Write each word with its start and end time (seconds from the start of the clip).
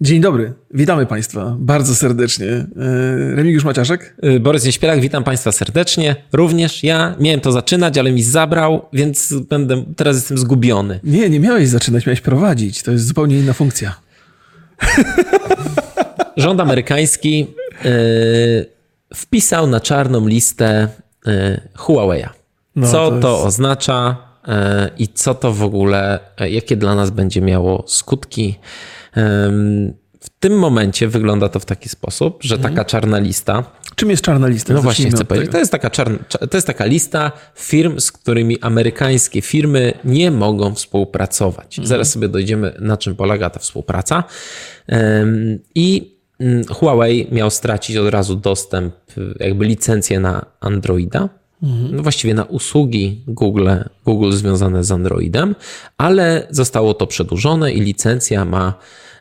Dzień 0.00 0.20
dobry, 0.20 0.52
witamy 0.74 1.06
Państwa 1.06 1.56
bardzo 1.58 1.94
serdecznie. 1.94 2.46
E, 2.46 2.66
Remigiusz 3.34 3.64
Maciaszek. 3.64 4.14
Y, 4.24 4.40
Borys 4.40 4.64
Nieśpielak, 4.64 5.00
witam 5.00 5.24
Państwa 5.24 5.52
serdecznie. 5.52 6.16
Również 6.32 6.82
ja 6.84 7.14
miałem 7.20 7.40
to 7.40 7.52
zaczynać, 7.52 7.98
ale 7.98 8.12
mi 8.12 8.22
zabrał, 8.22 8.88
więc 8.92 9.34
będę, 9.50 9.84
teraz 9.96 10.16
jestem 10.16 10.38
zgubiony. 10.38 11.00
Nie, 11.04 11.30
nie 11.30 11.40
miałeś 11.40 11.68
zaczynać, 11.68 12.06
miałeś 12.06 12.20
prowadzić. 12.20 12.82
To 12.82 12.90
jest 12.92 13.06
zupełnie 13.06 13.38
inna 13.38 13.52
funkcja. 13.52 13.94
Rząd 16.36 16.60
amerykański 16.60 17.46
y, 17.84 18.66
wpisał 19.14 19.66
na 19.66 19.80
czarną 19.80 20.26
listę 20.26 20.88
Huawei'a. 21.76 22.28
No, 22.76 22.86
co 22.90 23.10
to 23.10 23.20
to, 23.20 23.34
jest- 23.34 23.46
oznacza 23.46 24.16
y, 24.48 24.52
i 24.98 25.08
co 25.08 25.34
to 25.34 25.52
w 25.52 25.62
ogóle, 25.62 26.18
jakie 26.50 26.76
dla 26.76 26.94
nas 26.94 27.10
będzie 27.10 27.40
miało 27.40 27.84
skutki. 27.86 28.58
W 30.20 30.28
tym 30.40 30.58
momencie 30.58 31.08
wygląda 31.08 31.48
to 31.48 31.60
w 31.60 31.64
taki 31.64 31.88
sposób, 31.88 32.38
że 32.42 32.58
taka 32.58 32.84
czarna 32.84 33.18
lista 33.18 33.64
Czym 33.98 34.10
jest 34.10 34.22
czarna 34.22 34.48
lista? 34.48 34.74
No 34.74 34.82
właśnie 34.82 35.10
chcę 35.10 35.24
powiedzieć. 35.24 35.52
To 35.52 35.58
jest, 35.58 35.72
taka 35.72 35.90
czarna, 35.90 36.18
to 36.50 36.56
jest 36.56 36.66
taka 36.66 36.84
lista 36.84 37.32
firm, 37.54 38.00
z 38.00 38.12
którymi 38.12 38.60
amerykańskie 38.60 39.42
firmy 39.42 39.92
nie 40.04 40.30
mogą 40.30 40.74
współpracować. 40.74 41.80
Zaraz 41.82 42.10
sobie 42.10 42.28
dojdziemy, 42.28 42.74
na 42.80 42.96
czym 42.96 43.16
polega 43.16 43.50
ta 43.50 43.58
współpraca. 43.58 44.24
I 45.74 46.16
mm, 46.40 46.64
Huawei 46.64 47.28
miał 47.32 47.50
stracić 47.50 47.96
od 47.96 48.08
razu 48.08 48.36
dostęp, 48.36 48.94
jakby 49.40 49.64
licencję 49.64 50.20
na 50.20 50.46
Androida. 50.60 51.28
No 51.62 52.02
właściwie 52.02 52.34
na 52.34 52.44
usługi 52.44 53.22
Google, 53.26 53.68
Google 54.04 54.32
związane 54.32 54.84
z 54.84 54.92
Androidem, 54.92 55.54
ale 55.96 56.46
zostało 56.50 56.94
to 56.94 57.06
przedłużone 57.06 57.72
i 57.72 57.80
licencja 57.80 58.44
ma, 58.44 58.74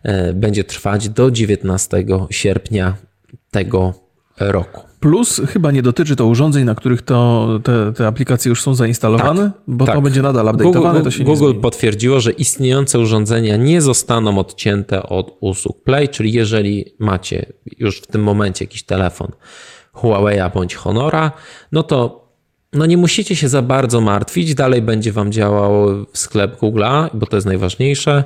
e, 0.04 0.34
będzie 0.34 0.64
trwać 0.64 1.10
do 1.10 1.32
19 1.32 2.28
sierpnia 2.30 2.96
tego 3.52 3.94
roku. 4.40 4.82
Plus 5.00 5.42
chyba 5.48 5.72
nie 5.72 5.82
dotyczy 5.82 6.16
to 6.16 6.26
urządzeń, 6.26 6.64
na 6.64 6.76
których 6.76 7.02
to 7.02 7.48
te, 7.64 7.94
te 7.94 8.08
aplikacje 8.08 8.50
już 8.50 8.62
są 8.62 8.76
zainstalowane, 8.76 9.52
bo 9.68 9.86
to 9.86 9.92
tak. 9.92 10.02
będzie 10.02 10.22
nadal 10.22 10.46
update'owane, 10.46 11.04
Google, 11.04 11.10
to 11.10 11.24
Google 11.24 11.62
potwierdziło, 11.62 12.20
że 12.20 12.32
istniejące 12.32 13.00
urządzenia 13.00 13.58
nie 13.58 13.82
zostaną 13.82 14.38
odcięte 14.38 15.04
od 15.04 15.38
usług 15.40 15.84
Play, 15.84 16.10
czyli 16.10 16.34
jeżeli 16.34 16.86
macie 17.00 17.46
już 17.78 18.02
w 18.02 18.08
tym 18.08 18.24
momencie 18.24 18.66
jakiś 18.66 18.84
telefon 18.84 19.32
Huawei'a 19.94 20.54
bądź 20.54 20.76
Honora, 20.76 21.32
no 21.72 21.84
to 21.84 22.27
no 22.74 22.86
nie 22.86 22.98
musicie 22.98 23.36
się 23.36 23.50
za 23.50 23.62
bardzo 23.62 24.02
martwić, 24.02 24.56
dalej 24.56 24.82
będzie 24.82 25.12
wam 25.12 25.32
działał 25.32 25.88
sklep 26.14 26.60
Google'a, 26.60 27.10
bo 27.14 27.26
to 27.26 27.38
jest 27.38 27.48
najważniejsze, 27.48 28.24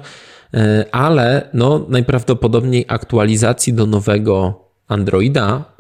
e, 0.54 0.86
ale 0.92 1.50
no 1.54 1.86
najprawdopodobniej 1.90 2.86
aktualizacji 2.88 3.74
do 3.74 3.86
nowego 3.86 4.66
Androida 4.88 5.72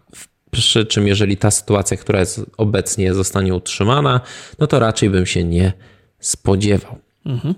przy 0.51 0.85
czym 0.85 1.07
jeżeli 1.07 1.37
ta 1.37 1.51
sytuacja, 1.51 1.97
która 1.97 2.19
jest 2.19 2.41
obecnie 2.57 3.13
zostanie 3.13 3.55
utrzymana, 3.55 4.21
no 4.59 4.67
to 4.67 4.79
raczej 4.79 5.09
bym 5.09 5.25
się 5.25 5.43
nie 5.43 5.73
spodziewał. 6.19 6.97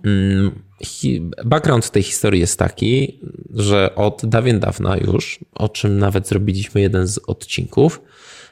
Mm, 0.06 0.52
hi- 0.84 1.30
Background 1.46 1.90
tej 1.92 2.04
historii 2.04 2.42
jest 2.42 2.60
taki, 2.60 3.20
że 3.54 3.96
od 3.96 4.22
dawien 4.26 4.60
dawna 4.60 4.98
już, 4.98 5.40
o 5.56 5.70
czym 5.70 6.00
nawet 6.00 6.28
zrobiliśmy 6.28 6.82
jeden 6.82 7.08
z 7.08 7.20
odcinków 7.28 8.02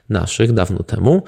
naszych 0.10 0.54
dawno 0.54 0.84
temu, 0.84 1.24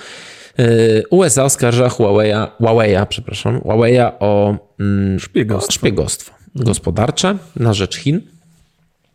USA 1.10 1.44
oskarża 1.44 1.88
Huawei'a, 1.88 2.48
Huawei'a, 2.62 3.06
przepraszam, 3.06 3.60
Huawei'a 3.60 4.12
o 4.20 4.56
mm, 4.80 5.20
Szpiegostwo. 5.20 5.72
szpiegostwo 5.72 6.34
gospodarcze 6.56 7.38
na 7.56 7.74
rzecz 7.74 7.96
Chin. 7.98 8.22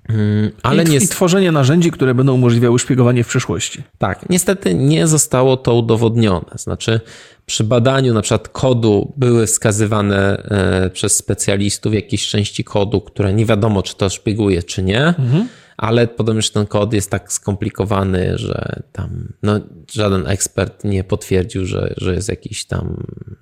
Mm, 0.09 0.50
Ale 0.62 0.83
I, 0.83 0.86
nie, 0.86 0.97
I 0.97 1.09
tworzenie 1.09 1.53
narzędzi, 1.53 1.91
które 1.91 2.14
będą 2.14 2.34
umożliwiały 2.34 2.78
szpiegowanie 2.78 3.25
w 3.25 3.28
przyszłości. 3.28 3.83
tak, 3.98 4.28
niestety 4.31 4.75
nie 4.75 5.06
zostało 5.06 5.56
to 5.56 5.75
udowodnione. 5.75 6.47
Znaczy, 6.55 7.00
przy 7.47 7.64
badaniu 7.64 8.15
na 8.15 8.22
przykład 8.22 8.48
kodu 8.48 9.12
były 9.16 9.47
wskazywane 9.47 10.43
e, 10.84 10.91
przez 10.91 11.16
specjalistów 11.16 11.94
jakieś 11.94 12.28
części 12.28 12.65
kodu, 12.65 13.00
które 13.00 13.32
nie 13.32 13.47
wiadomo, 13.47 13.82
czy 13.82 13.97
to 13.97 14.10
szpieguje, 14.10 14.62
czy 14.62 14.82
nie, 14.82 15.15
ale 15.78 16.06
podobno, 16.09 16.43
że 16.43 16.50
ten 16.50 16.66
kod 16.66 16.93
jest 16.93 17.11
tak 17.11 17.33
skomplikowany, 17.33 18.33
że 18.39 18.83
tam 18.93 19.09
no, 19.43 19.61
żaden 19.93 20.27
ekspert 20.27 20.84
nie 20.84 21.05
potwierdził, 21.05 21.66
że, 21.66 21.94
że 21.97 22.15
jest 22.15 22.28
jakiś 22.28 22.65
tam, 22.65 22.97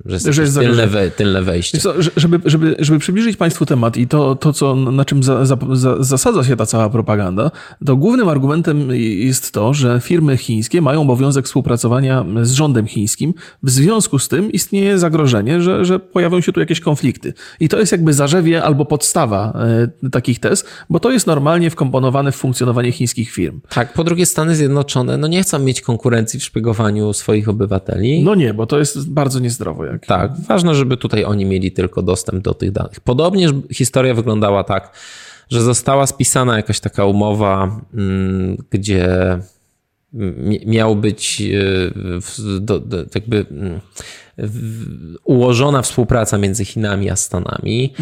że 0.04 0.14
jest, 0.14 0.26
Że 0.26 0.42
jest 0.42 0.58
tylne, 0.58 0.86
we, 0.86 1.10
tylne 1.10 1.42
wejście. 1.42 1.78
Co, 1.78 2.02
że- 2.02 2.10
żeby, 2.16 2.41
żeby, 2.44 2.76
żeby 2.78 2.98
przybliżyć 2.98 3.36
Państwu 3.36 3.66
temat 3.66 3.97
i 3.97 4.08
to, 4.08 4.34
to 4.34 4.52
co, 4.52 4.74
na 4.74 5.04
czym 5.04 5.22
za, 5.22 5.44
za, 5.47 5.56
za, 5.72 6.02
zasadza 6.04 6.44
się 6.44 6.56
ta 6.56 6.66
cała 6.66 6.91
propaganda, 6.91 7.50
to 7.86 7.97
głównym 7.97 8.28
argumentem 8.28 8.91
jest 9.00 9.53
to, 9.53 9.74
że 9.74 10.00
firmy 10.00 10.36
chińskie 10.36 10.82
mają 10.82 11.03
obowiązek 11.03 11.44
współpracowania 11.47 12.24
z 12.42 12.53
rządem 12.53 12.86
chińskim. 12.86 13.34
W 13.62 13.70
związku 13.70 14.18
z 14.18 14.28
tym 14.28 14.53
istnieje 14.53 14.98
zagrożenie, 14.98 15.62
że, 15.62 15.84
że 15.84 15.98
pojawią 15.98 16.41
się 16.41 16.53
tu 16.53 16.60
jakieś 16.60 16.80
konflikty. 16.80 17.34
I 17.60 17.68
to 17.68 17.78
jest 17.78 17.92
jakby 17.92 18.12
zarzewie 18.12 18.62
albo 18.62 18.84
podstawa 18.84 19.58
e, 20.03 20.08
takich 20.10 20.41
tez, 20.41 20.64
bo 20.91 21.00
to 21.00 21.10
jest 21.10 21.26
normalnie 21.26 21.70
wkomponowane 21.70 22.25
w 22.32 22.37
funkcjonowanie 22.37 22.92
chińskich 22.92 23.31
firm. 23.31 23.60
Tak, 23.69 23.92
po 23.92 24.04
drugie 24.04 24.26
Stany 24.26 24.56
Zjednoczone 24.56 25.16
no 25.16 25.26
nie 25.26 25.42
chcą 25.42 25.59
mieć 25.59 25.81
konkurencji 25.81 26.41
w 26.41 26.44
szpiegowaniu 26.44 27.12
swoich 27.12 27.48
obywateli. 27.48 28.22
No 28.22 28.34
nie, 28.34 28.54
bo 28.54 28.66
to 28.66 28.78
jest 28.78 29.10
bardzo 29.10 29.38
niezdrowo. 29.41 29.84
Jak... 29.84 30.06
Tak, 30.06 30.32
ważne, 30.48 30.75
żeby 30.75 30.97
tutaj 30.97 31.25
oni 31.25 31.44
mieli 31.44 31.72
tylko 31.72 32.03
dostęp 32.03 32.42
do 32.44 32.54
tych 32.54 32.72
danych. 32.72 33.00
Podobnież 33.00 33.50
historia 33.72 34.15
wyglądała 34.15 34.65
tak, 34.65 34.92
że 35.50 35.62
została 35.62 36.06
spisana 36.06 36.56
jakaś 36.56 36.81
taka 36.81 37.04
umowa, 37.04 37.81
mm, 37.94 38.56
gdzie 38.70 39.38
mi- 40.12 40.66
miał 40.66 40.97
być 40.97 41.42
do, 42.60 42.81
do, 42.81 42.97
jakby 43.15 43.47
mm, 43.50 43.81
ułożona 45.25 45.82
współpraca 45.82 46.38
między 46.38 46.65
Chinami 46.65 47.10
a 47.10 47.16
Stanami. 47.16 47.94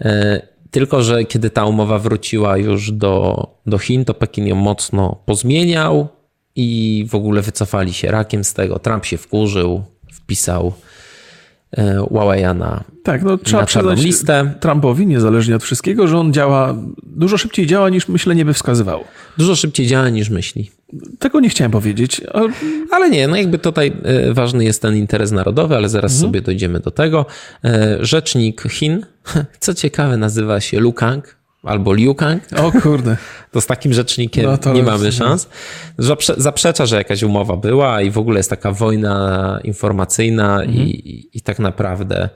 E, 0.00 0.42
Tylko, 0.70 1.02
że 1.02 1.24
kiedy 1.24 1.50
ta 1.50 1.64
umowa 1.64 1.98
wróciła 1.98 2.56
już 2.56 2.92
do, 2.92 3.46
do 3.66 3.78
Chin, 3.78 4.04
to 4.04 4.14
Pekin 4.14 4.46
ją 4.46 4.56
mocno 4.56 5.22
pozmieniał 5.26 6.08
i 6.56 7.06
w 7.08 7.14
ogóle 7.14 7.42
wycofali 7.42 7.92
się 7.92 8.10
rakiem 8.10 8.44
z 8.44 8.54
tego. 8.54 8.78
Trump 8.78 9.04
się 9.04 9.18
wkurzył, 9.18 9.82
wpisał 10.12 10.72
e, 11.72 11.98
Huawei'a 11.98 12.56
na, 12.56 12.84
Tak, 13.02 13.22
no 13.22 13.38
trzeba 13.38 13.60
na 13.60 13.66
czarną 13.66 13.90
przyznać 13.90 14.06
listę. 14.06 14.54
Trumpowi, 14.60 15.06
niezależnie 15.06 15.56
od 15.56 15.62
wszystkiego, 15.62 16.08
że 16.08 16.18
on 16.18 16.32
działa, 16.32 16.74
dużo 17.02 17.38
szybciej 17.38 17.66
działa 17.66 17.88
niż 17.88 18.08
myślenie 18.08 18.44
by 18.44 18.54
wskazywało. 18.54 19.04
Dużo 19.38 19.56
szybciej 19.56 19.86
działa 19.86 20.08
niż 20.08 20.30
myśli. 20.30 20.70
Tego 21.18 21.40
nie 21.40 21.48
chciałem 21.48 21.70
powiedzieć, 21.70 22.20
ale 22.90 23.10
nie, 23.10 23.28
no 23.28 23.36
jakby 23.36 23.58
tutaj 23.58 23.92
e, 24.02 24.34
ważny 24.34 24.64
jest 24.64 24.82
ten 24.82 24.96
interes 24.96 25.32
narodowy, 25.32 25.76
ale 25.76 25.88
zaraz 25.88 26.18
sobie 26.18 26.40
dojdziemy 26.40 26.80
do 26.80 26.90
tego. 26.90 27.26
E, 27.64 27.98
Rzecznik 28.00 28.62
Chin, 28.62 29.06
co 29.60 29.74
ciekawe, 29.74 30.16
nazywa 30.16 30.60
się 30.60 30.80
Lu 30.80 30.92
Kang 30.92 31.36
albo 31.62 31.94
Liu 31.94 32.14
Kang. 32.14 32.42
o 32.56 32.72
kurde. 32.72 33.16
To 33.52 33.60
z 33.60 33.66
takim 33.66 33.92
rzecznikiem 33.92 34.46
No 34.64 34.72
nie 34.72 34.82
mamy 34.82 35.12
szans. 35.12 35.48
Zaprze- 35.98 36.34
Zaprzecza, 36.40 36.86
że 36.86 36.96
jakaś 36.96 37.22
umowa 37.22 37.56
była 37.56 38.02
i 38.02 38.10
w 38.10 38.18
ogóle 38.18 38.38
jest 38.38 38.50
taka 38.50 38.72
wojna 38.72 39.60
informacyjna 39.64 40.64
i, 40.64 40.78
i, 40.80 41.38
i 41.38 41.40
tak 41.40 41.58
naprawdę 41.58 42.28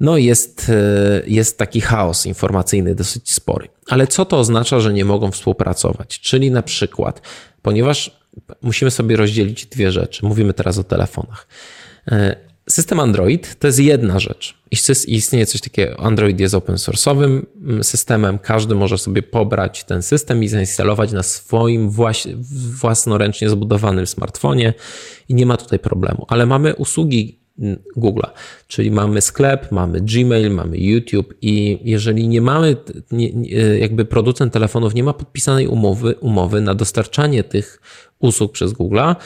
no 0.00 0.16
jest, 0.16 0.68
e, 0.68 1.22
jest 1.26 1.58
taki 1.58 1.80
chaos 1.80 2.26
informacyjny 2.26 2.94
dosyć 2.94 3.32
spory. 3.32 3.68
Ale 3.88 4.06
co 4.06 4.24
to 4.24 4.38
oznacza, 4.38 4.80
że 4.80 4.92
nie 4.92 5.04
mogą 5.04 5.30
współpracować? 5.30 6.20
Czyli 6.20 6.50
na 6.50 6.62
przykład, 6.62 7.22
ponieważ 7.62 8.18
musimy 8.62 8.90
sobie 8.90 9.16
rozdzielić 9.16 9.66
dwie 9.66 9.92
rzeczy. 9.92 10.26
Mówimy 10.26 10.54
teraz 10.54 10.78
o 10.78 10.84
telefonach. 10.84 11.46
E, 12.08 12.48
System 12.70 13.00
Android 13.00 13.58
to 13.58 13.66
jest 13.66 13.78
jedna 13.78 14.18
rzecz. 14.18 14.58
Ist- 14.74 15.08
Istnieje 15.08 15.46
coś 15.46 15.60
takiego, 15.60 16.00
Android 16.00 16.40
jest 16.40 16.54
open 16.54 16.76
source'owym 16.76 17.42
mm, 17.64 17.84
systemem, 17.84 18.38
każdy 18.38 18.74
może 18.74 18.98
sobie 18.98 19.22
pobrać 19.22 19.84
ten 19.84 20.02
system 20.02 20.44
i 20.44 20.48
zainstalować 20.48 21.12
na 21.12 21.22
swoim 21.22 21.90
właś- 21.90 22.34
własnoręcznie 22.80 23.48
zbudowanym 23.48 24.06
smartfonie 24.06 24.74
i 25.28 25.34
nie 25.34 25.46
ma 25.46 25.56
tutaj 25.56 25.78
problemu. 25.78 26.26
Ale 26.28 26.46
mamy 26.46 26.74
usługi 26.74 27.37
Google'a, 27.96 28.30
czyli 28.68 28.90
mamy 28.90 29.20
sklep, 29.20 29.72
mamy 29.72 30.00
Gmail, 30.00 30.50
mamy 30.50 30.78
YouTube 30.78 31.34
i 31.42 31.78
jeżeli 31.84 32.28
nie 32.28 32.40
mamy, 32.40 32.76
nie, 33.10 33.32
nie, 33.32 33.50
jakby 33.78 34.04
producent 34.04 34.52
telefonów 34.52 34.94
nie 34.94 35.02
ma 35.02 35.12
podpisanej 35.12 35.66
umowy, 35.66 36.14
umowy 36.14 36.60
na 36.60 36.74
dostarczanie 36.74 37.44
tych 37.44 37.80
usług 38.18 38.52
przez 38.52 38.72
Google'a, 38.72 39.16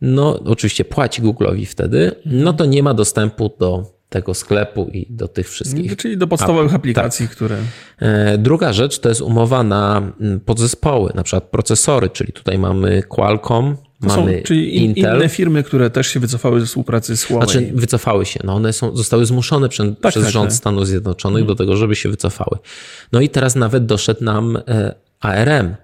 no 0.00 0.40
oczywiście 0.44 0.84
płaci 0.84 1.22
Google'owi 1.22 1.66
wtedy, 1.66 2.12
no 2.26 2.52
to 2.52 2.64
nie 2.64 2.82
ma 2.82 2.94
dostępu 2.94 3.50
do 3.58 4.02
tego 4.08 4.34
sklepu 4.34 4.90
i 4.92 5.06
do 5.10 5.28
tych 5.28 5.50
wszystkich. 5.50 5.96
Czyli 5.96 6.18
do 6.18 6.26
podstawowych 6.26 6.74
aplikacji, 6.74 7.28
które... 7.28 7.56
E, 7.98 8.38
Druga 8.38 8.72
rzecz 8.72 8.98
to 8.98 9.08
jest 9.08 9.20
umowa 9.20 9.62
na 9.62 10.12
podzespoły, 10.44 11.12
na 11.14 11.22
przykład 11.22 11.44
procesory, 11.44 12.10
czyli 12.10 12.32
tutaj 12.32 12.58
mamy 12.58 13.02
Qualcomm, 13.02 13.76
To 14.02 14.10
są, 14.10 14.20
mamy 14.20 14.42
czyli 14.42 14.76
in, 14.76 14.84
Intel. 14.84 15.16
inne 15.16 15.28
firmy, 15.28 15.62
które 15.62 15.90
też 15.90 16.06
się 16.06 16.20
wycofały 16.20 16.60
ze 16.60 16.66
współpracy 16.66 17.16
z 17.16 17.24
Huawei. 17.24 17.50
Znaczy, 17.50 17.70
wycofały 17.74 18.26
się. 18.26 18.40
No 18.44 18.54
one 18.54 18.72
są, 18.72 18.96
zostały 18.96 19.26
zmuszone 19.26 19.68
przez, 19.68 19.86
Tak, 20.00 20.10
przez 20.12 20.22
tak, 20.22 20.32
rząd 20.32 20.50
tak. 20.50 20.56
Stanów 20.56 20.86
Zjednoczonych 20.86 21.44
do 21.44 21.54
tego, 21.54 21.76
żeby 21.76 21.96
się 21.96 22.08
wycofały. 22.08 22.58
No 23.12 23.20
i 23.20 23.28
teraz 23.28 23.56
nawet 23.56 23.86
doszedł 23.86 24.24
nam 24.24 24.58
e, 24.68 24.94
ARM, 25.20 25.74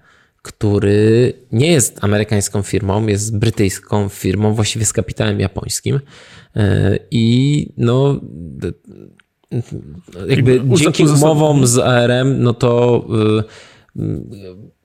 który 0.41 1.33
nie 1.51 1.71
jest 1.71 2.03
amerykańską 2.03 2.61
firmą, 2.61 3.07
jest 3.07 3.37
brytyjską 3.37 4.09
firmą, 4.09 4.53
właściwie 4.53 4.85
z 4.85 4.93
kapitałem 4.93 5.39
japońskim. 5.39 5.99
E, 6.55 6.99
I 7.11 7.67
no. 7.77 8.21
Jakby 10.27 10.61
dzięki 10.75 11.03
umowom 11.03 11.67
z 11.67 11.77
ARM, 11.77 12.43
no 12.43 12.53
to 12.53 13.05
y, 13.99 14.78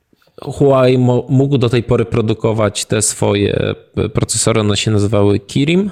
Huawei 0.53 0.99
mógł 1.29 1.59
do 1.59 1.69
tej 1.69 1.83
pory 1.83 2.05
produkować 2.05 2.85
te 2.85 3.03
swoje 3.03 3.75
procesory, 4.13 4.61
one 4.61 4.77
się 4.77 4.91
nazywały 4.91 5.39
Kirim. 5.39 5.91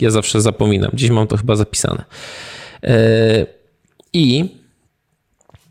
Ja 0.00 0.10
zawsze 0.10 0.40
zapominam, 0.40 0.90
gdzieś 0.92 1.10
mam 1.10 1.26
to 1.26 1.36
chyba 1.36 1.56
zapisane. 1.56 2.04
E, 2.82 3.46
I, 4.12 4.44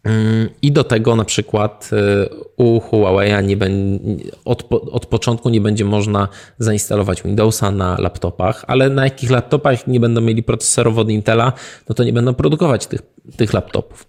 mm, 0.04 0.50
i 0.62 0.72
do 0.72 0.84
tego 0.84 1.16
na 1.16 1.26
przykład 1.26 1.90
e, 1.94 2.30
u 2.58 2.80
Huawei 2.80 3.48
nie 3.48 3.58
ben, 3.58 4.00
od, 4.46 4.68
od 4.72 5.06
początku 5.06 5.50
nie 5.50 5.62
będzie 5.62 5.86
można 5.86 6.28
zainstalować 6.60 7.24
Windowsa 7.24 7.72
na 7.72 7.98
laptopach, 8.00 8.66
ale 8.68 8.90
na 8.90 9.04
jakich 9.04 9.30
laptopach 9.30 9.88
nie 9.88 10.00
będą 10.00 10.22
mieli 10.22 10.44
procesorów 10.44 10.98
od 10.98 11.10
Intela, 11.10 11.54
no 11.90 11.96
to 11.96 12.04
nie 12.04 12.14
będą 12.14 12.34
produkować 12.34 12.88
tych, 12.88 13.02
tych 13.38 13.54
laptopów. 13.54 14.08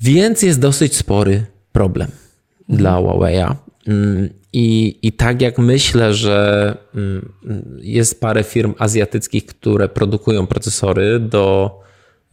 Więc 0.00 0.42
jest 0.42 0.60
dosyć 0.60 0.96
spory 0.96 1.46
problem 1.72 2.21
dla 2.72 2.96
Huawei'a. 2.96 3.54
Mm, 3.86 4.28
I, 4.52 4.98
I 5.02 5.12
tak 5.12 5.42
jak 5.42 5.58
myślę, 5.58 6.14
że 6.14 6.76
mm, 6.94 7.32
jest 7.80 8.20
parę 8.20 8.44
firm 8.44 8.74
azjatyckich, 8.78 9.46
które 9.46 9.88
produkują 9.88 10.46
procesory 10.46 11.20
do, 11.20 11.80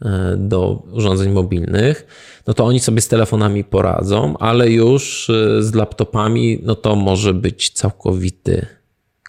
e, 0.02 0.36
do 0.38 0.82
urządzeń 0.92 1.32
mobilnych, 1.32 2.06
no 2.46 2.54
to 2.54 2.64
oni 2.64 2.80
sobie 2.80 3.00
z 3.00 3.08
telefonami 3.08 3.64
poradzą, 3.64 4.38
ale 4.38 4.70
już 4.70 5.30
e, 5.30 5.62
z 5.62 5.74
laptopami, 5.74 6.60
no 6.62 6.74
to 6.74 6.96
może 6.96 7.34
być 7.34 7.70
całkowity 7.70 8.66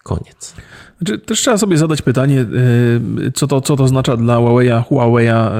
koniec. 0.02 0.54
Znaczy, 1.02 1.18
też 1.18 1.40
trzeba 1.40 1.58
sobie 1.58 1.78
zadać 1.78 2.02
pytanie, 2.02 2.40
y, 2.40 3.32
co 3.34 3.46
to, 3.46 3.60
co 3.60 3.76
to 3.76 3.84
oznacza 3.84 4.16
dla 4.16 4.36
Huawei'a, 4.36 4.82
Huawei'a 4.90 5.50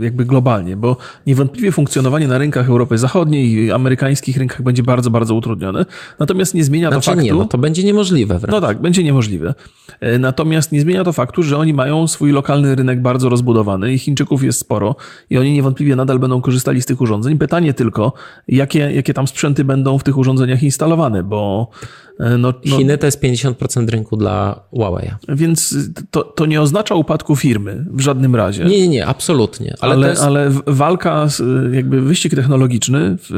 y, 0.00 0.04
jakby 0.04 0.24
globalnie, 0.24 0.76
bo 0.76 0.96
niewątpliwie 1.26 1.72
funkcjonowanie 1.72 2.28
na 2.28 2.38
rynkach 2.38 2.68
Europy 2.68 2.98
Zachodniej 2.98 3.52
i 3.52 3.72
amerykańskich 3.72 4.36
rynkach 4.36 4.62
będzie 4.62 4.82
bardzo, 4.82 5.10
bardzo 5.10 5.34
utrudnione. 5.34 5.86
Natomiast 6.18 6.54
nie 6.54 6.64
zmienia 6.64 6.88
to 6.88 6.94
Znaczy 6.94 7.10
faktu... 7.10 7.24
nie, 7.24 7.32
no 7.32 7.44
to 7.44 7.58
będzie 7.58 7.84
niemożliwe 7.84 8.38
wręcz. 8.38 8.52
No 8.52 8.60
tak, 8.60 8.80
będzie 8.80 9.04
niemożliwe. 9.04 9.54
E, 10.00 10.18
Natomiast 10.18 10.72
nie 10.72 10.80
zmienia 10.80 11.04
to 11.04 11.12
faktu, 11.12 11.42
że 11.42 11.58
oni 11.58 11.74
mają 11.74 12.06
swój 12.06 12.32
lokalny 12.32 12.74
rynek 12.74 13.02
bardzo 13.02 13.28
rozbudowany 13.28 13.92
i 13.92 13.98
Chińczyków 13.98 14.44
jest 14.44 14.58
sporo 14.58 14.96
i 15.30 15.38
oni 15.38 15.52
niewątpliwie 15.52 15.96
nadal 15.96 16.18
będą 16.18 16.40
korzystali 16.40 16.82
z 16.82 16.86
tych 16.86 17.00
urządzeń. 17.00 17.38
Pytanie 17.38 17.74
tylko, 17.74 18.12
jakie, 18.48 18.78
jakie 18.78 19.14
tam 19.14 19.26
sprzęty 19.26 19.64
będą 19.64 19.98
w 19.98 20.04
tych 20.04 20.18
urządzeniach 20.18 20.62
instalowane, 20.62 21.22
bo 21.22 21.70
no, 22.18 22.38
no, 22.38 22.76
Chiny 22.76 22.98
to 22.98 23.06
jest 23.06 23.22
50% 23.22 23.88
rynku 23.88 24.16
dla 24.16 24.60
Huawei. 24.70 25.10
więc 25.28 25.76
to, 26.10 26.22
to 26.22 26.46
nie 26.46 26.60
oznacza 26.60 26.94
upadku 26.94 27.36
firmy 27.36 27.84
w 27.90 28.00
żadnym 28.00 28.36
razie. 28.36 28.64
Nie, 28.64 28.78
nie, 28.78 28.88
nie, 28.88 29.06
absolutnie. 29.06 29.74
Ale, 29.80 29.94
Ale, 29.94 30.08
jest, 30.08 30.22
ale 30.22 30.50
walka, 30.66 31.26
jakby 31.72 32.00
wyścig 32.00 32.34
technologiczny 32.34 33.16
w, 33.18 33.30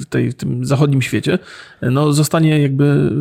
w, 0.00 0.06
tej, 0.06 0.30
w 0.30 0.34
tym 0.34 0.64
zachodnim 0.64 1.02
świecie, 1.02 1.38
no 1.82 2.12
zostanie 2.12 2.60
jakby, 2.60 3.12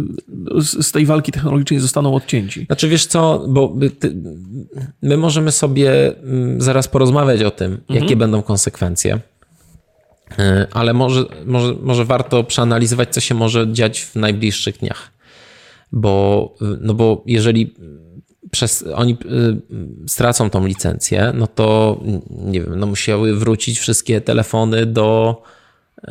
z, 0.61 0.91
tej 0.91 1.05
walki 1.05 1.31
technologicznej 1.31 1.79
zostaną 1.79 2.15
odcięci. 2.15 2.65
Znaczy 2.65 2.89
wiesz 2.89 3.05
co, 3.05 3.45
bo 3.47 3.75
ty, 3.99 4.15
my 5.01 5.17
możemy 5.17 5.51
sobie 5.51 6.17
mm, 6.17 6.61
zaraz 6.61 6.87
porozmawiać 6.87 7.43
o 7.43 7.51
tym, 7.51 7.77
jakie 7.89 8.15
będą 8.15 8.41
konsekwencje. 8.41 9.19
E, 10.39 10.67
Ale 10.71 10.93
może, 10.93 11.25
może, 11.45 11.73
może 11.81 12.05
warto 12.05 12.43
przeanalizować, 12.43 13.09
co 13.13 13.19
się 13.19 13.35
może 13.35 13.73
dziać 13.73 14.01
w 14.01 14.15
najbliższych 14.15 14.77
dniach. 14.77 15.11
Bo, 15.91 16.53
y, 16.61 16.65
no 16.81 16.93
bo 16.93 17.23
jeżeli 17.25 17.73
przez, 18.51 18.85
oni 18.93 19.17
y, 20.05 20.07
stracą 20.07 20.49
tą 20.49 20.65
licencję, 20.67 21.31
no 21.35 21.47
to 21.47 21.99
nie 22.29 22.61
wiem, 22.61 22.79
no 22.79 22.87
musiały 22.87 23.35
wrócić 23.35 23.79
wszystkie 23.79 24.21
telefony 24.21 24.85
do, 24.85 25.41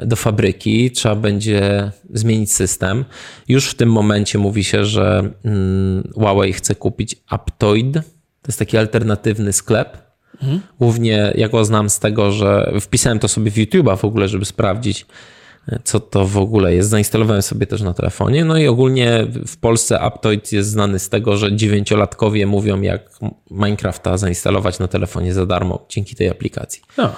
do 0.03 0.17
fabryki, 0.17 0.91
trzeba 0.91 1.17
będzie 1.17 1.91
zmienić 2.11 2.53
system. 2.53 3.05
Już 3.49 3.69
w 3.71 3.75
tym 3.75 3.93
momencie 3.93 4.39
mówi 4.39 4.65
się, 4.65 4.85
że 4.85 5.31
mm, 5.45 6.13
Huawei 6.15 6.53
chce 6.53 6.75
kupić 6.75 7.17
Aptoid. 7.29 7.93
To 7.93 8.49
jest 8.49 8.59
taki 8.59 8.77
alternatywny 8.77 9.53
sklep. 9.53 10.04
Głównie 10.79 11.33
ja 11.35 11.49
go 11.49 11.65
znam 11.65 11.91
z 11.91 11.99
tego, 11.99 12.33
że 12.33 12.73
wpisałem 12.81 13.19
to 13.19 13.29
sobie 13.29 13.51
w 13.51 13.55
YouTube'a 13.55 13.99
w 13.99 14.05
ogóle, 14.05 14.29
żeby 14.29 14.45
sprawdzić, 14.45 15.07
co 15.85 16.01
to 16.01 16.27
w 16.27 16.39
ogóle 16.39 16.75
jest. 16.75 16.89
Zainstalowałem 16.89 17.43
sobie 17.43 17.67
też 17.67 17.83
na 17.83 17.95
telefonie. 17.95 18.45
No 18.45 18.59
i 18.59 18.67
ogólnie 18.67 19.27
w 19.47 19.57
Polsce 19.57 20.01
Aptoid 20.01 20.53
jest 20.53 20.71
znany 20.71 20.99
z 20.99 21.09
tego, 21.09 21.37
że 21.37 21.57
dziewięciolatkowie 21.57 22.47
mówią, 22.47 22.81
jak 22.81 23.11
Minecrafta 23.51 24.17
zainstalować 24.17 24.79
na 24.79 24.89
telefonie 24.89 25.35
za 25.35 25.47
darmo 25.47 25.87
dzięki 25.89 26.17
tej 26.17 26.29
aplikacji. 26.29 26.83
No. 26.99 27.13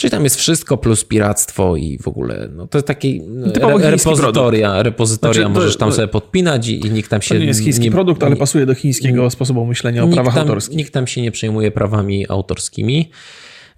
Czyli 0.00 0.10
tam 0.10 0.24
jest 0.24 0.36
wszystko 0.36 0.76
plus 0.76 1.04
piractwo 1.04 1.76
i 1.76 1.98
w 1.98 2.08
ogóle, 2.08 2.48
no 2.56 2.66
to 2.66 2.78
jest 2.78 2.86
taki 2.86 3.22
Typowo 3.54 3.80
re, 3.80 3.90
repozytoria, 3.90 4.82
repozytoria 4.82 5.34
Znaczy, 5.34 5.48
możesz 5.54 5.76
tam 5.76 5.88
to- 5.88 5.94
sobie 5.94 6.08
podpinać 6.08 6.68
i, 6.68 6.86
i 6.86 6.90
nikt 6.90 7.10
tam 7.10 7.22
się 7.22 7.34
To 7.34 7.40
nie 7.40 7.46
jest 7.46 7.60
chiński 7.64 7.90
produkt, 7.90 8.22
ale 8.22 8.36
pasuje 8.36 8.66
do 8.66 8.74
chińskiego 8.74 9.30
sposobu 9.30 9.66
myślenia 9.66 10.04
o 10.04 10.08
prawach 10.08 10.34
tam, 10.34 10.42
autorskich. 10.48 10.76
Nikt 10.76 10.92
tam 10.92 11.06
się 11.06 11.22
nie 11.22 11.30
przejmuje 11.32 11.70
prawami 11.70 12.28
autorskimi. 12.28 13.10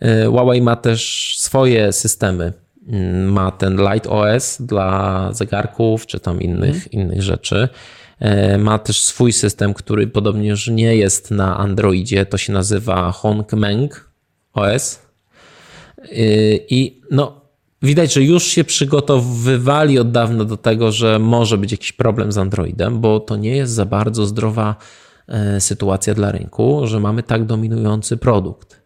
E, 0.01 0.27
Huawei 0.27 0.63
ma 0.63 0.77
też 0.77 1.35
swoje 1.39 1.93
systemy. 1.93 2.53
Mm, 2.89 3.33
Ma 3.33 3.51
ten 3.51 3.77
Light 3.93 4.07
OS 4.07 4.63
dla 4.63 5.29
zegarków 5.33 6.07
czy 6.07 6.21
tam 6.21 6.41
innych, 6.41 6.75
Mhm. 6.87 6.91
innych 6.93 7.23
rzeczy. 7.23 7.69
E, 8.19 8.59
Ma 8.59 8.79
też 8.79 9.03
swój 9.03 9.33
system, 9.33 9.75
który 9.75 10.07
podobnież 10.07 10.69
nie 10.69 10.97
jest 10.97 11.31
na 11.31 11.59
Androidzie. 11.59 12.27
To 12.27 12.39
się 12.39 12.53
nazywa 12.53 13.13
Hongmeng 13.13 14.11
OS. 14.53 14.99
I 16.71 17.01
no, 17.11 17.41
widać, 17.83 18.15
że 18.15 18.23
już 18.23 18.45
się 18.45 18.65
przygotowywali 18.65 19.99
od 19.99 20.11
dawna 20.11 20.45
do 20.45 20.57
tego, 20.57 20.93
że 20.93 21.19
może 21.19 21.59
być 21.59 21.73
jakiś 21.73 21.93
problem 21.93 22.33
z 22.33 22.39
Androidem, 22.39 23.01
bo 23.01 23.21
to 23.21 23.37
nie 23.37 23.57
jest 23.57 23.73
za 23.73 23.85
bardzo 23.85 24.27
zdrowa 24.27 24.77
e, 25.29 25.61
sytuacja 25.61 26.15
dla 26.15 26.33
rynku, 26.33 26.87
że 26.87 27.01
mamy 27.01 27.23
tak 27.23 27.45
dominujący 27.45 28.17
produkt. 28.17 28.81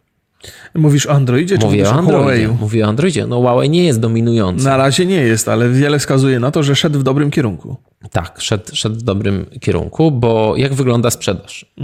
Mówisz 0.74 1.06
o 1.06 1.10
Androidzie, 1.10 1.58
czy 1.58 1.66
Mówię 1.66 1.88
o 1.88 1.90
o 1.90 1.94
Androidzie. 1.94 2.48
Huawei'u? 2.48 2.60
Mówię 2.60 2.84
o 2.84 2.88
Androidzie. 2.88 3.26
No 3.26 3.40
Huawei 3.40 3.70
nie 3.70 3.84
jest 3.84 4.00
dominujący. 4.00 4.64
Na 4.64 4.76
razie 4.76 5.06
nie 5.06 5.16
jest, 5.16 5.48
ale 5.48 5.68
wiele 5.68 5.98
wskazuje 5.98 6.40
na 6.40 6.50
to, 6.50 6.62
że 6.62 6.76
szedł 6.76 6.98
w 6.98 7.02
dobrym 7.02 7.30
kierunku. 7.30 7.76
Tak, 8.12 8.40
szedł, 8.40 8.64
szedł 8.72 8.96
w 8.96 9.02
dobrym 9.02 9.46
kierunku, 9.60 10.10
bo 10.10 10.54
jak 10.56 10.74
wygląda 10.74 11.10
sprzedaż? 11.10 11.74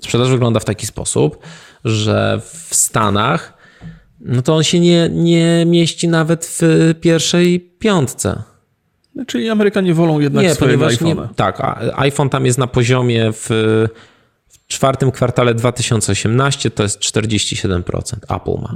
Sprzedaż 0.00 0.28
wygląda 0.28 0.60
w 0.60 0.64
taki 0.64 0.86
sposób, 0.86 1.38
że 1.84 2.40
w 2.44 2.74
Stanach 2.74 3.61
no 4.22 4.42
to 4.42 4.56
on 4.56 4.64
się 4.64 4.80
nie, 4.80 5.08
nie 5.12 5.64
mieści 5.66 6.08
nawet 6.08 6.56
w 6.60 6.94
pierwszej 7.00 7.60
piątce. 7.60 8.42
Czyli 9.26 9.48
Amerykanie 9.48 9.94
wolą 9.94 10.20
jednak 10.20 10.44
Nie, 10.44 10.54
swojego 10.54 10.90
nie, 10.90 11.16
tak, 11.36 11.62
iPhone 11.96 12.28
tam 12.28 12.46
jest 12.46 12.58
na 12.58 12.66
poziomie 12.66 13.32
w, 13.32 13.46
w 14.48 14.66
czwartym 14.66 15.10
kwartale 15.10 15.54
2018 15.54 16.70
to 16.70 16.82
jest 16.82 17.00
47% 17.00 18.36
Apple 18.36 18.62
ma. 18.62 18.74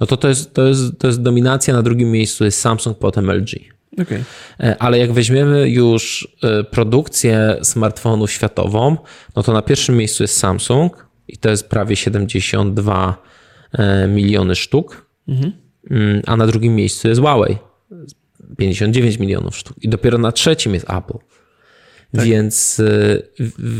No 0.00 0.06
to 0.06 0.16
to 0.16 0.28
jest, 0.28 0.54
to, 0.54 0.66
jest, 0.66 0.98
to 0.98 1.06
jest 1.06 1.22
dominacja, 1.22 1.74
na 1.74 1.82
drugim 1.82 2.10
miejscu 2.10 2.44
jest 2.44 2.60
Samsung, 2.60 2.98
potem 2.98 3.30
LG. 3.30 3.50
Okej. 4.02 4.24
E, 4.60 4.76
Ale 4.78 4.98
jak 4.98 5.12
weźmiemy 5.12 5.68
już 5.68 6.28
e, 6.42 6.64
produkcję 6.64 7.56
smartfonów 7.62 8.30
światową, 8.30 8.96
no 9.36 9.42
to 9.42 9.52
na 9.52 9.62
pierwszym 9.62 9.96
miejscu 9.96 10.22
jest 10.22 10.38
Samsung 10.38 11.06
i 11.28 11.38
to 11.38 11.50
jest 11.50 11.68
prawie 11.68 11.96
72 11.96 13.08
e, 13.10 13.26
miliony 14.08 14.54
sztuk, 14.54 15.06
Mm, 15.90 16.22
a 16.26 16.36
na 16.36 16.46
drugim 16.46 16.74
miejscu 16.74 17.08
jest 17.08 17.20
Huawei. 17.20 17.56
59 18.58 19.18
milionów 19.18 19.56
sztuk. 19.56 19.76
I 19.84 19.88
dopiero 19.88 20.18
na 20.18 20.32
trzecim 20.32 20.74
jest 20.74 20.90
Apple. 20.90 21.18
Więc, 22.14 22.80
e, 22.80 23.22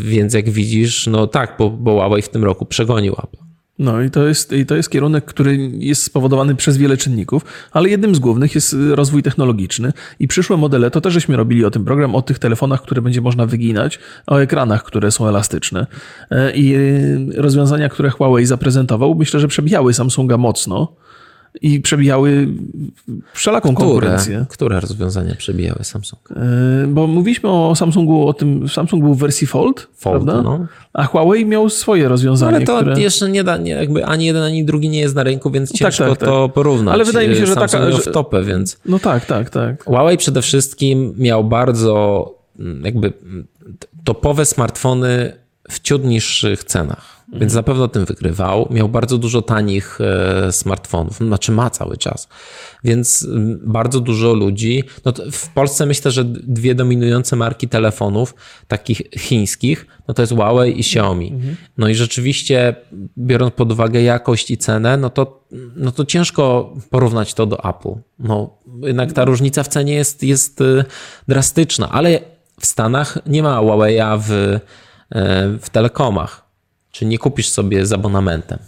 więc 0.04 0.34
jak 0.34 0.50
widzisz, 0.50 1.06
no 1.06 1.26
tak, 1.26 1.54
bo, 1.58 1.70
bo 1.70 1.92
Huawei 1.92 2.22
w 2.22 2.28
tym 2.28 2.44
roku 2.44 2.66
przegonił 2.66 3.12
Apple. 3.12 3.45
No 3.78 4.02
i 4.02 4.10
to, 4.10 4.28
jest, 4.28 4.52
i 4.52 4.66
to 4.66 4.76
jest 4.76 4.90
kierunek, 4.90 5.24
który 5.24 5.70
jest 5.78 6.02
spowodowany 6.02 6.54
przez 6.54 6.76
wiele 6.76 6.96
czynników, 6.96 7.44
ale 7.72 7.88
jednym 7.88 8.14
z 8.14 8.18
głównych 8.18 8.54
jest 8.54 8.72
y, 8.72 8.96
rozwój 8.96 9.22
technologiczny. 9.22 9.92
I 10.18 10.28
przyszłe 10.28 10.56
modele, 10.56 10.90
to 10.90 11.00
też 11.00 11.14
żeśmy 11.14 11.36
robili 11.36 11.64
o 11.64 11.70
tym 11.70 11.84
program, 11.84 12.14
o 12.14 12.22
tych 12.22 12.38
telefonach, 12.38 12.82
które 12.82 13.02
będzie 13.02 13.20
można 13.20 13.46
wyginać, 13.46 13.98
o 14.26 14.42
ekranach, 14.42 14.84
które 14.84 15.10
są 15.10 15.28
elastyczne. 15.28 15.86
E, 16.30 16.52
i 16.56 16.74
y, 16.76 17.32
rozwiązania, 17.36 17.88
które 17.88 18.10
Huawei 18.10 18.46
zaprezentował, 18.46 19.14
myślę, 19.14 19.40
że 19.40 19.48
przebijały 19.48 19.94
Samsunga 19.94 20.36
mocno 20.36 20.92
i 21.62 21.80
przebijały 21.80 22.48
wszelaką 23.34 23.74
Które, 23.74 23.88
konkurencję. 23.90 24.46
które 24.48 24.80
rozwiązania 24.80 25.34
przebijały 25.34 25.84
Samsung? 25.84 26.28
Yy, 26.80 26.86
Bo 26.86 27.06
mówiliśmy 27.06 27.50
o 27.50 27.74
Samsungu, 27.74 28.28
o 28.28 28.32
tym, 28.32 28.68
Samsung 28.68 29.04
był 29.04 29.14
w 29.14 29.18
wersji 29.18 29.46
Fold, 29.46 29.88
Fold, 29.96 30.24
prawda? 30.24 30.42
no. 30.42 30.66
A 30.92 31.04
Huawei 31.04 31.46
miał 31.46 31.70
swoje 31.70 32.08
rozwiązanie, 32.08 32.56
Ale 32.56 32.66
to 32.66 32.76
które... 32.76 33.00
jeszcze 33.00 33.28
nie 33.30 33.44
da, 33.44 33.56
nie, 33.56 33.70
jakby 33.72 34.04
ani 34.06 34.24
jeden, 34.26 34.42
ani 34.42 34.64
drugi 34.64 34.88
nie 34.88 35.00
jest 35.00 35.14
na 35.14 35.22
rynku, 35.22 35.50
więc 35.50 35.70
Tak, 35.70 35.78
ciężko 35.78 36.08
tak, 36.08 36.18
tak. 36.18 36.28
to 36.28 36.48
porównać. 36.48 36.94
Ale 36.94 37.04
wydaje 37.04 37.28
mi 37.28 37.34
się, 37.34 37.46
że 37.46 37.54
Samsung 37.54 37.70
taka- 37.82 37.88
miał 37.90 37.98
w 37.98 38.12
topę, 38.12 38.42
więc... 38.44 38.78
No 38.86 38.98
tak, 38.98 39.26
tak, 39.26 39.50
tak. 39.50 39.84
Huawei 39.84 40.16
przede 40.16 40.42
wszystkim 40.42 41.14
miał 41.18 41.44
bardzo 41.44 42.34
mm, 42.58 42.84
jakby 42.84 43.12
mm, 43.22 43.46
topowe 44.04 44.44
smartfony 44.44 45.32
w 45.70 45.80
ciut 45.80 46.04
niższych 46.04 46.64
cenach. 46.64 47.15
Więc 47.32 47.54
na 47.54 47.62
pewno 47.62 47.88
tym 47.88 48.04
wygrywał. 48.04 48.68
Miał 48.70 48.88
bardzo 48.88 49.18
dużo 49.18 49.42
tanich 49.42 49.98
e, 50.00 50.52
smartfonów, 50.52 51.16
znaczy 51.16 51.52
ma 51.52 51.70
cały 51.70 51.96
czas. 51.96 52.28
Więc 52.84 53.26
bardzo 53.62 54.00
dużo 54.00 54.34
ludzi. 54.34 54.84
No 55.04 55.12
w 55.32 55.48
Polsce 55.48 55.86
myślę, 55.86 56.10
że 56.10 56.24
dwie 56.24 56.74
dominujące 56.74 57.36
marki 57.36 57.68
telefonów, 57.68 58.34
takich 58.68 59.02
chińskich, 59.18 59.86
no 60.08 60.14
to 60.14 60.22
jest 60.22 60.32
Huawei 60.32 60.76
i 60.76 60.80
Xiaomi. 60.80 61.32
No 61.78 61.88
i 61.88 61.94
rzeczywiście, 61.94 62.76
biorąc 63.18 63.54
pod 63.54 63.72
uwagę 63.72 64.02
jakość 64.02 64.50
i 64.50 64.58
cenę, 64.58 64.96
no 64.96 65.10
to, 65.10 65.46
no 65.76 65.92
to 65.92 66.04
ciężko 66.04 66.74
porównać 66.90 67.34
to 67.34 67.46
do 67.46 67.64
Apple. 67.64 68.00
No, 68.18 68.58
jednak 68.82 69.12
ta 69.12 69.24
różnica 69.24 69.62
w 69.62 69.68
cenie 69.68 69.94
jest, 69.94 70.22
jest 70.22 70.60
y, 70.60 70.84
drastyczna, 71.28 71.88
ale 71.90 72.20
w 72.60 72.66
Stanach 72.66 73.18
nie 73.26 73.42
ma 73.42 73.58
Huawei'a 73.58 74.20
w, 74.20 74.30
e, 74.30 74.60
w 75.60 75.70
telekomach. 75.70 76.45
Czyli 76.96 77.08
nie 77.08 77.18
kupisz 77.18 77.48
sobie 77.48 77.86
z 77.86 77.92
abonamentem. 77.92 78.58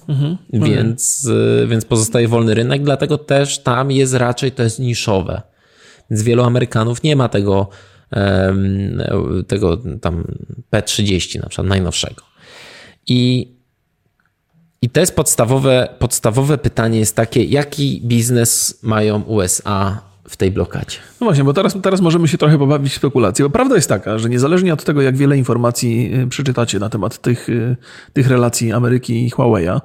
Więc, 0.53 1.25
y, 1.25 1.67
więc 1.69 1.85
pozostaje 1.85 2.29
wolny 2.29 2.55
rynek, 2.55 2.83
dlatego 2.83 3.19
też 3.19 3.59
tam 3.59 3.91
jest 3.91 4.15
raczej 4.15 4.53
to 4.53 4.63
jest 4.63 4.79
niszowe. 4.79 5.43
Więc 6.11 6.23
wielu 6.23 6.43
Amerykanów 6.43 7.03
nie 7.03 7.17
ma 7.17 7.29
tego, 7.29 7.69
tego 9.47 9.77
tam 10.01 10.25
P30 10.73 11.43
na 11.43 11.49
przykład 11.49 11.69
najnowszego. 11.69 12.23
I, 13.07 13.53
i 14.83 14.91
to 14.91 15.01
jest 15.01 15.17
podstawowe, 15.17 15.89
podstawowe 15.99 16.59
pytanie 16.59 16.99
jest 16.99 17.17
takie, 17.17 17.45
jaki 17.45 18.01
biznes 18.05 18.79
mają 18.83 19.23
USA 19.23 20.08
w 20.29 20.37
tej 20.37 20.51
blokadzie? 20.51 20.97
No 21.21 21.25
właśnie, 21.25 21.45
bo 21.45 21.53
teraz, 21.53 21.77
teraz 21.83 22.01
możemy 22.01 22.29
się 22.29 22.39
trochę 22.39 22.59
pobawić 22.59 22.93
w 22.93 22.97
spekulacje. 22.97 23.45
Bo 23.45 23.51
prawda 23.51 23.75
jest 23.75 23.89
taka, 23.89 24.19
że 24.19 24.29
niezależnie 24.29 24.73
od 24.73 24.85
tego, 24.85 25.03
jak 25.03 25.17
wiele 25.17 25.39
informacji 25.39 26.15
y, 26.15 26.27
przeczytacie 26.27 26.79
na 26.79 26.89
temat 26.89 27.19
tych, 27.19 27.49
y, 27.49 27.77
tych 28.13 28.29
relacji 28.29 28.73
Ameryki 28.73 29.27
i 29.27 29.31
Huawei'a, 29.31 29.81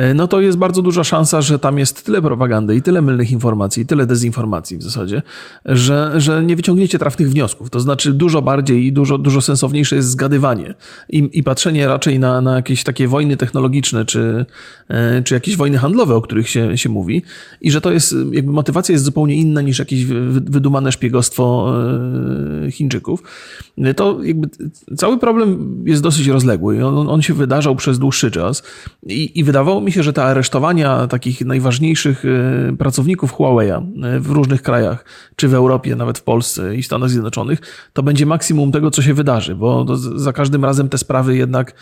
y, 0.00 0.14
no 0.14 0.28
to 0.28 0.40
jest 0.40 0.58
bardzo 0.58 0.82
duża 0.82 1.04
szansa, 1.04 1.40
że 1.40 1.58
tam 1.58 1.78
jest 1.78 2.06
tyle 2.06 2.22
propagandy 2.22 2.76
i 2.76 2.82
tyle 2.82 3.02
mylnych 3.02 3.30
informacji, 3.30 3.82
i 3.82 3.86
tyle 3.86 4.06
dezinformacji 4.06 4.78
w 4.78 4.82
zasadzie, 4.82 5.22
że, 5.64 6.12
że 6.16 6.44
nie 6.44 6.56
wyciągniecie 6.56 6.98
trafnych 6.98 7.30
wniosków. 7.30 7.70
To 7.70 7.80
znaczy 7.80 8.12
dużo 8.12 8.42
bardziej 8.42 8.86
i 8.86 8.92
dużo, 8.92 9.18
dużo 9.18 9.40
sensowniejsze 9.40 9.96
jest 9.96 10.08
zgadywanie 10.08 10.74
i, 11.08 11.30
i 11.32 11.42
patrzenie 11.42 11.88
raczej 11.88 12.18
na, 12.18 12.40
na 12.40 12.56
jakieś 12.56 12.84
takie 12.84 13.08
wojny 13.08 13.36
technologiczne, 13.36 14.04
czy, 14.04 14.46
czy 15.24 15.34
jakieś 15.34 15.56
wojny 15.56 15.78
handlowe, 15.78 16.14
o 16.14 16.22
których 16.22 16.48
się, 16.48 16.78
się 16.78 16.88
mówi 16.88 17.22
i 17.60 17.70
że 17.70 17.80
to 17.80 17.92
jest, 17.92 18.14
jakby 18.32 18.52
motywacja 18.52 18.92
jest 18.92 19.04
zupełnie 19.04 19.34
inna 19.34 19.60
niż 19.60 19.81
jakieś 19.82 20.04
wy- 20.04 20.40
wydumane 20.40 20.92
szpiegostwo 20.92 21.74
e, 22.66 22.70
Chińczyków, 22.70 23.22
to 23.96 24.22
jakby 24.22 24.48
cały 24.96 25.18
problem 25.18 25.76
jest 25.86 26.02
dosyć 26.02 26.26
rozległy. 26.26 26.86
On, 26.86 27.08
on 27.08 27.22
się 27.22 27.34
wydarzał 27.34 27.76
przez 27.76 27.98
dłuższy 27.98 28.30
czas 28.30 28.62
i, 29.06 29.38
i 29.38 29.44
wydawało 29.44 29.80
mi 29.80 29.92
się, 29.92 30.02
że 30.02 30.12
te 30.12 30.24
aresztowania 30.24 31.06
takich 31.06 31.44
najważniejszych 31.44 32.24
e, 32.24 32.76
pracowników 32.76 33.32
Huawei'a 33.32 34.04
e, 34.04 34.20
w 34.20 34.30
różnych 34.30 34.62
krajach, 34.62 35.04
czy 35.36 35.48
w 35.48 35.54
Europie, 35.54 35.96
nawet 35.96 36.18
w 36.18 36.22
Polsce 36.22 36.76
i 36.76 36.82
Stanach 36.82 37.10
Zjednoczonych, 37.10 37.58
to 37.92 38.02
będzie 38.02 38.26
maksimum 38.26 38.72
tego, 38.72 38.90
co 38.90 39.02
się 39.02 39.14
wydarzy, 39.14 39.54
bo 39.54 39.96
za 39.96 40.32
każdym 40.32 40.64
razem 40.64 40.88
te 40.88 40.98
sprawy 40.98 41.36
jednak 41.36 41.74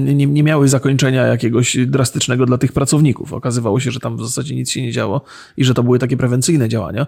nie, 0.00 0.26
nie 0.26 0.42
miały 0.42 0.68
zakończenia 0.68 1.26
jakiegoś 1.26 1.76
drastycznego 1.86 2.46
dla 2.46 2.58
tych 2.58 2.72
pracowników. 2.72 3.32
Okazywało 3.32 3.80
się, 3.80 3.90
że 3.90 4.00
tam 4.00 4.16
w 4.16 4.20
zasadzie 4.20 4.54
nic 4.56 4.70
się 4.70 4.82
nie 4.82 4.92
działo 4.92 5.20
i 5.56 5.64
że 5.64 5.74
to 5.74 5.82
były 5.82 5.98
takie 5.98 6.16
prewencyjne 6.16 6.68
działania. 6.68 7.06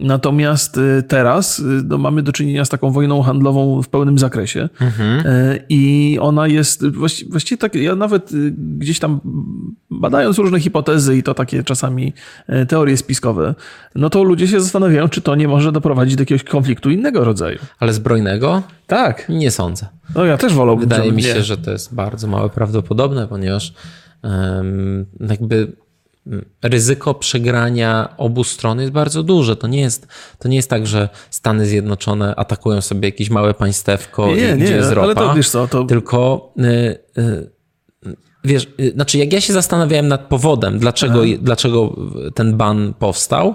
Natomiast 0.00 0.78
y, 0.78 1.02
teraz 1.08 1.58
y, 1.58 1.62
no, 1.84 1.98
mamy 1.98 2.22
do 2.22 2.32
czynienia 2.32 2.64
z 2.64 2.68
taką 2.68 2.90
wojną 2.90 3.22
handlową 3.22 3.82
w 3.82 3.88
pełnym 3.88 4.18
zakresie 4.18 4.68
Y, 4.80 5.64
i 5.68 6.18
ona 6.20 6.46
jest 6.46 6.82
właści- 6.86 7.30
właściwie 7.30 7.58
tak, 7.58 7.74
ja 7.74 7.94
nawet 7.94 8.30
gdzieś 8.78 8.98
tam 8.98 9.20
badając 9.90 10.38
różne 10.38 10.60
hipotezy 10.60 11.16
i 11.16 11.22
to 11.22 11.34
takie 11.34 11.62
czasami 11.64 12.12
teorie 12.68 12.96
spiskowe, 12.96 13.54
no 13.94 14.10
to 14.10 14.22
ludzie 14.24 14.48
się 14.48 14.60
zastanawiają, 14.60 15.08
czy 15.08 15.20
to 15.20 15.34
nie 15.34 15.48
może 15.48 15.72
doprowadzić 15.72 16.16
do 16.16 16.22
jakiegoś 16.22 16.44
konfliktu 16.44 16.90
innego 16.90 17.24
rodzaju. 17.24 17.58
Ale 17.80 17.92
zbrojnego? 17.92 18.62
Tak, 18.86 19.28
Nie 19.28 19.50
sądzę. 19.50 19.86
no 20.14 20.24
ja 20.24 20.36
też 20.38 20.54
wolałbym. 20.54 20.88
Wydaje 20.88 21.12
mi 21.12 21.16
nie. 21.22 21.28
się, 21.34 21.42
że 21.42 21.56
to 21.58 21.70
jest 21.70 21.94
bardzo 21.94 22.26
mało 22.28 22.48
prawdopodobne, 22.48 23.28
ponieważ 23.28 23.74
em, 24.22 25.06
jakby 25.30 25.72
ryzyko 26.62 27.14
przegrania 27.14 28.14
obu 28.16 28.44
stron 28.44 28.80
jest 28.80 28.92
bardzo 28.92 29.22
duże. 29.22 29.56
To 29.56 29.66
nie 29.66 29.80
jest, 29.80 30.08
to 30.38 30.48
nie 30.48 30.56
jest 30.56 30.70
tak, 30.70 30.86
że 30.86 31.08
Stany 31.30 31.66
Zjednoczone 31.66 32.34
atakują 32.36 32.80
sobie 32.80 33.08
jakieś 33.08 33.30
małe 33.30 33.54
państewko, 33.54 34.26
Nie, 34.26 34.34
gdzie 34.34 34.56
nie, 34.56 34.70
jest 34.70 34.90
ropa, 34.90 35.04
ale 35.04 35.14
to 35.14 35.34
wiesz 35.34 35.50
co, 35.50 35.68
to 35.68 35.84
tylko 35.84 36.52
y, 36.58 36.62
y, 37.18 37.50
wiesz, 38.44 38.66
y, 38.80 38.90
znaczy 38.90 39.18
jak 39.18 39.32
ja 39.32 39.40
się 39.40 39.52
zastanawiałem 39.52 40.08
nad 40.08 40.20
powodem, 40.28 40.78
dlaczego, 40.78 41.22
dlaczego 41.40 41.96
ten 42.34 42.56
ban 42.56 42.94
powstał, 42.98 43.54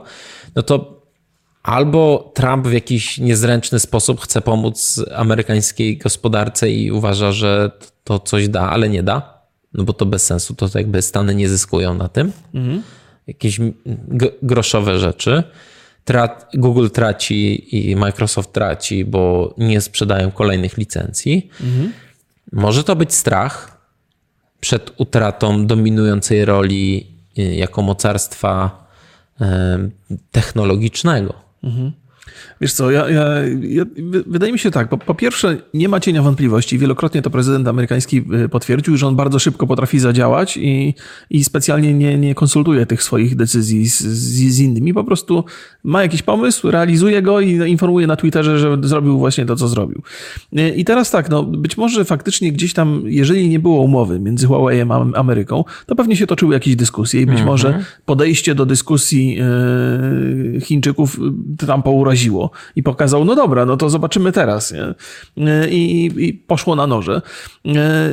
no 0.56 0.62
to 0.62 1.00
albo 1.64 2.32
Trump 2.36 2.68
w 2.68 2.74
jakiś 2.74 3.18
niezręczny 3.18 3.80
sposób 3.80 4.22
chce 4.22 4.42
pomóc 4.42 5.04
amerykańskiej 5.16 5.98
gospodarce 5.98 6.72
i 6.72 6.92
uważa, 6.92 7.32
że 7.32 7.72
to 8.04 8.20
coś 8.20 8.48
da, 8.48 8.70
ale 8.70 8.90
nie 8.90 9.04
da, 9.04 9.39
no 9.74 9.84
bo 9.84 9.94
to 9.94 10.06
bez 10.06 10.26
sensu, 10.26 10.56
to 10.56 10.70
jakby 10.76 11.02
Stany 11.02 11.36
nie 11.36 11.50
zyskują 11.50 11.94
na 11.94 12.08
tym. 12.08 12.32
Jakieś 13.28 13.60
g- 14.08 14.32
groszowe 14.42 15.00
rzeczy. 15.00 15.44
Tra- 16.06 16.46
Google 16.54 16.88
traci 16.90 17.68
i 17.92 17.96
Microsoft 17.96 18.54
traci, 18.54 19.06
bo 19.06 19.54
nie 19.58 19.82
sprzedają 19.82 20.32
kolejnych 20.32 20.78
licencji. 20.78 21.50
Może 22.52 22.84
to 22.84 22.96
być 22.96 23.14
strach 23.14 23.78
przed 24.60 24.92
utratą 24.98 25.68
dominującej 25.68 26.46
roli 26.46 27.08
y, 27.40 27.42
jako 27.56 27.82
mocarstwa 27.82 28.88
technologicznego. 30.32 31.34
Wiesz 32.62 32.74
co, 32.74 32.92
ja, 32.92 33.10
ja, 33.10 33.26
ja, 33.62 33.86
wy- 33.98 34.24
wydaje 34.28 34.54
mi 34.54 34.60
się 34.60 34.72
tak. 34.72 34.90
Po, 34.90 34.98
po 34.98 35.16
pierwsze, 35.16 35.58
nie 35.74 35.90
ma 35.90 36.00
cienia 36.00 36.22
wątpliwości. 36.22 36.78
Wielokrotnie 36.80 37.22
to 37.22 37.30
prezydent 37.30 37.68
amerykański 37.68 38.24
y, 38.46 38.50
potwierdził, 38.50 38.98
że 38.98 39.08
on 39.08 39.16
bardzo 39.16 39.40
szybko 39.40 39.68
potrafi 39.68 40.00
zadziałać 40.00 40.58
i, 40.58 40.94
i 41.30 41.44
specjalnie 41.44 41.94
nie, 41.94 42.18
nie 42.18 42.36
konsultuje 42.36 42.86
tych 42.86 43.04
swoich 43.04 43.36
decyzji 43.36 43.90
z, 43.90 44.00
z, 44.00 44.54
z 44.56 44.60
innymi. 44.60 44.94
Po 44.94 45.04
prostu 45.04 45.44
ma 45.84 46.02
jakiś 46.02 46.22
pomysł, 46.22 46.72
realizuje 46.72 47.22
go 47.22 47.40
i 47.40 47.72
informuje 47.72 48.08
na 48.08 48.16
Twitterze, 48.16 48.60
że 48.60 48.78
zrobił 48.84 49.20
właśnie 49.20 49.46
to, 49.46 49.56
co 49.56 49.68
zrobił. 49.68 50.02
Y, 50.60 50.70
I 50.70 50.86
teraz 50.86 51.12
tak, 51.12 51.30
no 51.30 51.44
być 51.44 51.78
może 51.78 52.06
faktycznie 52.06 52.52
gdzieś 52.52 52.74
tam, 52.74 53.02
jeżeli 53.06 53.50
nie 53.50 53.60
było 53.60 53.82
umowy 53.82 54.20
między 54.20 54.48
Huawei 54.48 54.82
a 54.82 55.06
Ameryką, 55.20 55.64
to 55.86 55.96
pewnie 55.96 56.16
się 56.16 56.28
toczyły 56.28 56.54
jakieś 56.54 56.76
dyskusje 56.76 57.22
i 57.22 57.26
być 57.26 57.42
może 57.42 57.84
podejście 58.06 58.56
do 58.56 58.66
dyskusji 58.66 59.38
y, 60.58 60.62
Chińczyków 60.62 61.20
Trumpa 61.58 61.90
uraziło 61.90 62.49
i 62.76 62.84
pokazał, 62.84 63.26
no 63.26 63.36
dobra, 63.36 63.66
no 63.66 63.78
to 63.78 63.90
zobaczymy 63.90 64.32
teraz. 64.32 64.74
Nie? 65.38 65.68
I, 65.70 66.12
I 66.18 66.34
poszło 66.34 66.76
na 66.76 66.88
noże. 66.88 67.22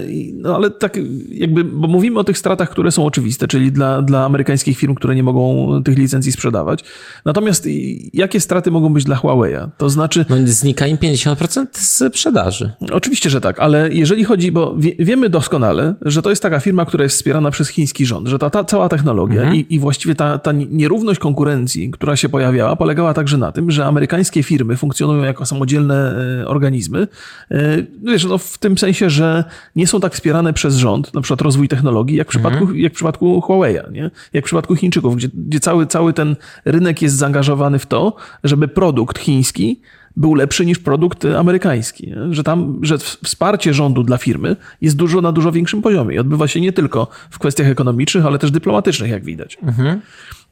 I- 0.09 0.33
No 0.37 0.57
ale 0.57 0.71
tak 0.71 0.99
jakby, 1.31 1.64
bo 1.64 1.88
mówimy 1.88 2.19
o 2.19 2.25
tych 2.25 2.38
stratach, 2.38 2.71
które 2.71 2.90
są 2.93 3.07
oczywiste, 3.07 3.49
czyli 3.49 3.73
dla, 3.73 4.02
dla 4.02 4.25
amerykańskich 4.25 4.78
firm, 4.78 4.95
które 4.95 5.14
nie 5.14 5.23
mogą 5.23 5.69
tych 5.85 5.99
licencji 5.99 6.33
sprzedawać. 6.33 6.85
Natomiast 7.25 7.69
jakie 8.12 8.40
straty 8.40 8.71
mogą 8.71 8.93
być 8.93 9.05
dla 9.05 9.16
Huawei'a? 9.16 9.69
To 9.78 9.90
znaczy, 9.90 10.25
No, 10.28 10.37
znika 10.45 10.87
im 10.87 10.97
50% 10.97 11.66
z 11.73 12.05
sprzedaży. 12.12 12.73
Oczywiście, 12.93 13.31
że 13.31 13.40
tak, 13.40 13.61
ale 13.61 13.88
jeżeli 13.93 14.25
chodzi, 14.25 14.52
bo 14.52 14.75
wie, 14.78 14.93
wiemy 14.99 15.28
doskonale, 15.28 15.95
że 16.02 16.23
to 16.23 16.31
jest 16.31 16.43
taka 16.43 16.61
firma, 16.61 16.87
która 16.87 17.05
jest 17.05 17.16
wspierana 17.16 17.50
przez 17.50 17.69
chiński 17.69 18.07
rząd, 18.07 18.28
że 18.28 18.38
ta, 18.38 18.50
ta 18.50 18.64
cała 18.64 18.88
technologia 18.88 19.55
i, 19.55 19.66
i 19.71 19.78
właściwie 19.78 20.14
ta, 20.14 20.38
ta 20.38 20.52
nierówność 20.52 21.21
konkurencji, 21.21 21.90
która 21.90 22.16
się 22.16 22.28
pojawiała, 22.28 22.76
polegała 22.76 23.14
także 23.14 23.38
na 23.38 23.52
tym, 23.52 23.71
że 23.71 23.87
amerykańskie 24.26 24.42
firmy 24.42 24.76
funkcjonują 24.76 25.23
jako 25.23 25.47
samodzielne 25.47 26.16
e, 26.42 26.47
organizmy. 26.47 27.09
E, 27.50 27.83
Wiesz, 28.02 28.25
no 28.25 28.38
w 28.38 28.59
tym 28.59 28.78
sensie, 28.78 29.11
że 29.11 29.45
nie 29.76 29.87
są 29.87 30.00
tak 30.00 30.14
wspierane 30.14 30.52
przez 30.52 30.76
rząd, 30.76 31.14
na 31.14 31.21
przykład 31.21 31.40
rozwój 31.40 31.68
technologii, 31.68 32.16
jak 32.16 32.26
w 32.26 32.30
przypadku, 32.30 32.75
jak 32.75 32.92
w 32.92 32.95
przypadku 32.95 33.40
Huawei'a, 33.40 33.92
nie? 33.92 34.11
jak 34.33 34.45
w 34.45 34.47
przypadku 34.47 34.76
Chińczyków, 34.76 35.16
gdzie, 35.16 35.28
gdzie 35.35 35.61
cały, 35.61 35.87
cały 35.87 36.12
ten 36.12 36.37
rynek 36.64 37.02
jest 37.02 37.16
zaangażowany 37.16 37.78
w 37.78 37.87
to, 37.87 38.16
żeby 38.45 38.68
produkt 38.68 39.18
chiński 39.18 39.80
był 40.16 40.35
lepszy 40.35 40.66
niż 40.66 40.78
produkt 40.78 41.25
amerykański. 41.25 42.12
Że 42.30 42.42
tam, 42.42 42.78
że 42.82 42.99
wsparcie 42.99 43.75
rządu 43.75 44.02
dla 44.02 44.18
firmy 44.18 44.56
jest 44.80 44.96
dużo 44.96 45.20
na 45.20 45.32
dużo 45.32 45.52
większym 45.52 45.82
poziomie 45.82 46.16
i 46.16 46.18
odbywa 46.18 46.49
się 46.49 46.61
nie 46.61 46.73
tylko 46.73 47.08
w 47.30 47.38
kwestiach 47.38 47.66
ekonomicznych, 47.66 48.26
ale 48.26 48.38
też 48.38 48.50
dyplomatycznych, 48.50 49.11
jak 49.11 49.25
widać. 49.25 49.58
Mhm. 49.62 50.00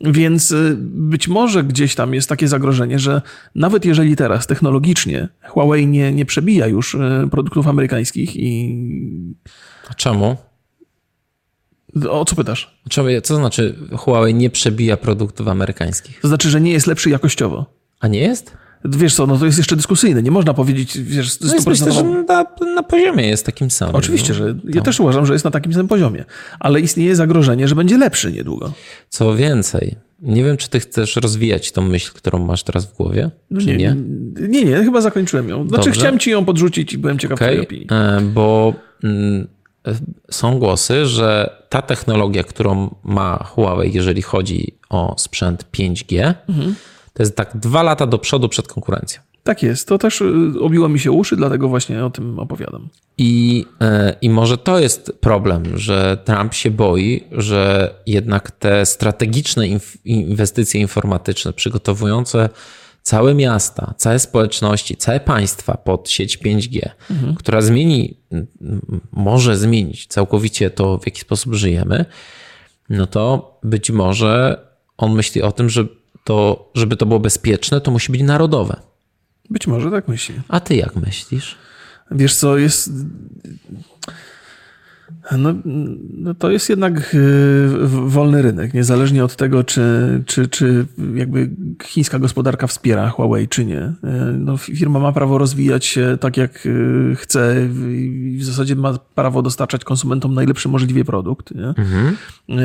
Więc 0.00 0.50
y, 0.50 0.76
być 0.80 1.28
może 1.28 1.64
gdzieś 1.64 1.94
tam 1.94 2.14
jest 2.14 2.28
takie 2.28 2.49
zagrożenie, 2.49 2.99
że 2.99 3.23
nawet 3.54 3.85
jeżeli 3.85 4.16
teraz 4.16 4.47
technologicznie 4.47 5.28
Huawei 5.42 5.87
nie, 5.87 6.12
nie 6.12 6.26
przebija 6.26 6.66
już 6.66 6.94
y, 6.94 6.99
produktów 7.30 7.68
amerykańskich 7.68 8.37
i. 8.37 8.76
A 9.90 9.94
czemu? 9.94 10.37
O 12.11 12.25
co 12.25 12.37
pytasz? 12.37 12.80
Czemu, 12.88 13.09
co 13.23 13.37
znaczy 13.37 13.78
Huawei 13.97 14.35
nie 14.35 14.50
przebija 14.50 14.97
produktów 14.97 15.49
amerykańskich? 15.49 16.21
To 16.21 16.28
znaczy, 16.28 16.50
że 16.50 16.61
nie 16.61 16.73
jest 16.73 16.87
lepszy 16.87 17.11
jakościowo. 17.11 17.66
A 18.00 18.09
nie 18.09 18.21
jest? 18.21 18.63
Wiesz 18.85 19.14
co, 19.14 19.26
no 19.26 19.38
to 19.38 19.47
jest 19.47 19.59
jeszcze 19.59 19.76
dyskusyjne. 19.76 20.23
Nie 20.23 20.31
można 20.31 20.55
powiedzieć, 20.55 20.99
wiesz, 20.99 21.41
no 21.41 21.55
myślę, 21.67 21.93
że 21.93 22.03
na, 22.03 22.47
na, 22.75 22.83
poziomie 22.83 23.29
jest 23.29 23.47
takim 23.47 23.71
samym. 23.71 23.95
Oczywiście, 23.95 24.33
no. 24.33 24.38
że 24.38 24.47
ja 24.49 24.55
no. 24.75 24.83
też 24.83 25.00
uważam, 25.00 25.26
że 25.26 25.33
jest 25.33 25.45
na 25.45 25.50
takim 25.50 25.73
samym 25.73 25.88
poziomie, 25.88 26.25
ale 26.61 26.81
istnieje 26.81 27.17
zagrożenie, 27.17 27.69
że 27.69 27.75
będzie 27.75 27.99
lepszy 27.99 28.33
niedługo. 28.33 28.73
Co 29.09 29.37
więcej, 29.37 29.97
nie 30.23 30.45
wiem, 30.45 30.57
czy 30.57 30.69
ty 30.69 30.81
chcesz 30.81 31.17
rozwijać 31.17 31.73
tą 31.73 31.83
myśl, 31.83 32.12
którą 32.14 32.38
masz 32.38 32.62
teraz 32.62 32.87
w 32.87 32.97
głowie, 32.97 33.31
no 33.50 33.61
nie, 33.61 33.76
nie? 33.76 33.97
Nie, 34.49 34.64
nie, 34.64 34.76
chyba 34.76 35.00
zakończyłem 35.00 35.49
ją. 35.49 35.69
Znaczy 35.69 35.85
Dobrze. 35.85 36.00
chciałem 36.00 36.19
ci 36.19 36.31
ją 36.31 36.45
podrzucić 36.45 36.93
i 36.93 36.99
byłem 36.99 37.19
ciekaw 37.19 37.38
okay, 37.38 37.49
twojej 37.49 37.62
opinii. 37.62 37.87
E, 37.91 38.21
bo 38.21 38.75
mm, 39.05 39.49
są 40.31 40.59
głosy, 40.59 41.07
że 41.07 41.57
ta 41.69 41.83
technologia, 41.83 42.45
którą 42.45 42.95
ma 43.05 43.45
Huawei, 43.45 43.93
jeżeli 43.93 44.23
chodzi 44.23 44.75
o 44.91 45.14
sprzęt 45.19 45.64
5G, 45.73 46.35
mhm 46.49 46.75
to 47.14 47.23
jest 47.23 47.37
tak 47.37 47.56
dwa 47.56 47.83
lata 47.83 48.06
do 48.06 48.18
przodu 48.18 48.49
przed 48.49 48.68
konkurencją. 48.68 49.23
Tak 49.42 49.62
jest. 49.62 49.88
To 49.88 49.99
też 49.99 50.21
y, 50.21 50.52
obiło 50.61 50.88
mi 50.88 51.00
się 51.00 51.12
uszy, 51.12 51.37
dlatego 51.37 51.68
właśnie 51.68 52.04
o 52.04 52.11
tym 52.11 52.38
opowiadam. 52.38 52.88
I, 53.18 53.64
e, 53.80 54.16
I 54.23 54.30
może 54.30 54.59
to 54.59 54.78
jest 54.78 55.12
problem, 55.21 55.78
że 55.78 56.18
Trump 56.25 56.54
się 56.54 56.71
boi, 56.71 57.25
że 57.33 57.94
jednak 58.06 58.50
te 58.50 58.87
strategiczne 58.87 59.64
inwestycje 60.04 60.80
informatyczne 60.80 61.52
przygotowujące 61.52 62.49
całe 63.02 63.35
miasta, 63.35 63.94
całe 63.97 64.18
społeczności, 64.18 64.97
całe 64.97 65.21
państwa 65.21 65.76
pod 65.76 66.11
sieć 66.11 66.38
5G, 66.38 66.88
mhm. 67.11 67.35
która 67.35 67.61
zmieni, 67.61 68.16
może 69.12 69.56
zmienić 69.56 70.06
całkowicie 70.06 70.71
to, 70.71 70.99
w 70.99 71.06
jaki 71.06 71.21
sposób 71.21 71.54
żyjemy, 71.54 72.04
no 72.88 73.06
to 73.06 73.54
być 73.62 73.90
może 73.90 74.61
on 74.97 75.14
myśli 75.14 75.42
o 75.42 75.52
tym, 75.52 75.71
że 75.71 75.87
to 76.25 76.71
żeby 76.75 76.97
to 76.97 77.07
było 77.07 77.21
bezpieczne, 77.21 77.81
to 77.81 77.90
musi 77.90 78.12
być 78.12 78.23
narodowe. 78.23 78.76
Być 79.50 79.66
może 79.66 79.90
tak 79.90 80.09
myśli. 80.09 80.35
A 80.49 80.61
ty 80.61 80.76
jak 80.76 80.97
myślisz? 80.97 81.57
Wiesz 82.11 82.37
co, 82.37 82.59
jest 82.59 82.90
no, 85.39 85.55
no, 86.15 86.35
to 86.35 86.51
jest 86.51 86.69
jednak 86.69 87.15
y, 87.15 87.69
wolny 87.87 88.43
rynek, 88.43 88.75
niezależnie 88.75 89.25
od 89.25 89.37
tego, 89.37 89.65
czy, 89.65 89.83
czy, 90.27 90.49
czy 90.49 90.87
jakby 91.15 91.51
chińska 91.85 92.19
gospodarka 92.19 92.67
wspiera 92.67 93.09
Huawei, 93.09 93.49
czy 93.49 93.65
nie. 93.65 93.83
Y, 93.83 93.93
no, 94.39 94.57
firma 94.57 94.99
ma 94.99 95.13
prawo 95.13 95.39
rozwijać 95.39 95.85
się 95.85 96.19
tak, 96.21 96.37
jak 96.37 96.67
y, 96.67 97.17
chce 97.17 97.69
i 97.91 98.37
w 98.41 98.45
zasadzie 98.45 98.77
ma 98.77 98.99
prawo 99.15 99.43
dostarczać 99.43 99.85
konsumentom 99.85 100.35
najlepszy 100.35 100.69
możliwie 100.69 101.05
produkt. 101.05 101.53
Mhm. 101.53 102.17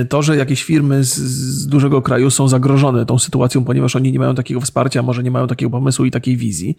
To, 0.10 0.22
że 0.22 0.38
jakieś 0.38 0.64
firmy 0.64 1.04
z, 1.04 1.16
z, 1.16 1.68
dużego 1.68 2.02
kraju 2.02 2.30
są 2.30 2.48
zagrożone 2.48 3.06
tą 3.06 3.20
sytuacją, 3.20 3.66
ponieważ 3.66 3.96
oni 3.96 4.12
nie 4.12 4.20
mają 4.20 4.36
takiego 4.36 4.62
wsparcia, 4.62 5.04
może 5.04 5.24
nie 5.24 5.32
mają 5.32 5.48
takiego 5.48 5.72
pomysłu 5.72 6.06
i 6.06 6.12
takiej 6.12 6.38
wizji, 6.38 6.78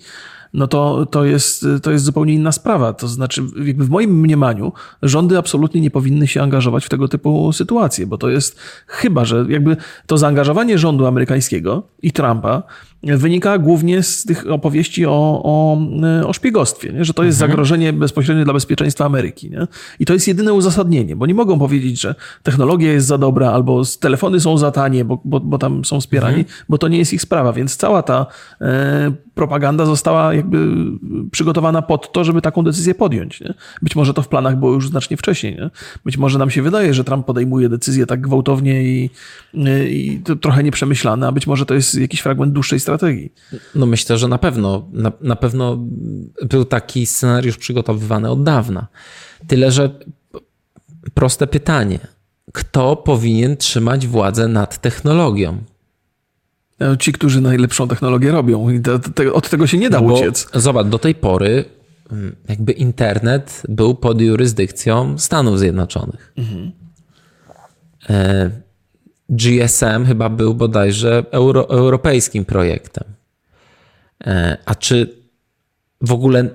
no 0.55 0.67
to, 0.67 1.07
to, 1.07 1.25
jest, 1.25 1.67
to 1.83 1.91
jest 1.91 2.05
zupełnie 2.05 2.35
inna 2.35 2.53
sprawa. 2.53 2.93
To 2.93 3.09
znaczy, 3.09 3.43
jakby 3.65 3.85
w 3.85 3.91
moim 3.91 4.21
mniemaniu, 4.21 4.73
rządy 5.03 5.39
absolutnie 5.39 5.50
nie 5.81 5.91
powinny 5.91 6.27
się 6.27 6.43
angażować 6.43 6.85
w 6.85 6.89
tego 6.89 7.09
typu 7.09 7.53
sytuacje, 7.53 8.07
bo 8.07 8.19
to 8.19 8.29
jest 8.29 8.61
chyba, 8.87 9.25
że 9.25 9.47
jakby 9.49 9.77
to 10.07 10.19
zaangażowanie 10.19 10.79
rządu 10.79 11.07
amerykańskiego 11.07 11.83
i 12.03 12.13
Trumpa 12.13 12.63
wynika 13.03 13.59
głównie 13.59 14.03
z 14.03 14.25
tych 14.25 14.51
opowieści 14.51 15.07
o, 15.07 15.41
o, 15.45 15.79
o 16.27 16.33
szpiegostwie, 16.33 16.93
nie? 16.93 17.05
że 17.05 17.15
to 17.15 17.25
jest 17.25 17.37
mhm. 17.37 17.51
zagrożenie 17.51 17.93
bezpośrednie 17.93 18.45
dla 18.45 18.53
bezpieczeństwa 18.53 19.05
Ameryki. 19.05 19.51
Nie? 19.51 19.67
I 19.99 20.05
to 20.05 20.13
jest 20.13 20.29
jedyne 20.29 20.53
uzasadnienie, 20.53 21.17
bo 21.17 21.27
nie 21.27 21.35
mogą 21.35 21.59
powiedzieć, 21.59 22.01
że 22.01 22.15
technologia 22.43 22.93
jest 22.93 23.07
za 23.07 23.19
dobra 23.19 23.51
albo 23.51 23.83
telefony 24.01 24.41
są 24.41 24.59
za 24.59 24.71
tanie, 24.71 25.05
bo, 25.05 25.21
bo, 25.25 25.41
bo 25.41 25.59
tam 25.59 25.85
są 25.85 26.01
wspierani, 26.01 26.39
mhm. 26.39 26.57
bo 26.69 26.79
to 26.79 26.89
nie 26.89 26.99
jest 26.99 27.13
ich 27.13 27.23
sprawa. 27.23 27.53
Więc 27.53 27.77
cała 27.77 28.03
ta 28.03 28.27
e, 28.61 29.13
propaganda 29.35 29.87
została 29.87 30.35
jakby 30.35 30.69
przygotowana 31.31 31.83
pod 31.83 32.13
to, 32.13 32.25
żeby 32.25 32.43
taką 32.43 32.65
decyzję 32.65 32.95
podjąć. 32.95 33.41
Nie? 33.41 33.55
Być 33.83 33.97
może 33.97 34.15
to 34.15 34.23
w 34.23 34.29
planach 34.29 34.59
było 34.59 34.73
już 34.73 34.89
znacznie 34.89 35.17
wcześniej. 35.17 35.57
Nie? 35.57 35.71
Być 36.05 36.17
może 36.17 36.39
nam 36.39 36.51
się 36.51 36.63
wydaje, 36.63 36.95
że 36.95 37.05
Trump 37.05 37.27
podejmuje 37.27 37.69
decyzje 37.69 38.07
tak 38.07 38.21
gwałtownie 38.21 38.83
i, 38.83 39.11
i 39.89 40.21
trochę 40.41 40.63
nieprzemyślane, 40.63 41.27
a 41.27 41.33
być 41.33 41.47
może 41.47 41.67
to 41.67 41.75
jest 41.75 41.95
jakiś 41.95 42.21
fragment 42.21 42.53
dłuższej 42.53 42.81
strategii. 42.81 42.90
No 43.75 43.87
myślę, 43.87 44.19
że 44.19 44.29
na 44.29 44.39
pewno. 44.39 44.89
Na, 44.93 45.13
na 45.21 45.37
pewno 45.37 45.79
był 46.43 46.65
taki 46.65 47.07
scenariusz 47.07 47.57
przygotowywany 47.57 48.31
od 48.31 48.43
dawna. 48.43 48.87
Tyle, 49.47 49.73
że 49.73 49.91
proste 51.15 51.47
pytanie. 51.47 51.99
Kto 52.53 52.97
powinien 52.97 53.57
trzymać 53.57 54.07
władzę 54.07 54.49
nad 54.49 54.81
technologią? 54.81 55.59
E, 56.81 56.99
ci, 56.99 57.13
którzy 57.13 57.41
najlepszą 57.41 57.89
technologię 57.89 58.33
robią. 58.33 58.71
I 58.71 58.83
od 59.33 59.51
tego 59.51 59.67
się 59.67 59.79
nie 59.79 59.91
da 59.91 60.01
no 60.01 60.15
uciec. 60.15 60.49
Zobacz, 60.55 60.87
do 60.87 60.99
tej 60.99 61.15
pory 61.15 61.65
mm, 62.13 62.37
jakby 62.49 62.73
internet 62.73 63.63
był 63.69 63.95
pod 63.95 64.21
jurysdykcją 64.21 65.19
Stanów 65.19 65.59
Zjednoczonych. 65.59 66.33
Mhm. 66.37 66.73
E, 68.11 68.51
GSM 69.31 70.07
chyba 70.07 70.29
był 70.29 70.55
bodajże 70.55 71.25
euro, 71.31 71.71
europejskim 71.71 72.45
projektem. 72.45 73.05
E, 74.27 74.57
a 74.65 74.75
czy 74.75 75.21
w 76.01 76.13
ogóle 76.13 76.49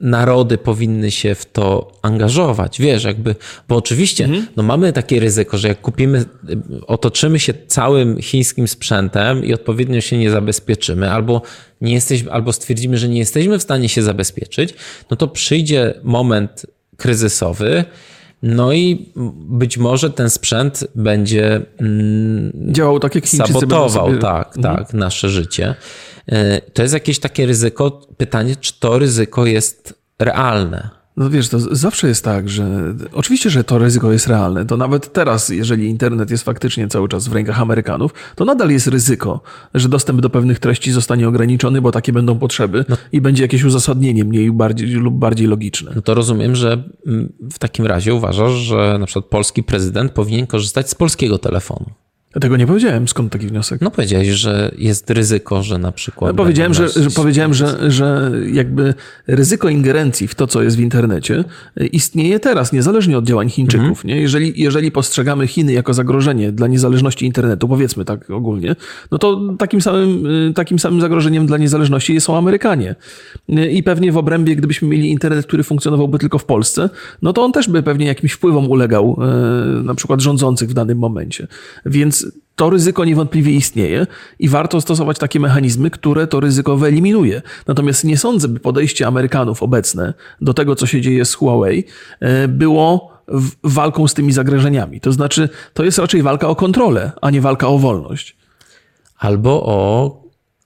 narody 0.00 0.58
powinny 0.58 1.10
się 1.10 1.34
w 1.34 1.46
to 1.46 1.92
angażować, 2.02 2.80
wiesz, 2.80 3.04
jakby, 3.04 3.34
bo 3.68 3.76
oczywiście 3.76 4.24
mhm. 4.24 4.46
no 4.56 4.62
mamy 4.62 4.92
takie 4.92 5.20
ryzyko, 5.20 5.58
że 5.58 5.68
jak 5.68 5.80
kupimy, 5.80 6.24
otoczymy 6.86 7.38
się 7.38 7.54
całym 7.66 8.22
chińskim 8.22 8.68
sprzętem 8.68 9.44
i 9.44 9.54
odpowiednio 9.54 10.00
się 10.00 10.18
nie 10.18 10.30
zabezpieczymy, 10.30 11.10
albo 11.10 11.42
nie 11.80 11.94
jesteśmy, 11.94 12.32
albo 12.32 12.52
stwierdzimy, 12.52 12.98
że 12.98 13.08
nie 13.08 13.18
jesteśmy 13.18 13.58
w 13.58 13.62
stanie 13.62 13.88
się 13.88 14.02
zabezpieczyć, 14.02 14.74
no 15.10 15.16
to 15.16 15.28
przyjdzie 15.28 15.94
moment 16.02 16.66
kryzysowy, 16.96 17.84
no 18.42 18.72
i 18.72 19.12
być 19.34 19.78
może 19.78 20.10
ten 20.10 20.30
sprzęt 20.30 20.84
będzie 20.94 21.60
mm, 21.80 22.52
działał 22.72 23.00
tak 23.00 23.14
jak 23.14 23.28
sabotował, 23.28 23.90
sobie... 24.06 24.18
tak, 24.18 24.56
mhm. 24.56 24.76
tak, 24.76 24.94
nasze 24.94 25.28
życie. 25.28 25.74
E, 26.26 26.60
to 26.60 26.82
jest 26.82 26.94
jakieś 26.94 27.18
takie 27.18 27.46
ryzyko. 27.46 28.08
Pytanie, 28.16 28.56
czy 28.56 28.80
to 28.80 28.98
ryzyko 28.98 29.46
jest 29.46 29.94
realne? 30.18 30.99
No 31.20 31.30
wiesz, 31.30 31.48
to 31.48 31.58
zawsze 31.76 32.08
jest 32.08 32.24
tak, 32.24 32.48
że 32.48 32.94
oczywiście, 33.12 33.50
że 33.50 33.64
to 33.64 33.78
ryzyko 33.78 34.12
jest 34.12 34.26
realne. 34.26 34.66
To 34.66 34.76
nawet 34.76 35.12
teraz, 35.12 35.48
jeżeli 35.48 35.86
internet 35.86 36.30
jest 36.30 36.44
faktycznie 36.44 36.88
cały 36.88 37.08
czas 37.08 37.28
w 37.28 37.32
rękach 37.32 37.60
Amerykanów, 37.60 38.14
to 38.34 38.44
nadal 38.44 38.70
jest 38.70 38.86
ryzyko, 38.86 39.40
że 39.74 39.88
dostęp 39.88 40.20
do 40.20 40.30
pewnych 40.30 40.58
treści 40.58 40.92
zostanie 40.92 41.28
ograniczony, 41.28 41.80
bo 41.80 41.92
takie 41.92 42.12
będą 42.12 42.38
potrzeby 42.38 42.84
no. 42.88 42.96
i 43.12 43.20
będzie 43.20 43.42
jakieś 43.42 43.64
uzasadnienie 43.64 44.24
mniej 44.24 44.52
bardziej, 44.52 44.88
lub 44.88 45.14
bardziej 45.14 45.46
logiczne. 45.46 45.92
No 45.94 46.02
to 46.02 46.14
rozumiem, 46.14 46.56
że 46.56 46.82
mm, 47.06 47.32
w 47.52 47.58
takim 47.58 47.86
razie 47.86 48.14
uważasz, 48.14 48.52
że 48.52 48.96
na 49.00 49.06
przykład 49.06 49.24
polski 49.24 49.62
prezydent 49.62 50.12
powinien 50.12 50.46
korzystać 50.46 50.90
z 50.90 50.94
polskiego 50.94 51.38
telefonu. 51.38 51.86
Ja 52.34 52.40
tego 52.40 52.56
nie 52.56 52.66
powiedziałem. 52.66 53.08
Skąd 53.08 53.32
taki 53.32 53.46
wniosek? 53.46 53.80
No 53.80 53.90
powiedziałeś, 53.90 54.28
że 54.28 54.70
jest 54.78 55.10
ryzyko, 55.10 55.62
że 55.62 55.78
na 55.78 55.92
przykład... 55.92 56.32
No, 56.32 56.36
powiedziałem, 56.36 56.74
że, 56.74 56.88
że, 56.88 57.10
powiedziałem 57.10 57.54
że, 57.54 57.90
że 57.90 58.32
jakby 58.52 58.94
ryzyko 59.26 59.68
ingerencji 59.68 60.28
w 60.28 60.34
to, 60.34 60.46
co 60.46 60.62
jest 60.62 60.76
w 60.76 60.80
internecie 60.80 61.44
istnieje 61.92 62.40
teraz, 62.40 62.72
niezależnie 62.72 63.18
od 63.18 63.24
działań 63.24 63.50
Chińczyków. 63.50 63.88
Mhm. 63.88 64.08
Nie? 64.08 64.20
Jeżeli, 64.20 64.52
jeżeli 64.56 64.92
postrzegamy 64.92 65.46
Chiny 65.46 65.72
jako 65.72 65.94
zagrożenie 65.94 66.52
dla 66.52 66.66
niezależności 66.66 67.26
internetu, 67.26 67.68
powiedzmy 67.68 68.04
tak 68.04 68.30
ogólnie, 68.30 68.76
no 69.10 69.18
to 69.18 69.40
takim 69.58 69.80
samym, 69.80 70.24
takim 70.54 70.78
samym 70.78 71.00
zagrożeniem 71.00 71.46
dla 71.46 71.58
niezależności 71.58 72.20
są 72.20 72.36
Amerykanie. 72.36 72.94
I 73.48 73.82
pewnie 73.82 74.12
w 74.12 74.16
obrębie, 74.16 74.56
gdybyśmy 74.56 74.88
mieli 74.88 75.10
internet, 75.10 75.46
który 75.46 75.62
funkcjonowałby 75.62 76.18
tylko 76.18 76.38
w 76.38 76.44
Polsce, 76.44 76.90
no 77.22 77.32
to 77.32 77.42
on 77.42 77.52
też 77.52 77.68
by 77.68 77.82
pewnie 77.82 78.06
jakimś 78.06 78.32
wpływom 78.32 78.70
ulegał, 78.70 79.18
na 79.84 79.94
przykład 79.94 80.20
rządzących 80.20 80.70
w 80.70 80.74
danym 80.74 80.98
momencie. 80.98 81.46
Więc 81.86 82.19
to 82.56 82.70
ryzyko 82.70 83.04
niewątpliwie 83.04 83.52
istnieje 83.52 84.06
i 84.38 84.48
warto 84.48 84.80
stosować 84.80 85.18
takie 85.18 85.40
mechanizmy, 85.40 85.90
które 85.90 86.26
to 86.26 86.40
ryzyko 86.40 86.76
wyeliminuje. 86.76 87.42
Natomiast 87.66 88.04
nie 88.04 88.18
sądzę, 88.18 88.48
by 88.48 88.60
podejście 88.60 89.06
Amerykanów 89.06 89.62
obecne 89.62 90.14
do 90.40 90.54
tego, 90.54 90.76
co 90.76 90.86
się 90.86 91.00
dzieje 91.00 91.24
z 91.24 91.34
Huawei, 91.34 91.84
e, 92.20 92.48
było 92.48 93.12
walką 93.64 94.08
z 94.08 94.14
tymi 94.14 94.32
zagrożeniami. 94.32 95.00
To 95.00 95.12
znaczy, 95.12 95.48
to 95.74 95.84
jest 95.84 95.98
raczej 95.98 96.22
walka 96.22 96.48
o 96.48 96.56
kontrolę, 96.56 97.12
a 97.22 97.30
nie 97.30 97.40
walka 97.40 97.68
o 97.68 97.78
wolność. 97.78 98.36
Albo 99.18 99.62
o 99.66 100.22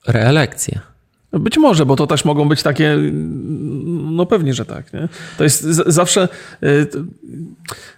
reelekcję. 0.06 0.93
Być 1.40 1.58
może, 1.58 1.86
bo 1.86 1.96
to 1.96 2.06
też 2.06 2.24
mogą 2.24 2.48
być 2.48 2.62
takie, 2.62 2.98
no 4.10 4.26
pewnie, 4.26 4.54
że 4.54 4.64
tak. 4.64 4.92
Nie? 4.92 5.08
To 5.38 5.44
jest 5.44 5.62
zawsze, 5.86 6.28
y, 6.62 6.86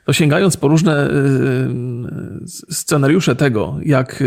to 0.04 0.12
po 0.56 0.68
różne 0.68 1.10
y, 1.10 1.12
y, 1.12 2.74
scenariusze 2.74 3.36
tego, 3.36 3.76
jak 3.82 4.22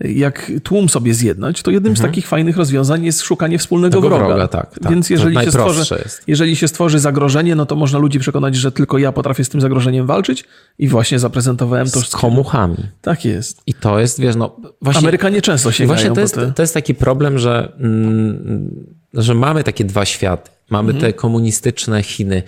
jak 0.00 0.52
tłum 0.62 0.88
sobie 0.88 1.14
zjednać, 1.14 1.62
to 1.62 1.70
jednym 1.70 1.90
mhm. 1.90 2.08
z 2.08 2.10
takich 2.10 2.26
fajnych 2.26 2.56
rozwiązań 2.56 3.04
jest 3.04 3.22
szukanie 3.22 3.58
wspólnego 3.58 3.96
Tego 3.96 4.08
wroga. 4.08 4.26
wroga 4.26 4.48
tak, 4.48 4.78
tak, 4.78 4.92
Więc 4.92 5.10
jeżeli 5.10 5.36
się, 5.36 5.50
stworzy, 5.50 5.84
jeżeli 6.26 6.56
się 6.56 6.68
stworzy 6.68 6.98
zagrożenie, 6.98 7.54
no 7.54 7.66
to 7.66 7.76
można 7.76 7.98
ludzi 7.98 8.18
przekonać, 8.18 8.56
że 8.56 8.72
tylko 8.72 8.98
ja 8.98 9.12
potrafię 9.12 9.44
z 9.44 9.48
tym 9.48 9.60
zagrożeniem 9.60 10.06
walczyć 10.06 10.44
i 10.78 10.88
właśnie 10.88 11.18
zaprezentowałem 11.18 11.90
to. 11.90 12.00
Z 12.00 12.10
komuchami. 12.10 12.76
Tak 13.00 13.24
jest. 13.24 13.62
I 13.66 13.74
to 13.74 14.00
jest, 14.00 14.20
wiesz, 14.20 14.36
no 14.36 14.56
właśnie... 14.82 15.00
Amerykanie 15.00 15.42
często 15.42 15.72
sięgają 15.72 15.96
Właśnie 15.96 16.14
to 16.14 16.20
jest, 16.20 16.34
te... 16.34 16.52
to 16.52 16.62
jest 16.62 16.74
taki 16.74 16.94
problem, 16.94 17.38
że, 17.38 17.72
mm, 17.78 18.86
że 19.14 19.34
mamy 19.34 19.64
takie 19.64 19.84
dwa 19.84 20.04
światy. 20.04 20.50
Mamy 20.70 20.92
mhm. 20.92 21.12
te 21.12 21.18
komunistyczne 21.18 22.02
Chiny, 22.02 22.42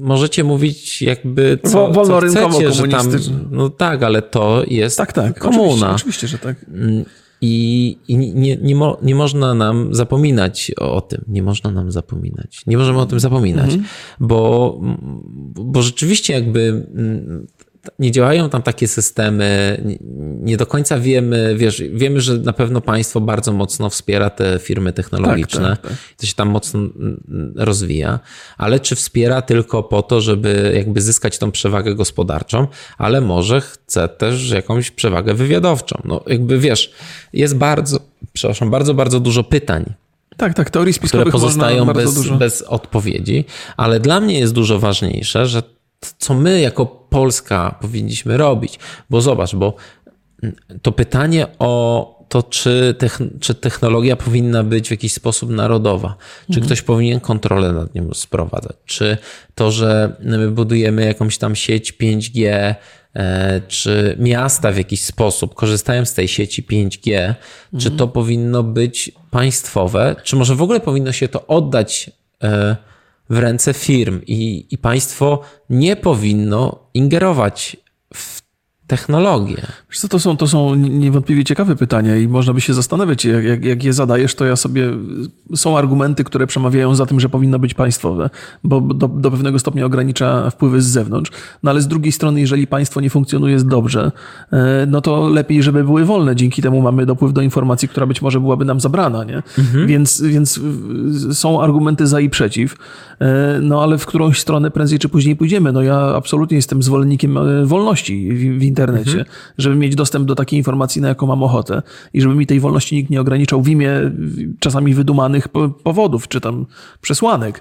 możecie 0.00 0.44
mówić 0.44 1.02
jakby 1.02 1.58
co, 1.64 1.92
Wolnorynkowo 1.92 2.48
co 2.48 2.58
chcecie, 2.58 2.72
że 2.72 2.88
tam, 2.88 3.10
no 3.50 3.70
tak, 3.70 4.02
ale 4.02 4.22
to 4.22 4.64
jest 4.68 4.98
tak, 4.98 5.12
tak, 5.12 5.38
komuna. 5.38 5.94
Oczywiście, 5.94 5.94
oczywiście, 5.94 6.28
że 6.28 6.38
tak. 6.38 6.56
Mm, 6.68 7.04
I, 7.40 7.98
i 8.08 8.16
nie, 8.16 8.56
nie, 8.56 8.74
mo, 8.74 8.98
nie 9.02 9.14
można 9.14 9.54
nam 9.54 9.94
zapominać 9.94 10.72
o, 10.80 10.94
o, 10.94 11.00
tym. 11.00 11.24
Nie 11.28 11.42
można 11.42 11.70
nam 11.70 11.92
zapominać. 11.92 12.62
Nie 12.66 12.76
możemy 12.78 12.98
o 13.00 13.06
tym 13.06 13.20
zapominać, 13.20 13.64
mhm. 13.64 13.84
bo, 14.20 14.80
bo 15.54 15.82
rzeczywiście 15.82 16.32
jakby 16.32 16.86
mm, 16.94 17.46
nie 17.98 18.10
działają 18.10 18.50
tam 18.50 18.62
takie 18.62 18.88
systemy, 18.88 19.80
nie 20.40 20.56
do 20.56 20.66
końca 20.66 20.98
wiemy, 20.98 21.54
wiesz, 21.56 21.82
wiemy, 21.92 22.20
że 22.20 22.38
na 22.38 22.52
pewno 22.52 22.80
państwo 22.80 23.20
bardzo 23.20 23.52
mocno 23.52 23.90
wspiera 23.90 24.30
te 24.30 24.58
firmy 24.58 24.92
technologiczne, 24.92 25.68
tak, 25.68 25.80
tak, 25.80 25.90
tak. 25.90 26.00
to 26.16 26.26
się 26.26 26.34
tam 26.34 26.48
mocno 26.48 26.80
rozwija, 27.56 28.20
ale 28.58 28.80
czy 28.80 28.96
wspiera 28.96 29.42
tylko 29.42 29.82
po 29.82 30.02
to, 30.02 30.20
żeby 30.20 30.72
jakby 30.76 31.00
zyskać 31.00 31.38
tą 31.38 31.50
przewagę 31.50 31.94
gospodarczą, 31.94 32.66
ale 32.98 33.20
może 33.20 33.60
chce 33.60 34.08
też 34.08 34.50
jakąś 34.50 34.90
przewagę 34.90 35.34
wywiadowczą. 35.34 36.02
No 36.04 36.20
jakby 36.26 36.58
wiesz, 36.58 36.92
jest 37.32 37.56
bardzo, 37.56 37.98
przepraszam, 38.32 38.70
bardzo, 38.70 38.94
bardzo 38.94 39.20
dużo 39.20 39.44
pytań 39.44 39.94
tak, 40.36 40.54
tak, 40.54 40.70
teorii 40.70 40.92
spiskowych 40.92 41.28
które 41.28 41.32
pozostają 41.32 41.86
bez, 41.86 42.28
bez 42.28 42.62
odpowiedzi, 42.62 43.44
ale 43.76 44.00
dla 44.00 44.20
mnie 44.20 44.38
jest 44.38 44.52
dużo 44.52 44.78
ważniejsze, 44.78 45.46
że 45.46 45.62
co 46.18 46.34
my 46.34 46.60
jako 46.60 46.86
Polska 46.86 47.78
powinniśmy 47.80 48.36
robić. 48.36 48.78
Bo 49.10 49.20
zobacz, 49.20 49.54
bo 49.54 49.76
to 50.82 50.92
pytanie 50.92 51.46
o 51.58 52.14
to, 52.28 52.42
czy, 52.42 52.94
czy 53.40 53.54
technologia 53.54 54.16
powinna 54.16 54.64
być 54.64 54.88
w 54.88 54.90
jakiś 54.90 55.12
sposób 55.12 55.50
narodowa, 55.50 56.16
czy 56.46 56.52
mhm. 56.52 56.66
ktoś 56.66 56.82
powinien 56.82 57.20
kontrolę 57.20 57.72
nad 57.72 57.94
nią 57.94 58.14
sprowadzać, 58.14 58.76
czy 58.84 59.18
to, 59.54 59.70
że 59.70 60.16
my 60.20 60.50
budujemy 60.50 61.04
jakąś 61.04 61.38
tam 61.38 61.56
sieć 61.56 61.92
5G, 61.92 62.74
e, 63.14 63.60
czy 63.68 64.16
miasta 64.18 64.72
w 64.72 64.76
jakiś 64.76 65.04
sposób 65.04 65.54
korzystają 65.54 66.04
z 66.04 66.14
tej 66.14 66.28
sieci 66.28 66.62
5G, 66.62 67.14
mhm. 67.14 67.36
czy 67.78 67.90
to 67.90 68.08
powinno 68.08 68.62
być 68.62 69.12
państwowe, 69.30 70.16
czy 70.24 70.36
może 70.36 70.54
w 70.54 70.62
ogóle 70.62 70.80
powinno 70.80 71.12
się 71.12 71.28
to 71.28 71.46
oddać 71.46 72.10
e, 72.42 72.76
w 73.30 73.38
ręce 73.38 73.74
firm 73.74 74.20
i, 74.26 74.66
i 74.70 74.78
państwo 74.78 75.40
nie 75.70 75.96
powinno 75.96 76.90
ingerować 76.94 77.76
w 78.14 78.43
technologię. 78.86 79.56
Wiesz 79.90 80.00
co, 80.00 80.08
to 80.08 80.18
są, 80.18 80.36
to 80.36 80.48
są 80.48 80.74
niewątpliwie 80.74 81.44
ciekawe 81.44 81.76
pytania 81.76 82.16
i 82.16 82.28
można 82.28 82.54
by 82.54 82.60
się 82.60 82.74
zastanawiać, 82.74 83.24
jak, 83.24 83.44
jak, 83.44 83.64
jak, 83.64 83.84
je 83.84 83.92
zadajesz, 83.92 84.34
to 84.34 84.44
ja 84.44 84.56
sobie... 84.56 84.90
Są 85.54 85.78
argumenty, 85.78 86.24
które 86.24 86.46
przemawiają 86.46 86.94
za 86.94 87.06
tym, 87.06 87.20
że 87.20 87.28
powinno 87.28 87.58
być 87.58 87.74
państwowe, 87.74 88.30
bo 88.64 88.80
do, 88.80 89.08
do 89.08 89.30
pewnego 89.30 89.58
stopnia 89.58 89.86
ogranicza 89.86 90.50
wpływy 90.50 90.82
z 90.82 90.86
zewnątrz. 90.86 91.30
No 91.62 91.70
ale 91.70 91.80
z 91.80 91.88
drugiej 91.88 92.12
strony, 92.12 92.40
jeżeli 92.40 92.66
państwo 92.66 93.00
nie 93.00 93.10
funkcjonuje 93.10 93.58
dobrze, 93.58 94.12
e, 94.52 94.86
no 94.86 95.00
to 95.00 95.28
lepiej, 95.28 95.62
żeby 95.62 95.84
były 95.84 96.04
wolne. 96.04 96.36
Dzięki 96.36 96.62
temu 96.62 96.82
mamy 96.82 97.06
dopływ 97.06 97.32
do 97.32 97.40
informacji, 97.42 97.88
która 97.88 98.06
być 98.06 98.22
może 98.22 98.40
byłaby 98.40 98.64
nam 98.64 98.80
zabrana, 98.80 99.24
nie? 99.24 99.42
Mhm. 99.58 99.86
Więc, 99.86 100.22
więc 100.22 100.60
są 101.32 101.62
argumenty 101.62 102.06
za 102.06 102.20
i 102.20 102.30
przeciw. 102.30 102.76
E, 103.20 103.58
no 103.62 103.82
ale 103.82 103.98
w 103.98 104.06
którąś 104.06 104.40
stronę 104.40 104.70
prędzej 104.70 104.98
czy 104.98 105.08
później 105.08 105.36
pójdziemy. 105.36 105.72
No 105.72 105.82
ja 105.82 105.96
absolutnie 105.96 106.56
jestem 106.56 106.82
zwolennikiem 106.82 107.38
e, 107.38 107.66
wolności 107.66 108.28
w, 108.32 108.58
w 108.58 108.62
internecie, 108.74 109.18
mhm. 109.18 109.26
żeby 109.58 109.76
mieć 109.76 109.94
dostęp 109.94 110.26
do 110.26 110.34
takiej 110.34 110.58
informacji, 110.58 111.02
na 111.02 111.08
jaką 111.08 111.26
mam 111.26 111.42
ochotę 111.42 111.82
i 112.14 112.20
żeby 112.20 112.34
mi 112.34 112.46
tej 112.46 112.60
wolności 112.60 112.96
nikt 112.96 113.10
nie 113.10 113.20
ograniczał 113.20 113.62
w 113.62 113.68
imię 113.68 113.90
czasami 114.58 114.94
wydumanych 114.94 115.48
powodów 115.82 116.28
czy 116.28 116.40
tam 116.40 116.66
przesłanek. 117.00 117.60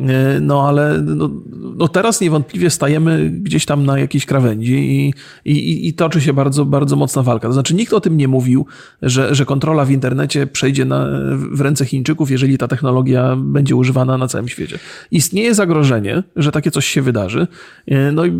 E, 0.00 0.40
no 0.40 0.68
ale 0.68 1.02
no, 1.02 1.30
no 1.76 1.88
teraz 1.88 2.20
niewątpliwie 2.20 2.70
stajemy 2.70 3.30
gdzieś 3.30 3.66
tam 3.66 3.86
na 3.86 3.98
jakiejś 3.98 4.26
krawędzi 4.26 4.74
i, 4.74 5.14
i, 5.44 5.88
i 5.88 5.92
toczy 5.92 6.20
się 6.20 6.32
bardzo, 6.32 6.64
bardzo 6.64 6.96
mocna 6.96 7.22
walka. 7.22 7.48
To 7.48 7.52
znaczy 7.52 7.74
nikt 7.74 7.92
o 7.92 8.00
tym 8.00 8.16
nie 8.16 8.28
mówił, 8.28 8.66
że, 9.02 9.34
że 9.34 9.46
kontrola 9.46 9.84
w 9.84 9.90
internecie 9.90 10.46
przejdzie 10.46 10.84
na, 10.84 11.06
w 11.52 11.60
ręce 11.60 11.84
Chińczyków, 11.84 12.30
jeżeli 12.30 12.58
ta 12.58 12.68
technologia 12.68 13.36
będzie 13.36 13.76
używana 13.76 14.18
na 14.18 14.28
całym 14.28 14.48
świecie. 14.48 14.78
Istnieje 15.10 15.54
zagrożenie, 15.54 16.22
że 16.36 16.52
takie 16.52 16.70
coś 16.70 16.86
się 16.86 17.02
wydarzy. 17.02 17.46
E, 17.86 18.12
no 18.12 18.24
i 18.26 18.32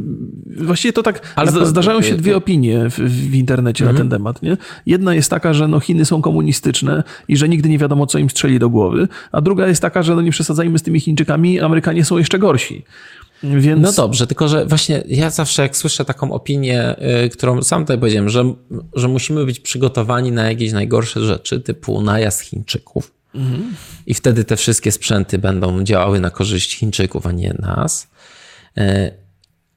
właściwie 0.56 0.92
to 0.92 1.02
tak, 1.02 1.32
ale 1.36 1.66
zdarzają 1.66 2.02
się 2.02 2.14
dwie 2.16 2.36
opinie 2.36 2.90
w, 2.90 2.98
w 2.98 3.34
internecie 3.34 3.84
mhm. 3.84 3.96
na 3.96 4.00
ten 4.00 4.10
temat. 4.10 4.42
Nie? 4.42 4.56
Jedna 4.86 5.14
jest 5.14 5.30
taka, 5.30 5.52
że 5.52 5.68
no 5.68 5.80
Chiny 5.80 6.04
są 6.04 6.22
komunistyczne 6.22 7.02
i 7.28 7.36
że 7.36 7.48
nigdy 7.48 7.68
nie 7.68 7.78
wiadomo, 7.78 8.06
co 8.06 8.18
im 8.18 8.30
strzeli 8.30 8.58
do 8.58 8.70
głowy, 8.70 9.08
a 9.32 9.40
druga 9.40 9.68
jest 9.68 9.82
taka, 9.82 10.02
że 10.02 10.14
no 10.14 10.22
nie 10.22 10.30
przesadzajmy 10.30 10.78
z 10.78 10.82
tymi 10.82 11.00
Chińczykami, 11.00 11.43
Amerykanie 11.60 12.04
są 12.04 12.18
jeszcze 12.18 12.38
gorsi. 12.38 12.84
Więc... 13.42 13.82
No 13.82 13.92
dobrze, 13.92 14.26
tylko 14.26 14.48
że 14.48 14.66
właśnie 14.66 15.04
ja 15.08 15.30
zawsze 15.30 15.62
jak 15.62 15.76
słyszę 15.76 16.04
taką 16.04 16.32
opinię, 16.32 16.94
yy, 17.22 17.28
którą 17.28 17.62
sam 17.62 17.82
tutaj 17.82 17.98
powiedziałem, 17.98 18.28
że, 18.28 18.54
że 18.94 19.08
musimy 19.08 19.44
być 19.44 19.60
przygotowani 19.60 20.32
na 20.32 20.48
jakieś 20.48 20.72
najgorsze 20.72 21.20
rzeczy, 21.20 21.60
typu 21.60 22.00
najazd 22.00 22.40
Chińczyków, 22.40 23.12
i 24.06 24.14
wtedy 24.14 24.44
te 24.44 24.56
wszystkie 24.56 24.92
sprzęty 24.92 25.38
będą 25.38 25.84
działały 25.84 26.20
na 26.20 26.30
korzyść 26.30 26.76
Chińczyków, 26.76 27.26
a 27.26 27.32
nie 27.32 27.54
nas. 27.58 28.10
E, 28.76 29.10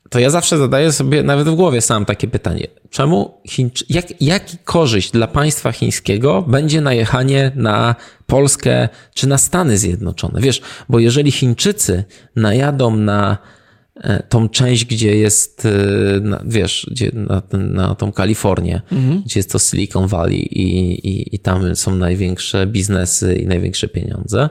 to 0.10 0.20
ja 0.20 0.30
zawsze 0.30 0.58
zadaję 0.58 0.92
sobie 0.92 1.24
nawet 1.24 1.50
w 1.50 1.56
głowie 1.56 1.82
sam 1.82 2.06
takie 2.06 2.28
pytanie. 2.28 2.68
Czemu 2.90 3.42
Chińczy... 3.48 3.86
jak, 3.90 4.22
jaki 4.22 4.58
korzyść 4.64 5.12
dla 5.12 5.28
państwa 5.28 5.72
chińskiego 5.72 6.42
będzie 6.42 6.82
najechanie 6.82 7.52
na 7.56 7.96
Polskę 8.26 8.90
czy 9.14 9.28
na 9.28 9.38
Stany 9.38 9.78
Zjednoczone? 9.78 10.42
Wiesz, 10.42 10.62
bo 10.90 11.00
jeżeli 11.00 11.32
Chińczycy 11.32 12.04
najadą 12.36 12.96
na 12.96 13.38
E, 14.04 14.24
tą 14.24 14.50
część, 14.50 14.86
gdzie 14.86 15.18
jest, 15.18 15.66
e, 15.66 16.40
wiesz, 16.46 16.88
gdzie 16.92 17.12
na, 17.14 17.42
na 17.58 17.96
tą 17.96 18.12
Kalifornię, 18.12 18.82
mhm. 18.92 19.24
gdzie 19.26 19.40
jest 19.40 19.52
to 19.52 19.60
Silicon 19.60 20.08
Valley 20.08 20.60
i, 20.60 20.94
i, 21.08 21.36
i 21.36 21.40
tam 21.40 21.76
są 21.76 21.96
największe 21.96 22.68
biznesy 22.68 23.36
i 23.36 23.48
największe 23.48 23.88
pieniądze, 23.88 24.50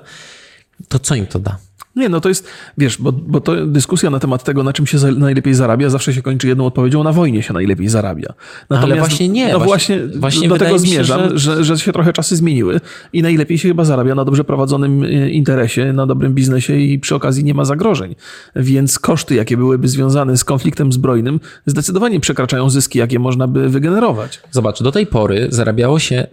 to 0.89 0.99
co 0.99 1.15
im 1.15 1.27
to 1.27 1.39
da? 1.39 1.59
Nie, 1.97 2.09
no 2.09 2.21
to 2.21 2.29
jest, 2.29 2.49
wiesz, 2.79 2.99
bo, 2.99 3.13
bo 3.13 3.41
to 3.41 3.67
dyskusja 3.67 4.11
na 4.11 4.19
temat 4.19 4.45
tego, 4.45 4.63
na 4.63 4.73
czym 4.73 4.87
się 4.87 4.99
najlepiej 4.99 5.55
zarabia, 5.55 5.91
zawsze 5.91 6.15
się 6.15 6.23
kończy 6.23 6.49
jedną 6.49 6.67
odpowiedzią, 6.67 7.03
na 7.03 7.13
wojnie 7.13 7.43
się 7.43 7.53
najlepiej 7.53 7.89
zarabia. 7.89 8.35
Natomiast, 8.71 8.93
Ale 8.93 9.01
właśnie 9.01 9.29
nie. 9.29 9.53
No 9.53 9.61
właśnie, 9.61 10.01
właśnie 10.07 10.49
do 10.49 10.59
tego 10.59 10.79
zmierzam, 10.79 11.21
się, 11.21 11.39
że... 11.39 11.57
Że, 11.57 11.65
że 11.65 11.79
się 11.79 11.93
trochę 11.93 12.13
czasy 12.13 12.37
zmieniły 12.37 12.81
i 13.13 13.23
najlepiej 13.23 13.59
się 13.59 13.69
chyba 13.69 13.85
zarabia 13.85 14.15
na 14.15 14.25
dobrze 14.25 14.45
prowadzonym 14.45 15.03
e, 15.03 15.31
interesie, 15.31 15.93
na 15.93 16.07
dobrym 16.07 16.35
biznesie 16.35 16.77
i 16.77 16.99
przy 16.99 17.15
okazji 17.15 17.45
nie 17.45 17.55
ma 17.55 17.65
zagrożeń. 17.65 18.15
Więc 18.57 18.99
koszty, 18.99 19.35
jakie 19.35 19.57
byłyby 19.57 19.89
związane 19.89 20.37
z 20.37 20.45
konfliktem 20.45 20.93
zbrojnym, 20.93 21.41
zdecydowanie 21.67 22.21
przekraczają 22.21 22.71
zyski, 22.71 22.99
jakie 22.99 23.19
można 23.19 23.47
by 23.47 23.69
wygenerować. 23.69 24.41
Zobacz, 24.51 24.83
do 24.83 24.93
tej 24.93 25.07
pory 25.07 25.47
zarabiało 25.51 25.99
się 25.99 26.27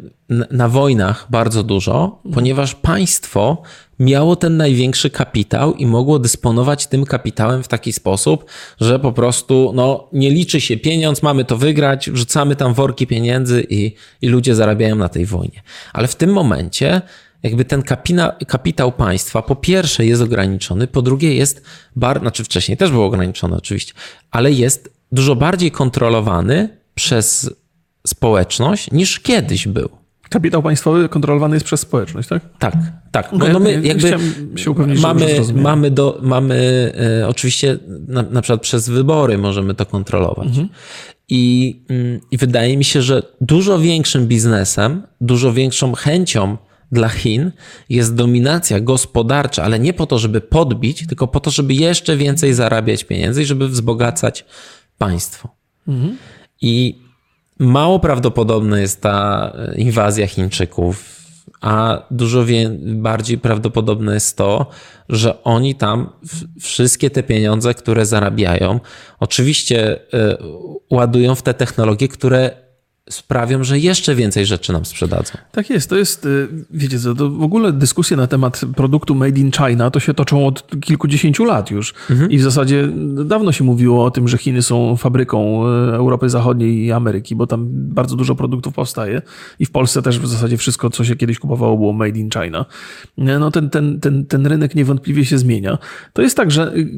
na 0.52 0.70
wojnach 0.70 1.28
bardzo 1.30 1.64
dużo, 1.64 2.22
ponieważ 2.34 2.76
państwo 2.76 3.62
miało 4.00 4.36
ten 4.36 4.58
największy 4.58 5.10
kapitał 5.10 5.74
i 5.74 5.86
mogło 5.86 6.20
dysponować 6.20 6.88
tym 6.88 7.06
kapitałem 7.06 7.64
w 7.64 7.68
taki 7.68 7.94
sposób, 7.94 8.46
że 8.82 9.00
po 9.00 9.12
prostu 9.12 9.72
no, 9.76 10.10
nie 10.14 10.30
liczy 10.30 10.62
się 10.62 10.78
pieniądz, 10.78 11.24
mamy 11.24 11.46
to 11.46 11.58
wygrać, 11.58 12.10
wrzucamy 12.10 12.56
tam 12.56 12.74
worki 12.74 13.08
pieniędzy 13.08 13.66
i, 13.70 13.96
i 14.22 14.28
ludzie 14.28 14.56
zarabiają 14.56 14.96
na 14.96 15.10
tej 15.10 15.26
wojnie. 15.26 15.62
Ale 15.94 16.08
w 16.08 16.16
tym 16.16 16.34
momencie 16.34 17.02
jakby 17.44 17.66
ten 17.66 17.82
kapina, 17.82 18.36
kapitał 18.48 18.92
państwa 18.92 19.42
po 19.42 19.56
pierwsze 19.56 20.06
jest 20.06 20.22
ograniczony, 20.22 20.88
po 20.88 21.02
drugie 21.02 21.36
jest, 21.36 21.64
bar, 21.96 22.20
znaczy 22.20 22.44
wcześniej 22.44 22.78
też 22.78 22.92
był 22.92 23.04
ograniczony 23.04 23.56
oczywiście, 23.56 23.94
ale 24.32 24.52
jest 24.52 24.94
dużo 25.12 25.36
bardziej 25.36 25.72
kontrolowany 25.72 26.78
przez 26.96 27.50
społeczność 28.08 28.92
niż 28.92 29.20
kiedyś 29.20 29.68
był. 29.68 30.03
Kapitał 30.34 30.64
państwowy 30.64 31.10
kontrolowany 31.10 31.56
jest 31.56 31.66
przez 31.66 31.80
społeczność, 31.80 32.30
tak? 32.30 32.42
Tak, 32.60 32.74
tak. 33.12 33.32
No, 33.32 33.48
no 33.48 33.60
my 33.60 33.82
jakby 33.84 34.18
mamy, 35.02 35.26
mamy, 35.56 35.92
do, 35.92 36.20
mamy 36.22 36.92
e, 37.22 37.28
oczywiście 37.28 37.78
na, 38.08 38.22
na 38.22 38.42
przykład 38.42 38.62
przez 38.62 38.90
wybory 38.90 39.38
możemy 39.38 39.74
to 39.74 39.86
kontrolować. 39.86 40.48
Mhm. 40.48 40.70
I, 41.30 41.80
mm, 41.90 42.20
I 42.32 42.38
wydaje 42.38 42.78
mi 42.78 42.84
się, 42.84 43.02
że 43.02 43.24
dużo 43.42 43.80
większym 43.80 44.28
biznesem, 44.28 45.04
dużo 45.22 45.54
większą 45.54 45.94
chęcią 45.94 46.58
dla 46.92 47.10
Chin 47.10 47.52
jest 47.90 48.16
dominacja 48.16 48.80
gospodarcza, 48.80 49.64
ale 49.64 49.80
nie 49.80 49.94
po 49.94 50.06
to, 50.06 50.20
żeby 50.20 50.42
podbić, 50.42 51.08
tylko 51.08 51.28
po 51.28 51.40
to, 51.40 51.52
żeby 51.52 51.74
jeszcze 51.74 52.18
więcej 52.18 52.54
zarabiać 52.54 53.04
pieniędzy 53.04 53.42
i 53.42 53.46
żeby 53.46 53.68
wzbogacać 53.68 54.46
państwo. 54.98 55.50
Mhm. 55.88 56.18
I 56.62 57.04
mało 57.60 58.00
prawdopodobna 58.00 58.80
jest 58.80 59.02
ta 59.02 59.52
inwazja 59.76 60.28
Chińczyków, 60.28 61.24
a 61.62 62.02
dużo 62.12 62.46
bardziej 62.80 63.38
prawdopodobne 63.38 64.14
jest 64.14 64.38
to, 64.38 64.66
że 65.10 65.44
oni 65.44 65.76
tam 65.76 66.10
wszystkie 66.60 67.10
te 67.10 67.24
pieniądze, 67.24 67.74
które 67.74 68.06
zarabiają, 68.06 68.80
oczywiście 69.20 69.96
y, 69.96 69.98
ładują 70.92 71.36
w 71.36 71.42
te 71.42 71.54
technologie, 71.54 72.08
które 72.08 72.63
sprawią, 73.10 73.64
że 73.64 73.80
jeszcze 73.80 74.16
więcej 74.16 74.46
rzeczy 74.46 74.74
nam 74.74 74.86
sprzedadzą. 74.86 75.34
Tak 75.52 75.70
jest. 75.70 75.90
To 75.90 75.96
jest, 75.96 76.26
y, 76.26 76.48
wiecie 76.72 77.00
co, 77.00 77.16
to 77.16 77.30
w 77.30 77.44
ogóle 77.44 77.74
dyskusje 77.74 78.18
na 78.18 78.28
temat 78.28 78.62
produktu 78.76 79.16
Made 79.16 79.40
in 79.40 79.52
China 79.52 79.92
to 79.92 80.00
się 80.00 80.14
toczą 80.14 80.48
od 80.48 80.80
kilkudziesięciu 80.82 81.46
lat 81.46 81.72
już. 81.72 81.94
Mhm. 82.10 82.32
I 82.32 82.38
w 82.38 82.42
zasadzie 82.42 82.90
dawno 83.26 83.52
się 83.52 83.64
mówiło 83.64 84.06
o 84.06 84.12
tym, 84.12 84.28
że 84.28 84.38
Chiny 84.38 84.62
są 84.62 84.98
fabryką 84.98 85.68
y, 85.68 85.96
Europy 85.96 86.30
Zachodniej 86.30 86.86
i 86.86 86.92
Ameryki, 86.92 87.36
bo 87.36 87.48
tam 87.48 87.68
bardzo 87.70 88.16
dużo 88.16 88.36
produktów 88.36 88.74
powstaje. 88.74 89.22
I 89.60 89.66
w 89.66 89.72
Polsce 89.72 90.02
też 90.02 90.20
w 90.20 90.28
zasadzie 90.28 90.58
wszystko, 90.58 90.90
co 90.90 91.04
się 91.04 91.16
kiedyś 91.16 91.40
kupowało, 91.40 91.78
było 91.78 91.94
Made 91.94 92.20
in 92.20 92.30
China. 92.30 92.66
No 93.18 93.52
ten, 93.52 93.70
ten, 93.70 94.00
ten, 94.00 94.26
ten 94.26 94.48
rynek 94.48 94.76
niewątpliwie 94.76 95.26
się 95.26 95.38
zmienia. 95.38 95.78
To 96.14 96.22
jest 96.22 96.38
tak, 96.38 96.52
że 96.52 96.74
y, 96.76 96.90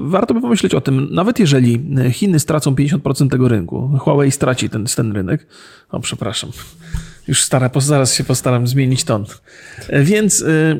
warto 0.00 0.34
by 0.34 0.40
pomyśleć 0.40 0.74
o 0.74 0.80
tym, 0.80 1.08
nawet 1.10 1.38
jeżeli 1.38 1.84
Chiny 2.12 2.40
stracą 2.40 2.74
50% 2.74 3.28
tego 3.28 3.48
rynku, 3.48 3.98
Huawei 3.98 4.30
straci 4.30 4.70
ten, 4.70 4.84
ten 4.96 5.12
rynek, 5.12 5.23
rynek. 5.24 5.46
O, 5.90 6.00
przepraszam. 6.00 6.50
Już 7.28 7.42
stara, 7.42 7.70
zaraz 7.76 8.14
się 8.14 8.24
postaram 8.24 8.66
zmienić 8.66 9.04
ton. 9.04 9.24
E, 9.88 10.02
więc 10.02 10.42
e, 10.42 10.46
e, 10.46 10.78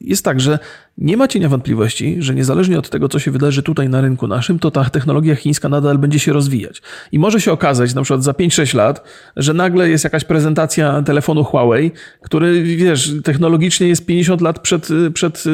jest 0.00 0.24
tak, 0.24 0.40
że 0.40 0.58
nie 0.98 1.16
ma 1.16 1.28
cienia 1.28 1.48
wątpliwości, 1.48 2.16
że 2.18 2.34
niezależnie 2.34 2.78
od 2.78 2.90
tego, 2.90 3.08
co 3.08 3.18
się 3.18 3.30
wydarzy 3.30 3.62
tutaj 3.62 3.88
na 3.88 4.00
rynku 4.00 4.28
naszym, 4.28 4.58
to 4.58 4.70
ta 4.70 4.90
technologia 4.90 5.34
chińska 5.34 5.68
nadal 5.68 5.98
będzie 5.98 6.18
się 6.18 6.32
rozwijać. 6.32 6.82
I 7.12 7.18
może 7.18 7.40
się 7.40 7.52
okazać, 7.52 7.94
na 7.94 8.02
przykład 8.02 8.24
za 8.24 8.32
5-6 8.32 8.74
lat, 8.74 9.04
że 9.36 9.54
nagle 9.54 9.88
jest 9.88 10.04
jakaś 10.04 10.24
prezentacja 10.24 11.02
telefonu 11.02 11.44
Huawei, 11.44 11.90
który, 12.20 12.62
wiesz, 12.62 13.12
technologicznie 13.24 13.88
jest 13.88 14.06
50 14.06 14.40
lat 14.40 14.58
przed, 14.58 14.88
przed 15.14 15.44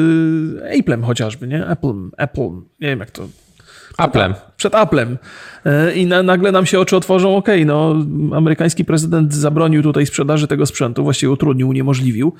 Apple'em 0.79 1.03
chociażby, 1.05 1.47
nie? 1.47 1.67
Apple, 1.67 2.09
Apple, 2.17 2.51
nie 2.79 2.87
wiem 2.87 2.99
jak 2.99 3.11
to 3.11 3.27
Applem. 3.99 4.33
Przed 4.57 4.75
Applem. 4.75 5.17
E, 5.65 5.93
I 5.93 6.05
na, 6.05 6.23
nagle 6.23 6.51
nam 6.51 6.65
się 6.65 6.79
oczy 6.79 6.97
otworzą, 6.97 7.37
ok, 7.37 7.47
no, 7.65 7.95
amerykański 8.33 8.85
prezydent 8.85 9.33
zabronił 9.33 9.83
tutaj 9.83 10.05
sprzedaży 10.05 10.47
tego 10.47 10.65
sprzętu, 10.65 11.03
właściwie 11.03 11.31
utrudnił, 11.31 11.69
uniemożliwił, 11.69 12.33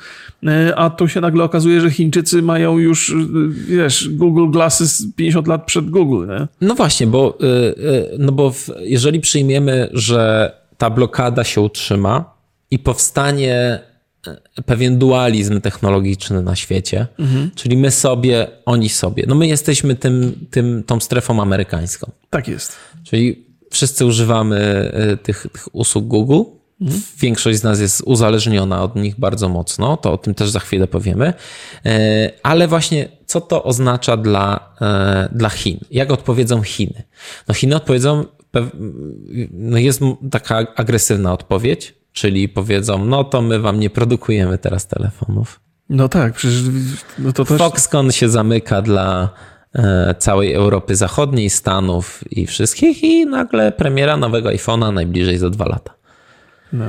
e, 0.48 0.76
a 0.76 0.90
tu 0.90 1.08
się 1.08 1.22
nagle 1.22 1.44
okazuje, 1.44 1.82
że 1.82 1.92
Chińczycy 1.92 2.42
mają 2.42 2.78
już, 2.78 3.10
e, 3.10 3.16
wiesz, 3.68 4.10
Google 4.10 4.50
Glasses 4.50 5.08
50 5.16 5.48
lat 5.48 5.66
przed 5.66 5.90
Google, 5.90 6.28
nie? 6.28 6.48
No 6.62 6.76
właśnie, 6.76 7.08
bo, 7.08 7.38
no 8.20 8.32
bo 8.32 8.54
jeżeli 8.80 9.20
przyjmiemy, 9.20 9.90
że 9.94 10.52
ta 10.78 10.90
blokada 10.90 11.44
się 11.44 11.62
utrzyma 11.62 12.34
i 12.72 12.80
powstanie 12.80 13.80
pewien 14.66 14.98
dualizm 14.98 15.62
technologiczny 15.62 16.42
na 16.42 16.56
świecie, 16.56 17.08
mhm. 17.20 17.52
czyli 17.56 17.78
my 17.78 17.92
sobie, 17.92 18.48
oni 18.66 18.90
sobie. 18.90 19.24
No 19.28 19.36
my 19.36 19.48
jesteśmy 19.48 19.96
tym, 19.96 20.46
tym, 20.52 20.84
tą 20.84 21.00
strefą 21.00 21.42
amerykańską. 21.42 22.12
Tak 22.30 22.48
jest. 22.48 22.76
Czyli 23.04 23.46
wszyscy 23.72 24.06
używamy 24.06 24.92
y, 25.14 25.18
tych, 25.18 25.48
tych 25.54 25.76
usług 25.76 26.08
Google. 26.08 26.42
Mhm. 26.82 27.02
Większość 27.20 27.60
z 27.60 27.64
nas 27.64 27.80
jest 27.80 28.02
uzależniona 28.06 28.84
od 28.84 28.96
nich 28.96 29.20
bardzo 29.20 29.50
mocno, 29.50 29.98
to 29.98 30.14
o 30.14 30.18
tym 30.18 30.34
też 30.34 30.50
za 30.50 30.60
chwilę 30.60 30.88
powiemy. 30.88 31.34
Y, 31.86 31.90
ale 32.44 32.68
właśnie 32.68 33.10
co 33.26 33.42
to 33.42 33.64
oznacza 33.64 34.18
dla, 34.18 34.76
y, 35.32 35.38
dla 35.38 35.50
Chin? 35.50 35.80
Jak 35.92 36.12
odpowiedzą 36.12 36.62
Chiny? 36.62 37.04
No 37.48 37.54
Chiny 37.54 37.76
odpowiedzą, 37.76 38.26
no 39.52 39.78
jest 39.78 40.02
taka 40.32 40.58
agresywna 40.76 41.34
odpowiedź, 41.34 41.99
czyli 42.20 42.50
powiedzą, 42.50 43.06
no 43.06 43.24
to 43.24 43.42
my 43.42 43.60
wam 43.60 43.80
nie 43.80 43.90
produkujemy 43.90 44.58
teraz 44.58 44.88
telefonów. 44.88 45.60
No 45.90 46.10
tak, 46.10 46.34
przecież 46.34 46.62
no 47.20 47.34
to 47.34 47.46
też... 47.46 47.58
Foxconn 47.58 48.12
się 48.12 48.30
zamyka 48.30 48.82
dla 48.82 49.30
e, 49.76 50.16
całej 50.20 50.54
Europy 50.54 50.96
Zachodniej, 50.96 51.50
Stanów 51.50 52.24
i 52.32 52.46
wszystkich 52.46 53.04
i 53.04 53.26
nagle 53.26 53.72
premiera 53.72 54.18
nowego 54.18 54.50
iPhone'a 54.50 54.94
najbliżej 54.94 55.38
za 55.38 55.50
dwa 55.50 55.66
lata. 55.66 55.94
No. 56.74 56.86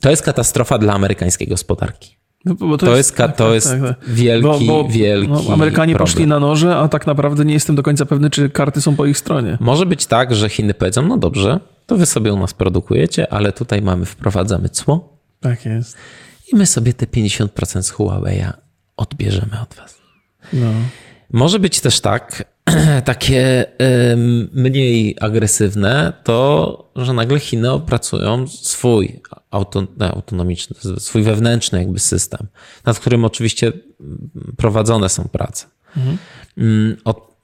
To 0.00 0.10
jest 0.10 0.22
katastrofa 0.22 0.78
dla 0.78 0.92
amerykańskiej 0.92 1.48
gospodarki. 1.48 2.16
No, 2.44 2.54
to, 2.54 2.76
to, 2.76 2.96
jest, 2.96 3.16
tak, 3.16 3.36
to 3.36 3.54
jest 3.54 3.70
tak, 3.70 3.80
tak. 3.82 4.08
wielki, 4.08 4.66
bo, 4.66 4.82
bo, 4.82 4.88
wielki 4.88 5.28
no, 5.28 5.52
Amerykanie 5.52 5.94
problem. 5.94 6.12
poszli 6.12 6.26
na 6.26 6.40
noże, 6.40 6.76
a 6.76 6.88
tak 6.88 7.06
naprawdę 7.06 7.44
nie 7.44 7.54
jestem 7.54 7.76
do 7.76 7.82
końca 7.82 8.06
pewny, 8.06 8.30
czy 8.30 8.50
karty 8.50 8.80
są 8.80 8.96
po 8.96 9.06
ich 9.06 9.18
stronie. 9.18 9.58
Może 9.60 9.86
być 9.86 10.06
tak, 10.06 10.34
że 10.34 10.48
Chiny 10.48 10.74
powiedzą, 10.74 11.02
no 11.02 11.16
dobrze, 11.16 11.60
to 11.86 11.96
wy 11.96 12.06
sobie 12.06 12.32
u 12.32 12.38
nas 12.38 12.54
produkujecie, 12.54 13.32
ale 13.32 13.52
tutaj 13.52 13.82
mamy, 13.82 14.06
wprowadzamy 14.06 14.68
cło. 14.68 15.18
Tak 15.40 15.64
jest. 15.64 15.96
I 16.52 16.56
my 16.56 16.66
sobie 16.66 16.92
te 16.92 17.06
50% 17.06 17.82
z 17.82 17.92
Huawei'a 17.92 18.52
odbierzemy 18.96 19.60
od 19.62 19.74
was. 19.74 19.98
No. 20.52 20.66
Może 21.32 21.58
być 21.58 21.80
też 21.80 22.00
tak, 22.00 22.53
takie 23.04 23.64
mniej 24.52 25.16
agresywne, 25.20 26.12
to 26.24 26.92
że 26.96 27.12
nagle 27.12 27.40
Chiny 27.40 27.72
opracują 27.72 28.48
swój 28.48 29.20
auto, 29.50 29.86
autonomiczny, 30.00 30.76
swój 30.98 31.22
wewnętrzny 31.22 31.78
jakby 31.78 31.98
system, 31.98 32.46
nad 32.84 32.98
którym 32.98 33.24
oczywiście 33.24 33.72
prowadzone 34.56 35.08
są 35.08 35.28
prace. 35.28 35.66
Mhm. 35.96 36.18
Mm, 36.58 36.96
od, 37.04 37.34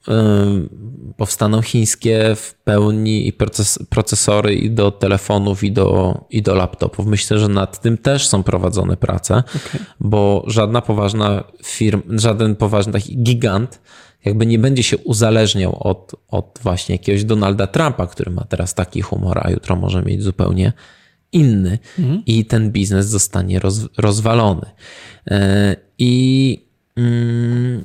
powstaną 1.17 1.61
chińskie 1.61 2.35
w 2.35 2.53
pełni 2.63 3.27
i 3.27 3.33
proces, 3.33 3.79
procesory 3.89 4.55
i 4.55 4.71
do 4.71 4.91
telefonów, 4.91 5.63
i 5.63 5.71
do, 5.71 6.17
i 6.29 6.41
do 6.41 6.55
laptopów. 6.55 7.05
Myślę, 7.05 7.39
że 7.39 7.47
nad 7.47 7.81
tym 7.81 7.97
też 7.97 8.27
są 8.27 8.43
prowadzone 8.43 8.97
prace, 8.97 9.33
okay. 9.35 9.85
bo 9.99 10.43
żadna 10.47 10.81
poważna 10.81 11.43
firma, 11.63 12.03
żaden 12.09 12.55
poważny 12.55 12.93
taki 12.93 13.23
gigant 13.23 13.81
jakby 14.25 14.45
nie 14.45 14.59
będzie 14.59 14.83
się 14.83 14.97
uzależniał 14.97 15.77
od, 15.79 16.15
od 16.27 16.59
właśnie 16.63 16.95
jakiegoś 16.95 17.23
Donalda 17.23 17.67
Trumpa, 17.67 18.07
który 18.07 18.31
ma 18.31 18.43
teraz 18.43 18.73
taki 18.73 19.01
humor, 19.01 19.39
a 19.43 19.49
jutro 19.49 19.75
może 19.75 20.03
mieć 20.03 20.23
zupełnie 20.23 20.73
inny 21.31 21.79
mhm. 21.99 22.23
i 22.25 22.45
ten 22.45 22.71
biznes 22.71 23.07
zostanie 23.07 23.59
roz, 23.59 23.87
rozwalony. 23.97 24.65
E, 25.27 25.75
I 25.97 26.65
mm, 26.95 27.83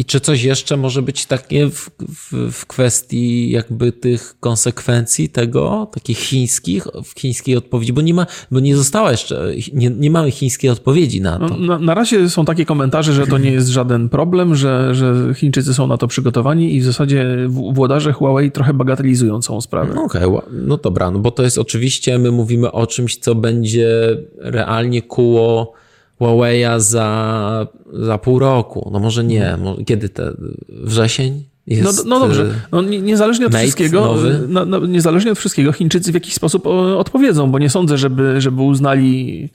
i 0.00 0.04
czy 0.04 0.20
coś 0.20 0.42
jeszcze 0.42 0.76
może 0.76 1.02
być 1.02 1.26
takie 1.26 1.70
w, 1.70 1.90
w, 2.08 2.52
w, 2.52 2.66
kwestii 2.66 3.50
jakby 3.50 3.92
tych 3.92 4.34
konsekwencji 4.40 5.28
tego, 5.28 5.88
takich 5.92 6.18
chińskich, 6.18 6.86
w 7.04 7.20
chińskiej 7.20 7.56
odpowiedzi, 7.56 7.92
bo 7.92 8.00
nie 8.00 8.14
ma, 8.14 8.26
bo 8.50 8.60
nie 8.60 8.76
została 8.76 9.10
jeszcze, 9.10 9.52
nie, 9.72 9.90
nie 9.90 10.10
mamy 10.10 10.30
chińskiej 10.30 10.70
odpowiedzi 10.70 11.20
na 11.20 11.38
to. 11.38 11.48
No, 11.48 11.56
na, 11.56 11.78
na, 11.78 11.94
razie 11.94 12.30
są 12.30 12.44
takie 12.44 12.64
komentarze, 12.64 13.12
że 13.12 13.26
to 13.26 13.38
nie 13.38 13.52
jest 13.52 13.68
żaden 13.68 14.08
problem, 14.08 14.54
że, 14.54 14.94
że 14.94 15.34
Chińczycy 15.34 15.74
są 15.74 15.86
na 15.86 15.96
to 15.96 16.08
przygotowani 16.08 16.74
i 16.74 16.80
w 16.80 16.84
zasadzie 16.84 17.36
włodarze 17.48 18.12
Huawei 18.12 18.50
trochę 18.50 18.74
bagatelizują 18.74 19.42
całą 19.42 19.60
sprawę. 19.60 19.92
No 19.94 20.02
okej, 20.02 20.24
okay, 20.24 20.50
no 20.52 20.76
dobra, 20.76 21.10
no 21.10 21.18
bo 21.18 21.30
to 21.30 21.42
jest 21.42 21.58
oczywiście, 21.58 22.18
my 22.18 22.30
mówimy 22.30 22.72
o 22.72 22.86
czymś, 22.86 23.16
co 23.16 23.34
będzie 23.34 24.16
realnie 24.38 25.02
kuło 25.02 25.79
Huawei'a 26.20 26.80
za, 26.80 27.66
za 27.92 28.18
pół 28.18 28.38
roku. 28.38 28.90
No 28.92 28.98
może 28.98 29.24
nie, 29.24 29.56
może, 29.62 29.84
kiedy 29.84 30.08
te, 30.08 30.32
wrzesień? 30.68 31.44
Jest, 31.66 32.06
no, 32.06 32.18
no 32.18 32.26
dobrze, 32.26 32.42
y, 32.42 32.54
no, 32.72 32.82
niezależnie 32.82 33.46
od 33.46 33.54
wszystkiego, 33.54 34.16
no, 34.48 34.64
no, 34.64 34.86
niezależnie 34.86 35.32
od 35.32 35.38
wszystkiego, 35.38 35.72
Chińczycy 35.72 36.10
w 36.12 36.14
jakiś 36.14 36.34
sposób 36.34 36.66
odpowiedzą, 36.96 37.50
bo 37.50 37.58
nie 37.58 37.70
sądzę, 37.70 37.98
żeby, 37.98 38.40
żeby 38.40 38.62
uznali 38.62 39.48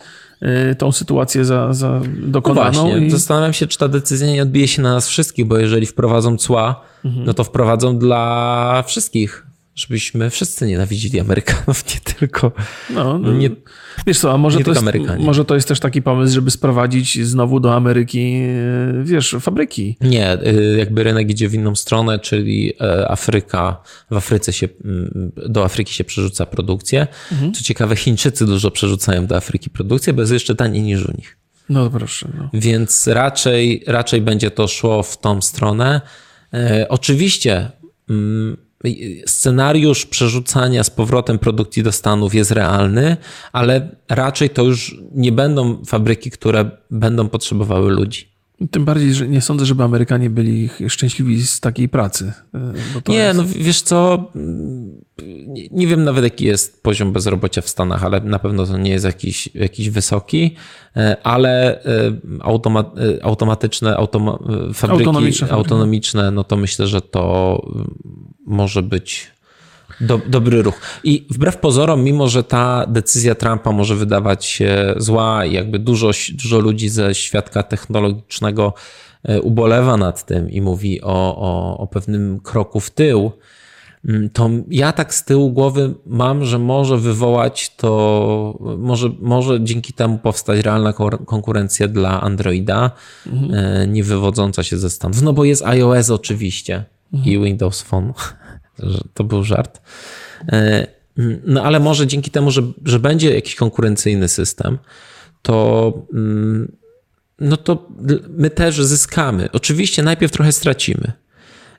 y, 0.71 0.75
tą 0.75 0.91
sytuację 0.91 1.45
za, 1.45 1.73
za 1.73 2.01
dokonaną. 2.17 2.71
No 2.71 2.81
właśnie, 2.83 3.07
i... 3.07 3.11
zastanawiam 3.11 3.53
się, 3.53 3.67
czy 3.67 3.77
ta 3.77 3.87
decyzja 3.87 4.27
nie 4.27 4.41
odbije 4.41 4.67
się 4.67 4.81
na 4.81 4.93
nas 4.93 5.07
wszystkich, 5.07 5.45
bo 5.45 5.57
jeżeli 5.57 5.85
wprowadzą 5.85 6.37
cła, 6.37 6.81
mhm. 7.05 7.25
no 7.25 7.33
to 7.33 7.43
wprowadzą 7.43 7.97
dla 7.97 8.83
wszystkich 8.87 9.45
żebyśmy 9.75 10.29
wszyscy 10.29 10.67
nienawidzili 10.67 11.19
Amerykanów, 11.19 11.83
nie 11.93 12.13
tylko. 12.13 12.51
No, 12.89 13.19
no 13.19 13.33
nie, 13.33 13.49
wiesz 14.07 14.19
co, 14.19 14.33
a 14.33 14.37
może 14.37 14.59
to, 14.59 14.71
jest, 14.71 14.83
może 15.19 15.45
to 15.45 15.55
jest 15.55 15.67
też 15.67 15.79
taki 15.79 16.01
pomysł, 16.01 16.33
żeby 16.35 16.51
sprowadzić 16.51 17.25
znowu 17.25 17.59
do 17.59 17.75
Ameryki, 17.75 18.33
e, 18.33 19.03
wiesz, 19.03 19.35
fabryki. 19.39 19.97
Nie, 20.01 20.31
e, 20.31 20.53
jakby 20.77 21.03
rynek 21.03 21.29
idzie 21.29 21.49
w 21.49 21.53
inną 21.53 21.75
stronę, 21.75 22.19
czyli 22.19 22.73
e, 22.81 23.11
Afryka, 23.11 23.81
w 24.11 24.15
Afryce 24.15 24.53
się, 24.53 24.67
do 25.49 25.65
Afryki 25.65 25.93
się 25.93 26.03
przerzuca 26.03 26.45
produkcję. 26.45 27.07
Mhm. 27.31 27.53
Co 27.53 27.63
ciekawe, 27.63 27.95
Chińczycy 27.95 28.45
dużo 28.45 28.71
przerzucają 28.71 29.25
do 29.27 29.35
Afryki 29.35 29.69
produkcję, 29.69 30.13
bo 30.13 30.21
jest 30.21 30.33
jeszcze 30.33 30.55
taniej 30.55 30.81
niż 30.81 31.05
u 31.05 31.11
nich. 31.11 31.37
No 31.69 31.89
proszę. 31.89 32.29
No. 32.37 32.49
Więc 32.53 33.07
raczej, 33.07 33.83
raczej 33.87 34.21
będzie 34.21 34.51
to 34.51 34.67
szło 34.67 35.03
w 35.03 35.17
tą 35.17 35.41
stronę. 35.41 36.01
E, 36.53 36.85
oczywiście. 36.89 37.71
Scenariusz 39.25 40.05
przerzucania 40.05 40.83
z 40.83 40.89
powrotem 40.89 41.39
produkcji 41.39 41.83
do 41.83 41.91
Stanów 41.91 42.35
jest 42.35 42.51
realny, 42.51 43.17
ale 43.51 43.95
raczej 44.09 44.49
to 44.49 44.63
już 44.63 44.95
nie 45.15 45.31
będą 45.31 45.85
fabryki, 45.85 46.31
które 46.31 46.71
będą 46.91 47.29
potrzebowały 47.29 47.91
ludzi. 47.91 48.34
Tym 48.71 48.85
bardziej, 48.85 49.13
że 49.13 49.27
nie 49.27 49.41
sądzę, 49.41 49.65
żeby 49.65 49.83
Amerykanie 49.83 50.29
byli 50.29 50.69
szczęśliwi 50.87 51.43
z 51.47 51.59
takiej 51.59 51.89
pracy. 51.89 52.33
nie, 53.07 53.15
jest... 53.15 53.37
no 53.37 53.43
wiesz 53.45 53.81
co, 53.81 54.31
nie, 55.47 55.67
nie, 55.71 55.87
wiem 55.87 56.03
nawet 56.03 56.23
jaki 56.23 56.45
jest 56.45 56.83
poziom 56.83 57.11
bezrobocia 57.11 57.61
w 57.61 57.69
Stanach, 57.69 58.03
ale 58.03 58.21
na 58.21 58.39
pewno 58.39 58.65
to 58.65 58.77
nie 58.77 58.91
jest 58.91 59.05
jakiś, 59.05 59.49
jakiś 59.55 59.89
wysoki, 59.89 60.55
e, 60.95 61.17
ale 61.23 61.83
e, 61.83 62.11
automa, 62.39 62.79
e, 63.19 63.25
automatyczne 63.25 63.97
automa, 63.97 64.37
fabryki 64.73 65.03
autonomiczne, 65.03 65.49
autonomiczne, 65.49 66.31
no 66.31 66.43
to 66.43 66.57
myślę, 66.57 66.87
że 66.87 67.01
to 67.01 67.61
może 68.45 68.83
być 68.83 69.34
do, 70.01 70.21
dobry 70.27 70.61
ruch. 70.61 70.81
I 71.03 71.27
wbrew 71.29 71.57
pozorom, 71.57 72.03
mimo 72.03 72.27
że 72.27 72.43
ta 72.43 72.85
decyzja 72.87 73.35
Trumpa 73.35 73.71
może 73.71 73.95
wydawać 73.95 74.45
się 74.45 74.93
zła 74.97 75.45
i 75.45 75.53
jakby 75.53 75.79
dużo, 75.79 76.11
dużo 76.33 76.59
ludzi 76.59 76.89
ze 76.89 77.15
świadka 77.15 77.63
technologicznego 77.63 78.73
e, 79.23 79.41
ubolewa 79.41 79.97
nad 79.97 80.25
tym 80.25 80.49
i 80.49 80.61
mówi 80.61 81.01
o, 81.01 81.37
o, 81.37 81.77
o 81.77 81.87
pewnym 81.87 82.39
kroku 82.39 82.79
w 82.79 82.91
tył, 82.91 83.31
mm, 84.05 84.29
to 84.29 84.49
ja 84.69 84.91
tak 84.91 85.13
z 85.13 85.25
tyłu 85.25 85.51
głowy 85.51 85.93
mam, 86.05 86.45
że 86.45 86.59
może 86.59 86.97
wywołać 86.97 87.75
to, 87.75 88.59
może, 88.77 89.09
może 89.19 89.63
dzięki 89.63 89.93
temu 89.93 90.17
powstać 90.17 90.59
realna 90.59 90.93
konkurencja 91.25 91.87
dla 91.87 92.21
Androida, 92.21 92.91
mhm. 93.27 93.93
nie 93.93 94.03
wywodząca 94.03 94.63
się 94.63 94.77
ze 94.77 94.89
Stanów. 94.89 95.21
No 95.21 95.33
bo 95.33 95.45
jest 95.45 95.65
iOS 95.65 96.09
oczywiście 96.09 96.85
mhm. 97.13 97.33
i 97.33 97.45
Windows 97.45 97.81
Phone 97.81 98.13
to 99.13 99.23
był 99.23 99.43
żart. 99.43 99.81
E, 100.51 100.87
no 101.45 101.63
ale 101.63 101.79
może 101.79 102.07
dzięki 102.07 102.31
temu, 102.31 102.51
że, 102.51 102.61
że 102.85 102.99
będzie 102.99 103.33
jakiś 103.33 103.55
konkurencyjny 103.55 104.27
system, 104.27 104.77
to, 105.41 105.93
mm, 106.13 106.71
no 107.39 107.57
to 107.57 107.87
my 108.29 108.49
też 108.49 108.75
zyskamy. 108.81 109.49
Oczywiście 109.51 110.03
najpierw 110.03 110.31
trochę 110.31 110.51
stracimy. 110.51 111.11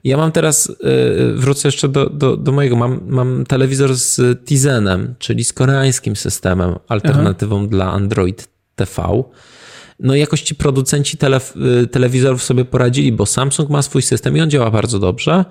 Ja 0.05 0.17
mam 0.17 0.33
teraz, 0.33 0.71
e, 0.71 1.33
wrócę 1.35 1.69
jeszcze 1.69 1.89
do, 1.89 2.11
do, 2.11 2.37
do 2.37 2.53
mojego, 2.53 2.77
mam, 2.77 3.01
mam 3.07 3.47
telewizor 3.47 3.95
z 3.95 4.45
Tizenem, 4.45 5.15
czyli 5.19 5.45
z 5.45 5.53
koreańskim 5.53 6.17
systemem, 6.17 6.75
alternatywą 6.89 7.59
Aha. 7.59 7.67
dla 7.71 7.93
Android 7.93 8.49
TV. 8.77 9.23
No 10.01 10.15
jakoś 10.15 10.43
ci 10.43 10.55
producenci 10.55 11.17
tele, 11.17 11.41
y, 11.83 11.87
telewizorów 11.87 12.43
sobie 12.43 12.65
poradzili, 12.65 13.13
bo 13.13 13.27
Samsung 13.27 13.71
ma 13.71 13.83
swój 13.83 14.03
system 14.03 14.37
i 14.37 14.41
on 14.41 14.51
działa 14.51 14.71
bardzo 14.71 14.99
dobrze. 14.99 15.45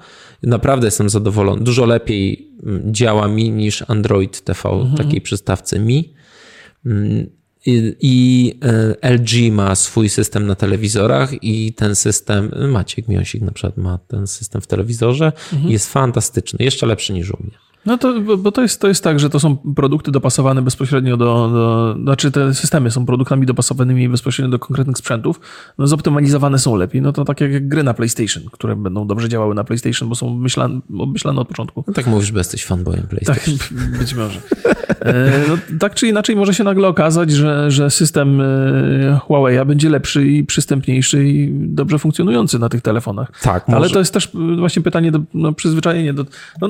Naprawdę 0.43 0.87
jestem 0.87 1.09
zadowolony. 1.09 1.63
Dużo 1.63 1.85
lepiej 1.85 2.51
mm, 2.63 2.93
działa 2.93 3.27
mi 3.27 3.51
niż 3.51 3.83
Android 3.87 4.41
TV, 4.41 4.69
mhm. 4.69 4.97
takiej 4.97 5.21
przystawce 5.21 5.79
Mi. 5.79 6.13
Mm, 6.85 7.29
I, 7.65 7.95
I, 8.01 8.53
y, 9.03 9.09
LG 9.09 9.51
ma 9.51 9.75
swój 9.75 10.09
system 10.09 10.47
na 10.47 10.55
telewizorach 10.55 11.43
i 11.43 11.73
ten 11.73 11.95
system, 11.95 12.51
Maciek 12.71 13.07
Miąsik 13.07 13.41
na 13.41 13.51
przykład 13.51 13.77
ma 13.77 13.97
ten 13.97 14.27
system 14.27 14.61
w 14.61 14.67
telewizorze 14.67 15.31
mhm. 15.53 15.71
jest 15.71 15.93
fantastyczny, 15.93 16.65
jeszcze 16.65 16.85
lepszy 16.85 17.13
niż 17.13 17.31
u 17.31 17.37
mnie. 17.43 17.64
No 17.85 17.97
to, 17.97 18.21
bo 18.37 18.51
to 18.51 18.61
jest, 18.61 18.81
to 18.81 18.87
jest 18.87 19.03
tak, 19.03 19.19
że 19.19 19.29
to 19.29 19.39
są 19.39 19.57
produkty 19.57 20.11
dopasowane 20.11 20.61
bezpośrednio 20.61 21.17
do, 21.17 21.49
do, 21.53 21.95
znaczy 22.03 22.31
te 22.31 22.53
systemy 22.53 22.91
są 22.91 23.05
produktami 23.05 23.45
dopasowanymi 23.45 24.09
bezpośrednio 24.09 24.51
do 24.51 24.59
konkretnych 24.59 24.97
sprzętów, 24.97 25.39
no 25.77 25.87
zoptymalizowane 25.87 26.59
są 26.59 26.75
lepiej. 26.75 27.01
No 27.01 27.13
to 27.13 27.25
tak 27.25 27.41
jak 27.41 27.67
gry 27.67 27.83
na 27.83 27.93
PlayStation, 27.93 28.43
które 28.51 28.75
będą 28.75 29.07
dobrze 29.07 29.29
działały 29.29 29.55
na 29.55 29.63
PlayStation, 29.63 30.09
bo 30.09 30.15
są 30.15 30.37
myślane, 30.37 30.79
myślane 30.89 31.41
od 31.41 31.47
początku. 31.47 31.83
No 31.87 31.93
tak 31.93 32.07
mówisz, 32.07 32.31
bo 32.31 32.37
jesteś 32.37 32.65
fanboyem 32.65 33.07
PlayStation. 33.07 33.57
Tak, 33.57 33.73
być 33.99 34.15
może. 34.15 34.39
E, 34.99 35.31
no, 35.49 35.57
tak 35.79 35.95
czy 35.95 36.07
inaczej 36.07 36.35
może 36.35 36.53
się 36.53 36.63
nagle 36.63 36.87
okazać, 36.87 37.31
że, 37.31 37.71
że 37.71 37.91
system 37.91 38.41
e, 38.41 39.19
Huawei 39.23 39.65
będzie 39.65 39.89
lepszy 39.89 40.27
i 40.27 40.43
przystępniejszy 40.43 41.27
i 41.27 41.49
dobrze 41.53 41.99
funkcjonujący 41.99 42.59
na 42.59 42.69
tych 42.69 42.81
telefonach. 42.81 43.31
Tak, 43.41 43.67
może. 43.67 43.77
Ale 43.77 43.89
to 43.89 43.99
jest 43.99 44.13
też 44.13 44.29
właśnie 44.57 44.81
pytanie 44.81 45.11
do 45.11 45.19
no, 45.33 45.53
przyzwyczajenie 45.53 46.13
do, 46.13 46.25
no, 46.61 46.69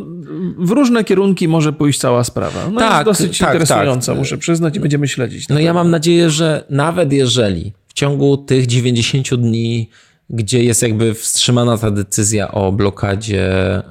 w 0.58 0.71
różne 0.71 1.04
kierunki 1.05 1.47
może 1.47 1.73
pójść 1.73 1.99
cała 1.99 2.23
sprawa. 2.23 2.69
No 2.71 2.79
tak, 2.79 2.93
jest 2.93 3.19
dosyć 3.19 3.37
tak, 3.37 3.49
interesująca, 3.49 4.11
tak. 4.11 4.19
muszę 4.19 4.37
przyznać 4.37 4.77
i 4.77 4.79
będziemy 4.79 5.07
śledzić. 5.07 5.49
No 5.49 5.59
ja 5.59 5.73
mam 5.73 5.91
nadzieję, 5.91 6.29
że 6.29 6.63
nawet 6.69 7.13
jeżeli 7.13 7.73
w 7.87 7.93
ciągu 7.93 8.37
tych 8.37 8.67
90 8.67 9.35
dni 9.35 9.89
gdzie 10.29 10.63
jest 10.63 10.81
jakby 10.81 11.13
wstrzymana 11.13 11.77
ta 11.77 11.91
decyzja 11.91 12.51
o 12.51 12.71
blokadzie, 12.71 13.51
e, 13.75 13.83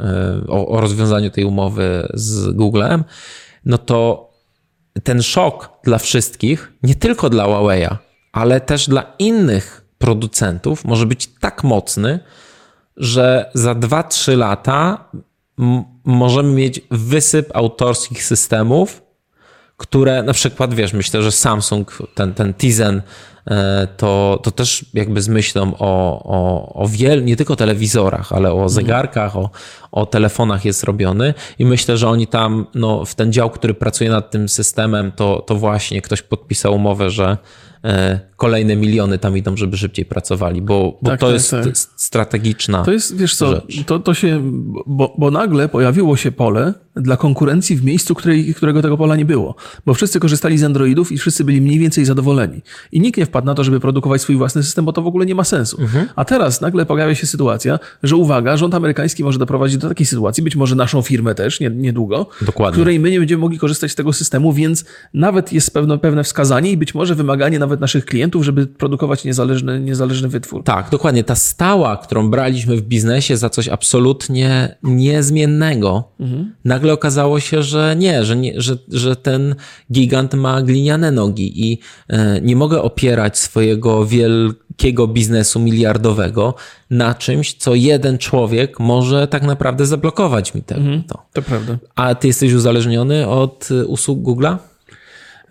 o, 0.49 0.69
o 0.69 0.81
rozwiązaniu 0.81 1.31
tej 1.31 1.45
umowy 1.45 2.09
z 2.15 2.57
Googlem, 2.57 3.05
no 3.65 3.79
to 3.79 4.31
ten 5.03 5.23
szok 5.23 5.71
dla 5.85 5.99
wszystkich, 5.99 6.73
nie 6.83 6.95
tylko 6.95 7.31
dla 7.31 7.45
Huawei'a, 7.45 7.97
ale 8.33 8.61
też 8.61 8.89
dla 8.89 9.15
innych 9.19 9.85
producentów 9.99 10.85
może 10.85 11.07
być 11.07 11.27
tak 11.41 11.65
mocny, 11.65 12.21
że 12.97 13.51
za 13.55 13.75
2-3 13.75 14.37
lata 14.37 15.09
możemy 16.05 16.53
mieć 16.53 16.81
wysyp 16.91 17.57
autorskich 17.57 18.25
systemów, 18.25 19.03
które 19.77 20.23
na 20.23 20.33
przykład, 20.33 20.75
wiesz, 20.75 20.93
myślę, 20.93 21.23
że 21.23 21.33
Samsung, 21.33 21.99
ten, 22.15 22.35
ten 22.35 22.55
Tizen, 22.55 23.03
e, 23.47 23.89
to, 23.97 24.41
to 24.43 24.51
też 24.51 24.87
jakby 24.95 25.23
z 25.23 25.29
myślą 25.29 25.73
o, 25.79 26.23
o, 26.25 26.73
o 26.83 26.89
wiel, 26.89 27.25
nie 27.25 27.37
tylko 27.37 27.57
telewizorach, 27.57 28.33
ale 28.33 28.53
o 28.53 28.69
zegarkach, 28.69 29.37
o, 29.37 29.51
o 29.93 30.07
telefonach 30.07 30.65
jest 30.65 30.85
robiony 30.85 31.35
i 31.59 31.65
myślę, 31.65 31.97
że 31.97 32.09
oni 32.09 32.27
tam, 32.27 32.67
no, 32.75 33.05
w 33.05 33.15
ten 33.15 33.33
dział, 33.33 33.51
który 33.51 33.75
pracuje 33.75 34.11
nad 34.11 34.31
tym 34.31 34.49
systemem, 34.49 35.13
to, 35.13 35.45
to 35.47 35.55
właśnie 35.55 36.03
ktoś 36.03 36.23
podpisał 36.23 36.75
umowę, 36.75 37.11
że 37.11 37.39
E, 37.85 38.21
kolejne 38.45 38.77
miliony 38.77 39.19
tam 39.19 39.37
idą, 39.37 39.57
żeby 39.57 39.77
szybciej 39.77 40.05
pracowali, 40.05 40.63
bo, 40.63 40.99
bo 41.03 41.11
tak, 41.11 41.21
to 41.21 41.27
tak, 41.27 41.35
jest 41.35 41.51
tak. 41.51 41.65
strategiczna. 41.97 42.85
To 42.85 42.93
jest, 42.93 43.17
wiesz 43.17 43.37
co, 43.37 43.63
to, 43.87 43.99
to 43.99 44.15
się, 44.15 44.41
bo, 44.87 45.15
bo 45.19 45.31
nagle 45.31 45.69
pojawiło 45.69 46.17
się 46.17 46.33
pole 46.33 46.75
dla 46.97 47.17
konkurencji 47.17 47.77
w 47.77 47.85
miejscu, 47.85 48.15
której, 48.15 48.55
którego 48.55 48.83
tego 48.83 48.97
pola 48.97 49.17
nie 49.17 49.25
było, 49.25 49.55
bo 49.87 49.95
wszyscy 49.95 50.21
korzystali 50.21 50.59
z 50.59 50.65
Androidów 50.65 51.13
i 51.13 51.19
wszyscy 51.19 51.45
byli 51.45 51.61
mniej 51.61 51.79
więcej 51.79 52.05
zadowoleni. 52.05 52.63
I 52.93 53.01
nikt 53.01 53.19
nie 53.19 53.27
wpadł 53.27 53.47
na 53.47 53.55
to, 53.55 53.65
żeby 53.65 53.81
produkować 53.81 54.23
swój 54.23 54.37
własny 54.37 54.63
system, 54.63 54.85
bo 54.85 54.93
to 54.93 55.03
w 55.03 55.07
ogóle 55.07 55.27
nie 55.27 55.35
ma 55.35 55.45
sensu. 55.45 55.81
Mhm. 55.81 56.09
A 56.17 56.25
teraz 56.25 56.61
nagle 56.61 56.87
pojawia 56.87 57.15
się 57.15 57.27
sytuacja, 57.27 57.79
że 58.03 58.17
uwaga, 58.17 58.57
rząd 58.57 58.75
amerykański 58.75 59.25
może 59.25 59.39
doprowadzić 59.39 59.79
do 59.79 59.89
takiej 59.89 60.07
sytuacji, 60.07 60.43
być 60.43 60.57
może 60.57 60.77
naszą 60.77 61.03
firmę 61.03 61.35
też, 61.35 61.61
nie, 61.61 61.71
niedługo, 61.71 62.27
Dokładnie. 62.41 62.73
w 62.73 62.81
której 62.81 63.01
my 63.01 63.11
nie 63.11 63.19
będziemy 63.19 63.41
mogli 63.41 63.59
korzystać 63.59 63.91
z 63.91 63.95
tego 63.95 64.13
systemu, 64.13 64.53
więc 64.53 64.85
nawet 65.15 65.53
jest 65.53 65.75
pewne, 65.75 65.99
pewne 65.99 66.25
wskazanie 66.25 66.71
i 66.71 66.77
być 66.77 66.95
może 66.95 67.15
wymaganie 67.15 67.59
nawet 67.59 67.81
naszych 67.81 68.05
klientów, 68.05 68.34
żeby 68.43 68.67
produkować 68.67 69.25
niezależny, 69.25 69.81
niezależny 69.81 70.29
wytwór. 70.29 70.65
Tak, 70.65 70.91
dokładnie. 70.91 71.25
Ta 71.25 71.35
stała, 71.35 71.97
którą 71.97 72.31
braliśmy 72.31 72.77
w 72.77 72.83
biznesie 72.83 73.37
za 73.37 73.51
coś 73.51 73.69
absolutnie 73.69 74.77
niezmiennego, 74.83 76.05
mhm. 76.21 76.55
nagle 76.65 76.93
okazało 76.93 77.41
się, 77.41 77.63
że 77.63 77.97
nie, 77.99 78.25
że, 78.25 78.37
nie 78.37 78.61
że, 78.61 78.77
że 78.89 79.17
ten 79.17 79.55
gigant 79.93 80.35
ma 80.35 80.63
gliniane 80.63 81.11
nogi 81.11 81.71
i 81.71 81.79
e, 82.09 82.41
nie 82.41 82.57
mogę 82.57 82.83
opierać 82.83 83.39
swojego 83.39 84.07
wielkiego 84.07 85.07
biznesu 85.07 85.61
miliardowego 85.61 86.55
na 86.91 87.15
czymś, 87.15 87.55
co 87.55 87.75
jeden 87.75 88.19
człowiek 88.19 88.81
może 88.81 89.29
tak 89.29 89.43
naprawdę 89.43 89.87
zablokować 89.87 90.55
mi 90.55 90.63
tego. 90.63 90.81
Mhm, 90.81 91.03
to. 91.03 91.23
to 91.33 91.43
prawda. 91.43 91.79
A 91.95 92.15
ty 92.15 92.27
jesteś 92.27 92.53
uzależniony 92.53 93.29
od 93.29 93.69
usług 93.87 94.19
Google'a? 94.19 94.57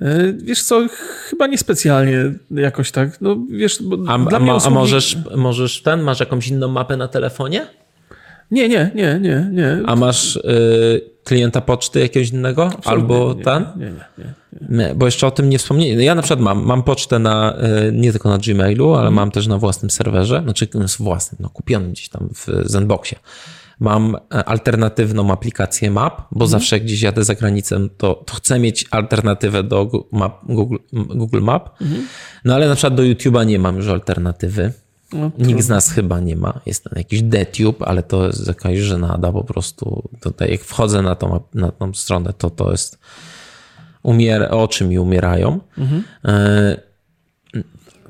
E, 0.02 0.34
wiesz 0.34 0.64
co, 0.64 0.88
chyba 1.30 1.48
niespecjalnie 1.48 2.32
jakoś 2.52 2.92
tak. 2.92 3.22
No, 3.22 3.38
wiesz, 3.50 3.80
a, 4.08 4.20
dla 4.20 4.38
a, 4.38 4.40
mnie 4.40 4.54
usługi... 4.56 4.76
a 4.76 4.80
możesz, 4.80 5.18
możesz 5.36 5.82
ten, 5.82 6.02
masz 6.02 6.20
jakąś 6.20 6.48
inną 6.48 6.68
mapę 6.68 6.98
na 6.98 7.08
telefonie? 7.08 7.68
Nie, 8.52 8.70
nie, 8.70 8.92
nie, 8.96 9.20
nie, 9.22 9.50
nie. 9.52 9.78
A 9.86 9.96
masz 9.96 10.36
y, 10.36 11.02
klienta 11.24 11.62
poczty 11.62 12.00
jakiegoś 12.00 12.30
innego? 12.30 12.64
Absolutnie, 12.66 12.92
Albo 12.92 13.34
nie, 13.38 13.44
ten? 13.44 13.66
Nie, 13.76 13.86
nie, 13.86 14.06
nie, 14.18 14.88
nie. 14.88 14.96
Bo 14.96 15.06
jeszcze 15.06 15.28
o 15.28 15.32
tym 15.32 15.50
nie 15.50 15.58
wspomniałem. 15.58 16.02
Ja 16.02 16.16
na 16.16 16.22
przykład 16.22 16.40
mam, 16.40 16.66
mam 16.66 16.84
pocztę 16.84 17.20
na, 17.20 17.58
y, 17.88 17.92
nie 17.92 18.12
tylko 18.12 18.30
na 18.30 18.38
Gmailu, 18.38 18.90
ale 18.90 18.98
mhm. 18.98 19.14
mam 19.14 19.32
też 19.32 19.48
na 19.48 19.58
własnym 19.58 19.90
serwerze. 19.90 20.42
Znaczy 20.44 20.68
własnym, 21.00 21.38
no 21.40 21.50
kupionym 21.50 21.92
gdzieś 21.92 22.10
tam 22.10 22.30
w 22.36 22.48
Zenboxie. 22.70 23.20
Mam 23.84 24.16
e, 24.16 24.46
alternatywną 24.46 25.32
aplikację 25.32 25.92
Map, 25.92 26.18
bo 26.32 26.46
mhm. 26.46 26.50
zawsze 26.50 26.80
gdzieś 26.80 27.02
jadę 27.02 27.24
za 27.24 27.36
granicę, 27.36 27.80
to, 27.98 28.24
to 28.26 28.34
chcę 28.36 28.60
mieć 28.60 28.86
alternatywę 28.92 29.64
do 29.64 30.08
Map, 30.12 30.46
Google, 30.46 30.78
Google 30.94 31.42
Map. 31.42 31.82
Mhm. 31.82 32.08
No 32.46 32.56
ale 32.56 32.68
na 32.68 32.76
przykład 32.76 32.96
do 32.96 33.04
YouTube'a 33.04 33.46
nie 33.46 33.60
mam 33.60 33.76
już 33.78 33.88
alternatywy. 33.88 34.74
No, 35.14 35.32
Nikt 35.38 35.62
z 35.62 35.70
nas 35.70 35.90
chyba 35.90 36.20
nie 36.20 36.36
ma. 36.36 36.60
Jest 36.66 36.84
tam 36.84 36.94
jakiś 36.96 37.22
DTube, 37.22 37.82
ale 37.88 38.04
to 38.04 38.28
jest 38.28 38.48
jakaś 38.48 38.78
żenada 38.78 39.32
po 39.32 39.44
prostu. 39.44 40.10
Tutaj 40.22 40.52
jak 40.52 40.62
wchodzę 40.62 41.02
na 41.02 41.16
tą, 41.16 41.40
na 41.54 41.72
tą 41.72 41.94
stronę, 41.94 42.34
to 42.38 42.50
to 42.50 42.72
jest 42.72 43.00
umier 44.04 44.48
oczy 44.52 44.86
mi 44.86 45.00
umierają. 45.00 45.60
Mhm. 45.78 46.04
E 46.26 46.94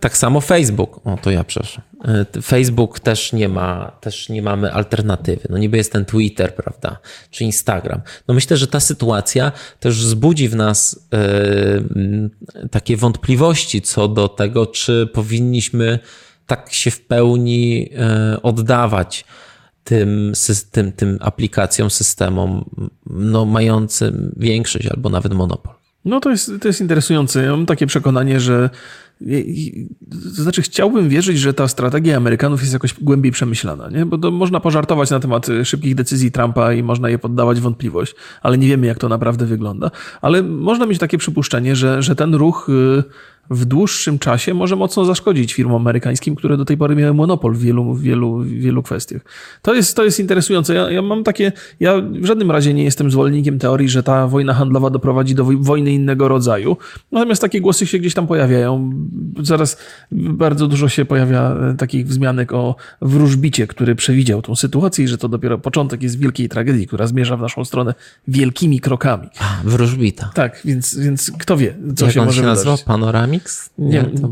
tak 0.04 0.18
samo 0.18 0.42
Facebook. 0.42 1.08
O, 1.08 1.18
to 1.18 1.32
ja 1.32 1.44
przepraszam. 1.44 1.84
E, 2.04 2.42
Facebook 2.42 3.00
też 3.00 3.34
nie 3.34 3.50
ma, 3.50 3.92
też 4.02 4.30
nie 4.30 4.42
mamy 4.42 4.74
alternatywy. 4.74 5.48
No 5.50 5.58
niby 5.58 5.78
jest 5.78 5.92
ten 5.92 6.06
Twitter, 6.06 6.56
prawda, 6.56 7.00
czy 7.32 7.44
Instagram. 7.44 8.02
No 8.28 8.34
myślę, 8.34 8.58
że 8.58 8.68
ta 8.68 8.80
sytuacja 8.80 9.52
też 9.80 10.06
wzbudzi 10.06 10.50
w 10.50 10.56
nas 10.56 11.08
e, 11.14 12.70
takie 12.72 12.98
wątpliwości 12.98 13.82
co 13.82 14.08
do 14.08 14.28
tego, 14.28 14.66
czy 14.66 15.10
powinniśmy 15.14 16.00
tak 16.48 16.74
się 16.74 16.92
w 16.92 17.02
pełni 17.02 17.90
e, 17.98 18.42
oddawać 18.42 19.26
tym, 19.84 20.34
tym, 20.72 20.92
tym 20.92 21.18
aplikacjom, 21.22 21.90
systemom, 21.90 22.70
no, 23.08 23.46
mającym 23.46 24.36
większość 24.38 24.88
albo 24.88 25.10
nawet 25.10 25.34
monopol. 25.34 25.74
No 26.06 26.20
to 26.20 26.30
jest, 26.30 26.52
to 26.62 26.68
jest 26.68 26.82
interesujące. 26.82 27.44
Ja 27.44 27.52
mam 27.52 27.66
takie 27.66 27.88
przekonanie, 27.88 28.40
że 28.40 28.70
to 30.36 30.42
znaczy, 30.42 30.62
chciałbym 30.62 31.10
wierzyć, 31.10 31.40
że 31.40 31.54
ta 31.54 31.68
strategia 31.68 32.18
Amerykanów 32.18 32.62
jest 32.62 32.74
jakoś 32.74 32.94
głębiej 33.02 33.32
przemyślana, 33.32 33.90
nie? 33.90 34.06
bo 34.06 34.18
to 34.18 34.32
można 34.32 34.60
pożartować 34.60 35.10
na 35.10 35.20
temat 35.20 35.48
szybkich 35.64 35.96
decyzji 35.96 36.32
Trumpa 36.32 36.74
i 36.74 36.84
można 36.84 37.10
je 37.10 37.20
poddawać 37.20 37.60
wątpliwość, 37.60 38.16
ale 38.42 38.58
nie 38.58 38.68
wiemy, 38.68 38.88
jak 38.88 38.98
to 38.98 39.10
naprawdę 39.10 39.46
wygląda. 39.46 39.92
Ale 40.22 40.44
można 40.44 40.86
mieć 40.86 41.00
takie 41.00 41.18
przypuszczenie, 41.18 41.76
że, 41.76 42.02
że 42.02 42.16
ten 42.16 42.36
ruch 42.36 42.70
y, 42.70 43.04
w 43.50 43.66
dłuższym 43.66 44.20
czasie 44.20 44.54
może 44.54 44.76
mocno 44.76 45.06
zaszkodzić 45.06 45.54
firmom 45.54 45.82
amerykańskim, 45.82 46.36
które 46.36 46.58
do 46.58 46.66
tej 46.66 46.78
pory 46.78 46.96
miały 46.96 47.14
monopol 47.14 47.54
w 47.54 47.60
wielu, 47.60 47.96
wielu, 47.96 48.40
wielu 48.42 48.84
kwestiach. 48.84 49.22
To 49.62 49.74
jest, 49.74 49.96
to 49.96 50.04
jest 50.04 50.20
interesujące. 50.20 50.74
Ja, 50.74 50.92
ja 50.92 51.02
mam 51.02 51.24
takie, 51.24 51.52
ja 51.80 52.02
w 52.02 52.26
żadnym 52.26 52.52
razie 52.52 52.74
nie 52.74 52.84
jestem 52.84 53.12
zwolennikiem 53.12 53.60
teorii, 53.60 53.90
że 53.90 54.04
ta 54.04 54.28
wojna 54.28 54.54
handlowa 54.54 54.90
doprowadzi 54.90 55.36
do 55.36 55.46
wojny 55.46 55.92
innego 55.92 56.28
rodzaju. 56.28 56.78
Natomiast 57.12 57.42
takie 57.42 57.62
głosy 57.62 57.88
się 57.88 58.00
gdzieś 58.00 58.14
tam 58.14 58.28
pojawiają. 58.28 58.92
Zaraz 59.40 59.78
bardzo 60.12 60.68
dużo 60.68 60.90
się 60.90 61.06
pojawia 61.06 61.52
e, 61.52 61.76
takich 61.78 62.08
wzmianek 62.08 62.54
o 62.54 62.76
wróżbicie, 63.02 63.68
który 63.68 63.96
przewidział 63.96 64.42
tą 64.42 64.56
sytuację 64.56 65.06
i 65.06 65.08
że 65.08 65.18
to 65.18 65.30
dopiero 65.30 65.58
początek 65.58 66.04
jest 66.04 66.20
wielkiej 66.20 66.50
tragedii, 66.50 66.88
która 66.88 67.08
zmierza 67.08 67.38
w 67.38 67.42
naszą 67.42 67.66
stronę 67.66 67.94
wielkimi 68.28 68.80
krokami. 68.80 69.28
A, 69.40 69.62
wróżbita. 69.64 70.32
Tak, 70.34 70.62
więc, 70.66 70.96
więc 71.00 71.32
kto 71.40 71.58
wie, 71.58 71.76
co 71.96 72.06
Jak 72.06 72.14
się 72.14 72.20
on 72.20 72.26
może 72.26 72.36
się 72.36 72.42
wydarzyć. 72.42 72.66
nazywał? 72.66 72.78
Panorami? 73.40 74.14
Nie, 74.14 74.22
to 74.22 74.32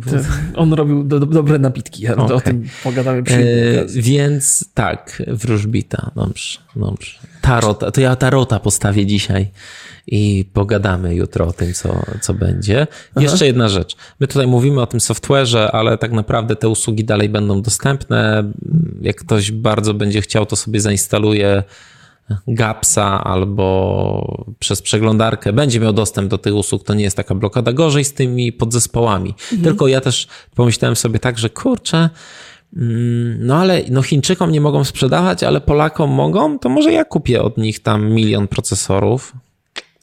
on 0.62 0.74
robił 0.74 1.04
do, 1.04 1.20
do, 1.20 1.26
dobre 1.26 1.60
napitki, 1.60 2.08
ale 2.08 2.18
okay. 2.18 2.36
o 2.36 2.41
tym 2.41 2.68
pogadamy 2.84 3.24
przy 3.24 3.36
e, 3.36 4.02
Więc 4.02 4.66
tak, 4.74 5.24
wróżbita, 5.28 6.12
dobrze, 6.16 6.60
dobrze. 6.76 7.20
Tarota, 7.41 7.91
to 7.91 8.02
ja 8.02 8.16
tarota 8.16 8.60
postawię 8.60 9.06
dzisiaj 9.06 9.52
i 10.08 10.45
pogadamy 10.54 11.16
jutro 11.16 11.47
o 11.47 11.54
tym, 11.54 11.74
co, 11.74 12.04
co 12.22 12.34
będzie. 12.34 12.88
Aha. 13.16 13.22
Jeszcze 13.22 13.45
jedna 13.45 13.70
rzecz. 13.70 13.95
My 14.20 14.28
tutaj 14.28 14.47
mówimy 14.47 14.82
o 14.82 14.88
tym 14.88 14.99
software'ze, 14.99 15.70
ale 15.72 15.97
tak 15.97 16.12
naprawdę 16.12 16.56
te 16.56 16.70
usługi 16.70 17.06
dalej 17.06 17.30
będą 17.30 17.62
dostępne. 17.62 18.52
Jak 19.02 19.16
ktoś 19.16 19.52
bardzo 19.52 19.93
będzie 19.93 20.22
chciał, 20.22 20.45
to 20.45 20.56
sobie 20.56 20.82
zainstaluje 20.82 21.64
Gapsa 22.48 23.24
albo 23.24 24.46
przez 24.60 24.82
przeglądarkę 24.82 25.54
będzie 25.54 25.80
miał 25.80 25.94
dostęp 25.94 26.30
do 26.30 26.38
tych 26.38 26.56
usług, 26.56 26.84
to 26.84 26.94
nie 26.94 27.04
jest 27.04 27.18
taka 27.18 27.36
blokada. 27.36 27.74
Gorzej 27.74 28.04
z 28.04 28.14
tymi 28.14 28.52
podzespołami. 28.52 29.30
Mhm. 29.30 29.62
Tylko 29.62 29.88
ja 29.88 30.02
też 30.02 30.28
pomyślałem 30.56 30.96
sobie 30.96 31.20
tak, 31.20 31.38
że 31.38 31.50
kurczę, 31.50 32.10
mm, 32.78 33.46
no 33.46 33.56
ale 33.56 33.82
no 33.90 34.02
Chińczykom 34.02 34.52
nie 34.52 34.62
mogą 34.62 34.84
sprzedawać, 34.84 35.44
ale 35.44 35.62
Polakom 35.62 36.10
mogą, 36.10 36.60
to 36.60 36.70
może 36.70 36.92
ja 36.92 37.06
kupię 37.06 37.42
od 37.42 37.58
nich 37.58 37.80
tam 37.80 38.12
milion 38.12 38.48
procesorów 38.48 39.34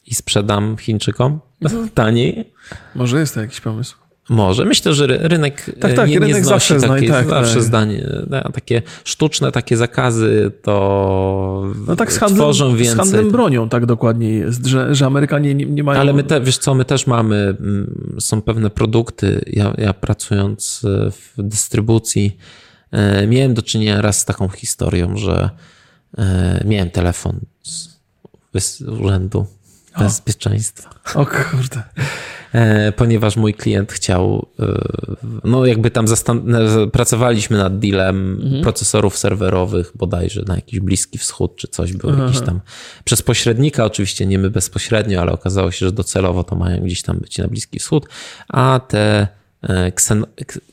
i 0.05 0.15
sprzedam 0.15 0.77
Chińczykom 0.77 1.39
mhm. 1.61 1.89
taniej. 1.99 2.53
Może 2.95 3.19
jest 3.19 3.33
to 3.33 3.41
jakiś 3.41 3.61
pomysł. 3.61 4.08
Może. 4.29 4.65
Myślę, 4.65 4.93
że 4.93 5.07
rynek 5.07 5.71
tak, 5.79 5.93
tak, 5.93 6.09
nie, 6.09 6.19
rynek 6.19 6.35
nie 6.35 6.43
zawsze 6.43 6.79
takie, 6.81 7.07
zna, 7.07 7.15
tak, 7.15 7.29
zawsze 7.29 7.53
tak. 7.53 7.63
zdanie, 7.63 8.09
takie 8.53 8.81
sztuczne 9.03 9.51
takie 9.51 9.77
zakazy 9.77 10.51
to 10.61 11.65
no 11.87 11.95
tak 11.95 12.13
z 12.13 12.17
handlem, 12.17 12.39
tworzą 12.39 12.75
więcej. 12.75 12.95
Z 12.95 12.97
handlem 12.97 13.31
bronią 13.31 13.69
tak 13.69 13.85
dokładnie 13.85 14.29
jest, 14.29 14.65
że, 14.65 14.95
że 14.95 15.05
Amerykanie 15.05 15.55
nie, 15.55 15.65
nie 15.65 15.83
mają... 15.83 15.99
Ale 15.99 16.13
my 16.13 16.23
te, 16.23 16.41
wiesz 16.41 16.57
co, 16.57 16.75
my 16.75 16.85
też 16.85 17.07
mamy, 17.07 17.35
mm, 17.59 18.15
są 18.19 18.41
pewne 18.41 18.69
produkty, 18.69 19.41
ja, 19.47 19.73
ja 19.77 19.93
pracując 19.93 20.81
e, 20.85 21.11
w 21.11 21.33
dystrybucji 21.37 22.37
e, 22.91 23.27
miałem 23.27 23.53
do 23.53 23.61
czynienia 23.61 24.01
raz 24.01 24.19
z 24.19 24.25
taką 24.25 24.49
historią, 24.49 25.17
że 25.17 25.49
e, 26.17 26.63
miałem 26.65 26.89
telefon 26.89 27.39
z 28.53 28.81
urzędu 28.81 29.45
bezpieczeństwa. 29.99 30.89
O 31.15 31.25
kurde. 31.25 31.83
E, 32.53 32.91
ponieważ 32.91 33.35
mój 33.35 33.53
klient 33.53 33.91
chciał, 33.91 34.47
e, 34.59 34.65
no 35.43 35.65
jakby 35.65 35.91
tam 35.91 36.05
pracowaliśmy 36.91 37.57
nad 37.57 37.79
dealem 37.79 38.39
mhm. 38.41 38.63
procesorów 38.63 39.17
serwerowych 39.17 39.91
bodajże 39.95 40.43
na 40.47 40.55
jakiś 40.55 40.79
Bliski 40.79 41.17
Wschód 41.17 41.55
czy 41.55 41.67
coś, 41.67 41.93
był 41.93 42.09
Aha. 42.09 42.23
jakiś 42.23 42.41
tam 42.41 42.59
przez 43.03 43.21
pośrednika, 43.21 43.85
oczywiście 43.85 44.25
nie 44.25 44.39
my 44.39 44.49
bezpośrednio, 44.49 45.21
ale 45.21 45.31
okazało 45.31 45.71
się, 45.71 45.85
że 45.85 45.91
docelowo 45.91 46.43
to 46.43 46.55
mają 46.55 46.83
gdzieś 46.83 47.01
tam 47.01 47.17
być 47.17 47.37
na 47.37 47.47
Bliski 47.47 47.79
Wschód, 47.79 48.07
a 48.47 48.79
te 48.87 49.27
e, 49.69 49.85
Xen, 49.85 50.25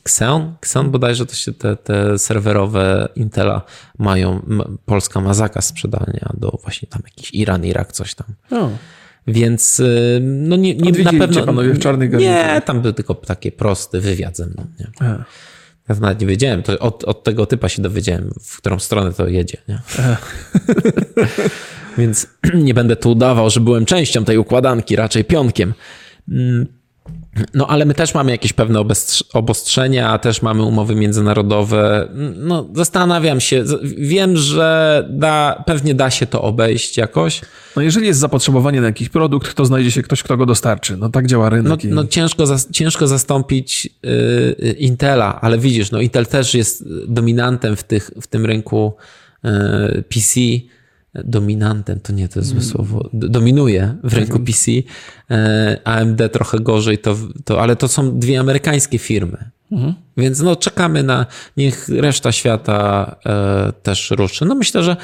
Xeon, 0.05 0.55
Xeon 0.61 0.91
bodajże 0.91 1.25
to 1.25 1.35
się 1.35 1.53
te, 1.53 1.75
te 1.75 2.19
serwerowe 2.19 3.09
Intela 3.15 3.61
mają, 3.97 4.41
Polska 4.85 5.21
ma 5.21 5.33
zakaz 5.33 5.65
sprzedania 5.65 6.29
do 6.37 6.59
właśnie 6.63 6.87
tam 6.87 7.01
jakiś 7.05 7.33
Iran, 7.33 7.65
Irak, 7.65 7.91
coś 7.91 8.15
tam. 8.15 8.27
O. 8.51 8.69
Więc 9.27 9.79
y, 9.79 10.19
no 10.21 10.55
nie, 10.55 10.75
nie 10.75 11.03
na 11.03 11.13
pewno. 11.13 11.45
panowie 11.45 11.73
w 11.73 11.79
czarnych 11.79 12.13
Nie, 12.13 12.61
tam 12.65 12.81
był 12.81 12.93
tylko 12.93 13.15
taki 13.15 13.51
prosty 13.51 14.01
wywiad 14.01 14.37
ze 14.37 14.45
mną. 14.45 14.67
Nie? 14.79 14.87
Ja 15.89 15.95
nawet 15.99 16.21
nie 16.21 16.27
wiedziałem, 16.27 16.63
to 16.63 16.79
od, 16.79 17.03
od 17.03 17.23
tego 17.23 17.45
typa 17.45 17.69
się 17.69 17.81
dowiedziałem, 17.81 18.33
w 18.41 18.57
którą 18.57 18.79
stronę 18.79 19.13
to 19.13 19.27
jedzie. 19.27 19.57
Nie? 19.67 19.79
Więc 21.97 22.27
nie 22.53 22.73
będę 22.73 22.95
tu 22.95 23.11
udawał, 23.11 23.49
że 23.49 23.59
byłem 23.59 23.85
częścią 23.85 24.25
tej 24.25 24.37
układanki, 24.37 24.95
raczej 24.95 25.25
pionkiem. 25.25 25.73
No, 27.53 27.67
ale 27.67 27.85
my 27.85 27.93
też 27.93 28.13
mamy 28.13 28.31
jakieś 28.31 28.53
pewne 28.53 28.83
obostrzenia, 29.33 30.17
też 30.17 30.41
mamy 30.41 30.63
umowy 30.63 30.95
międzynarodowe. 30.95 32.07
No, 32.35 32.67
zastanawiam 32.75 33.39
się. 33.39 33.63
Wiem, 33.97 34.37
że 34.37 35.03
da, 35.09 35.63
pewnie 35.65 35.93
da 35.93 36.09
się 36.09 36.25
to 36.25 36.41
obejść 36.41 36.97
jakoś. 36.97 37.41
No, 37.75 37.81
jeżeli 37.81 38.07
jest 38.07 38.19
zapotrzebowanie 38.19 38.81
na 38.81 38.87
jakiś 38.87 39.09
produkt, 39.09 39.53
to 39.53 39.65
znajdzie 39.65 39.91
się 39.91 40.01
ktoś, 40.01 40.23
kto 40.23 40.37
go 40.37 40.45
dostarczy. 40.45 40.97
No, 40.97 41.09
tak 41.09 41.27
działa 41.27 41.49
rynek. 41.49 41.83
No, 41.83 41.89
i... 41.89 41.93
no 41.93 42.05
ciężko, 42.05 42.45
ciężko 42.71 43.07
zastąpić 43.07 43.89
yy, 44.03 44.71
Intela, 44.71 45.41
ale 45.41 45.57
widzisz, 45.57 45.91
no, 45.91 46.01
Intel 46.01 46.25
też 46.25 46.53
jest 46.53 46.85
dominantem 47.07 47.75
w, 47.75 47.83
tych, 47.83 48.11
w 48.21 48.27
tym 48.27 48.45
rynku 48.45 48.93
yy, 49.43 50.03
PC 50.09 50.39
dominantem, 51.23 51.99
to 51.99 52.13
nie 52.13 52.29
to 52.29 52.39
jest 52.39 52.49
złe 52.49 52.59
mm. 52.59 52.69
słowo, 52.69 53.09
dominuje 53.13 53.95
w 54.03 54.13
rynku 54.13 54.37
mhm. 54.37 54.45
PC. 54.45 54.71
E, 55.31 55.81
AMD 55.83 56.21
trochę 56.31 56.59
gorzej, 56.59 56.97
to, 56.97 57.15
to, 57.45 57.61
ale 57.61 57.75
to 57.75 57.87
są 57.87 58.19
dwie 58.19 58.39
amerykańskie 58.39 58.97
firmy. 58.97 59.37
Mhm. 59.71 59.93
Więc 60.17 60.41
no 60.41 60.55
czekamy 60.55 61.03
na, 61.03 61.25
niech 61.57 61.89
reszta 61.89 62.31
świata 62.31 63.15
e, 63.25 63.73
też 63.83 64.11
ruszy. 64.11 64.45
No 64.45 64.55
myślę, 64.55 64.83
że 64.83 64.97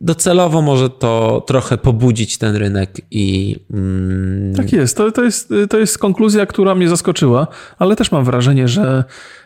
docelowo 0.00 0.62
może 0.62 0.90
to 0.90 1.44
trochę 1.46 1.78
pobudzić 1.78 2.38
ten 2.38 2.56
rynek 2.56 3.00
i. 3.10 3.56
Mm... 3.70 4.54
Tak 4.54 4.72
jest. 4.72 4.96
To, 4.96 5.12
to 5.12 5.24
jest. 5.24 5.54
to 5.70 5.78
jest 5.78 5.98
konkluzja, 5.98 6.46
która 6.46 6.74
mnie 6.74 6.88
zaskoczyła, 6.88 7.46
ale 7.78 7.96
też 7.96 8.12
mam 8.12 8.24
wrażenie, 8.24 8.68
że. 8.68 9.04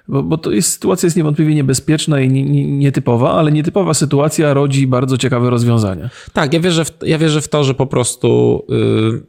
Bo, 0.08 0.22
bo 0.22 0.38
to 0.38 0.50
jest, 0.50 0.72
sytuacja 0.72 1.06
jest 1.06 1.16
niewątpliwie 1.16 1.54
niebezpieczna 1.54 2.20
i 2.20 2.28
nietypowa, 2.66 3.32
ale 3.32 3.52
nietypowa 3.52 3.94
sytuacja 3.94 4.54
rodzi 4.54 4.86
bardzo 4.86 5.18
ciekawe 5.18 5.50
rozwiązania. 5.50 6.10
Tak, 6.32 6.52
ja 6.52 6.60
wierzę 6.60 6.84
w, 6.84 6.92
ja 7.02 7.18
wierzę 7.18 7.40
w 7.40 7.48
to, 7.48 7.64
że 7.64 7.74
po 7.74 7.86
prostu. 7.86 8.62
Yy, 8.68 9.22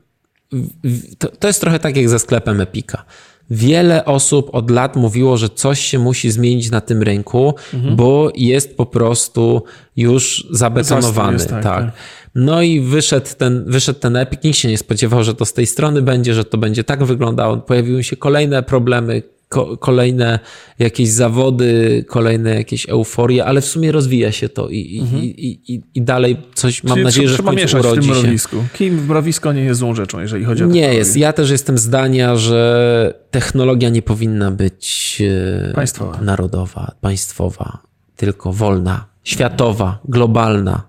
to, 1.18 1.28
to 1.28 1.48
jest 1.48 1.62
trochę 1.62 1.80
tak 1.80 1.98
jak 1.98 2.10
ze 2.10 2.20
sklepem 2.20 2.62
Epika 2.62 3.06
wiele 3.50 4.06
osób 4.06 4.50
od 4.52 4.72
lat 4.72 4.96
mówiło, 4.96 5.38
że 5.38 5.50
coś 5.50 5.80
się 5.80 6.00
musi 6.00 6.32
zmienić 6.32 6.72
na 6.72 6.82
tym 6.82 7.04
rynku, 7.04 7.54
mhm. 7.74 7.96
bo 7.96 8.32
jest 8.36 8.78
po 8.78 8.86
prostu 8.86 9.64
już 9.96 10.48
zabetonowany. 10.52 11.34
Jest, 11.34 11.50
tak, 11.50 11.64
tak. 11.64 11.86
tak. 11.86 11.94
No 12.36 12.62
i 12.62 12.82
wyszedł 12.82 13.28
ten, 13.38 13.64
wyszedł 13.68 14.00
ten 14.00 14.16
Epic. 14.16 14.44
Nikt 14.44 14.58
się 14.58 14.70
nie 14.70 14.78
spodziewał, 14.78 15.24
że 15.24 15.36
to 15.36 15.46
z 15.46 15.54
tej 15.54 15.66
strony 15.66 16.02
będzie, 16.02 16.34
że 16.34 16.46
to 16.46 16.58
będzie 16.58 16.84
tak 16.84 17.04
wyglądało. 17.04 17.58
Pojawiły 17.58 18.04
się 18.04 18.16
kolejne 18.16 18.64
problemy, 18.64 19.22
ko 19.54 19.78
kolejne 19.78 20.40
jakieś 20.80 21.10
zawody, 21.10 22.06
kolejne 22.08 22.56
jakieś 22.56 22.90
euforie, 22.90 23.46
ale 23.46 23.62
w 23.62 23.66
sumie 23.66 23.92
rozwija 23.92 24.32
się 24.32 24.50
to 24.50 24.70
i, 24.70 25.00
mhm. 25.02 25.24
i, 25.24 25.60
i, 25.68 25.82
i, 25.96 26.02
dalej 26.02 26.38
coś, 26.54 26.84
mam 26.84 27.02
nadzieję, 27.02 27.30
że 27.30 27.38
w 27.38 27.56
mieszać 27.56 27.86
urodzi 27.86 28.10
w 28.10 28.12
tym 28.12 28.22
mrowisku. 28.22 28.58
Kim 28.74 29.06
mrowisko 29.06 29.54
nie 29.54 29.62
jest 29.62 29.80
złą 29.80 29.96
rzeczą, 29.96 30.20
jeżeli 30.20 30.46
chodzi 30.46 30.64
o 30.64 30.68
Nie 30.68 30.94
jest. 30.94 31.18
Ja 31.18 31.34
też 31.34 31.50
jestem 31.50 31.78
zdania, 31.78 32.36
że 32.36 33.14
technologia 33.32 33.90
nie 33.90 34.02
powinna 34.02 34.52
być 34.52 35.22
e, 35.70 35.74
państwowa. 35.74 36.22
narodowa, 36.22 36.92
państwowa, 37.02 37.78
tylko 38.16 38.54
wolna, 38.54 39.06
światowa, 39.24 40.00
globalna. 40.06 40.84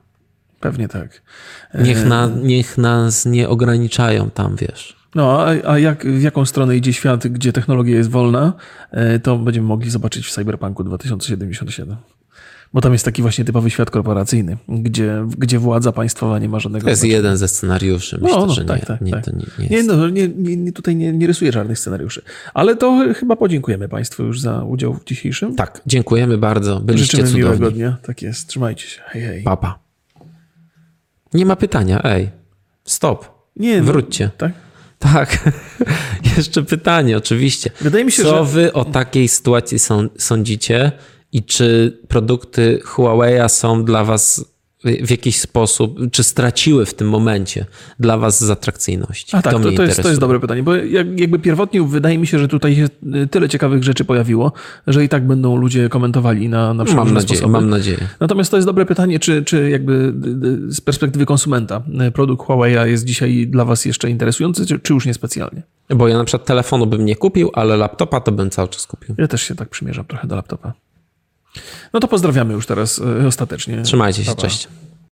Pewnie 0.61 0.89
tak. 0.89 1.23
Niech, 1.75 2.05
na, 2.05 2.31
niech 2.43 2.79
nas 2.79 3.27
nie 3.27 3.49
ograniczają 3.49 4.31
tam, 4.31 4.57
wiesz. 4.57 4.97
No, 5.15 5.43
a, 5.47 5.71
a 5.73 5.79
jak, 5.79 6.07
w 6.07 6.23
jaką 6.23 6.45
stronę 6.45 6.77
idzie 6.77 6.93
świat, 6.93 7.27
gdzie 7.29 7.53
technologia 7.53 7.97
jest 7.97 8.11
wolna, 8.11 8.53
e, 8.91 9.19
to 9.19 9.39
będziemy 9.39 9.67
mogli 9.67 9.91
zobaczyć 9.91 10.27
w 10.27 10.31
Cyberpunku 10.31 10.85
2077. 10.85 11.97
Bo 12.73 12.81
tam 12.81 12.93
jest 12.93 13.05
taki 13.05 13.23
właśnie 13.23 13.45
typowy 13.45 13.71
świat 13.71 13.91
korporacyjny, 13.91 14.57
gdzie, 14.69 15.27
gdzie 15.39 15.59
władza 15.59 15.93
państwowa 15.93 16.39
nie 16.39 16.49
ma 16.49 16.61
żadnego 16.61 16.85
To 16.85 16.91
jest 16.91 17.01
znaczenia. 17.01 17.17
jeden 17.17 17.37
ze 17.37 17.49
scenariuszy. 17.49 18.19
Myślę, 18.23 18.39
No, 18.39 18.47
no, 18.47 18.53
że 18.53 18.65
tak, 18.65 18.81
nie, 18.81 18.87
tak, 18.87 19.01
nie, 19.01 19.11
tak. 19.12 19.25
to 19.25 19.31
nie, 19.31 19.45
nie 19.59 19.67
Nie, 19.69 19.77
jest. 19.77 19.89
no, 19.89 20.09
nie, 20.09 20.29
nie, 20.29 20.57
nie, 20.57 20.73
tutaj 20.73 20.97
nie, 20.97 21.12
nie 21.12 21.27
rysuję 21.27 21.53
żadnych 21.53 21.79
scenariuszy. 21.79 22.23
Ale 22.55 22.77
to 22.77 23.05
chyba 23.17 23.37
podziękujemy 23.37 23.89
Państwu 23.89 24.23
już 24.23 24.41
za 24.41 24.62
udział 24.65 24.95
w 24.95 25.05
dzisiejszym. 25.05 25.55
Tak, 25.55 25.81
dziękujemy 25.87 26.39
bardzo. 26.39 26.81
Byliście 26.81 27.17
Życzymy 27.17 27.39
miłego 27.39 27.57
cudowni. 27.57 27.79
dnia. 27.79 27.97
Tak 28.03 28.23
jest. 28.23 28.49
Trzymajcie 28.49 28.89
się. 28.89 29.01
Hej, 29.07 29.23
hej. 29.23 29.43
Papa. 29.43 29.79
Nie 31.35 31.47
ma 31.47 31.57
pytania, 31.57 32.03
ej. 32.05 32.31
Stop. 32.85 33.29
Nie, 33.57 33.79
no, 33.81 33.85
Wróćcie. 33.85 34.31
Tak? 34.39 34.53
Tak. 34.99 35.51
Jeszcze 36.36 36.62
pytanie, 36.62 37.16
oczywiście. 37.16 37.70
Wydaje 37.80 38.05
mi 38.05 38.12
się, 38.12 38.22
Co 38.22 38.45
że- 38.45 38.53
wy 38.53 38.72
o 38.72 38.84
takiej 38.84 39.28
sytuacji 39.28 39.78
są, 39.78 40.09
sądzicie 40.18 40.92
i 41.32 41.42
czy 41.45 41.99
produkty 42.09 42.80
Huawei'a 42.84 43.49
są 43.49 43.84
dla 43.84 44.05
was 44.05 44.45
w 44.85 45.11
jakiś 45.11 45.41
sposób, 45.41 45.99
czy 46.12 46.24
straciły 46.24 46.87
w 46.87 46.95
tym 46.95 47.09
momencie 47.09 47.66
dla 48.01 48.18
was 48.18 48.45
z 48.45 48.51
atrakcyjności? 48.51 49.37
A 49.37 49.43
tak, 49.43 49.53
to, 49.53 49.59
mnie 49.59 49.72
to, 49.72 49.82
jest, 49.82 50.03
to 50.03 50.09
jest 50.09 50.20
dobre 50.20 50.41
pytanie, 50.41 50.62
bo 50.62 50.74
jak, 50.74 51.20
jakby 51.20 51.39
pierwotnie 51.39 51.82
wydaje 51.82 52.18
mi 52.18 52.26
się, 52.26 52.39
że 52.39 52.49
tutaj 52.49 52.76
się 52.76 52.89
y, 53.22 53.26
tyle 53.26 53.49
ciekawych 53.49 53.85
rzeczy 53.85 54.05
pojawiło, 54.05 54.53
że 54.87 55.05
i 55.05 55.09
tak 55.09 55.26
będą 55.26 55.57
ludzie 55.57 55.89
komentowali 55.89 56.49
na, 56.49 56.74
na 56.74 56.74
Mam 56.74 56.87
przeróżne 56.87 57.12
nadzieję, 57.12 57.39
sposoby. 57.39 57.53
mam 57.53 57.70
nadzieję. 57.70 57.99
Natomiast 58.20 58.51
to 58.51 58.57
jest 58.57 58.68
dobre 58.68 58.87
pytanie, 58.87 59.18
czy, 59.18 59.45
czy 59.45 59.70
jakby 59.70 59.93
y, 59.93 60.68
y, 60.68 60.72
z 60.72 60.80
perspektywy 60.80 61.26
konsumenta 61.26 61.82
produkt 62.14 62.47
Huawei 62.47 62.91
jest 62.91 63.05
dzisiaj 63.05 63.47
dla 63.47 63.64
was 63.64 63.85
jeszcze 63.85 64.11
interesujący, 64.11 64.66
czy, 64.66 64.78
czy 64.78 64.93
już 64.93 65.07
niespecjalnie? 65.07 65.62
Bo 65.89 66.09
ja 66.09 66.18
na 66.18 66.24
przykład 66.24 66.47
telefonu 66.47 66.87
bym 66.87 67.05
nie 67.05 67.16
kupił, 67.16 67.51
ale 67.55 67.76
laptopa 67.76 68.20
to 68.20 68.32
bym 68.32 68.51
cały 68.51 68.68
czas 68.68 68.87
kupił. 68.87 69.14
Ja 69.18 69.28
też 69.28 69.43
się 69.43 69.55
tak 69.55 69.68
przymierzam 69.68 70.05
trochę 70.05 70.28
do 70.28 70.37
laptopa. 70.37 70.72
No 71.92 72.00
to 72.00 72.09
pozdrawiamy 72.09 72.55
już 72.55 72.66
teraz 72.66 72.98
y, 72.98 73.26
ostatecznie. 73.26 73.82
Trzymajcie 73.82 74.24
się, 74.24 74.34
cześć. 74.34 74.68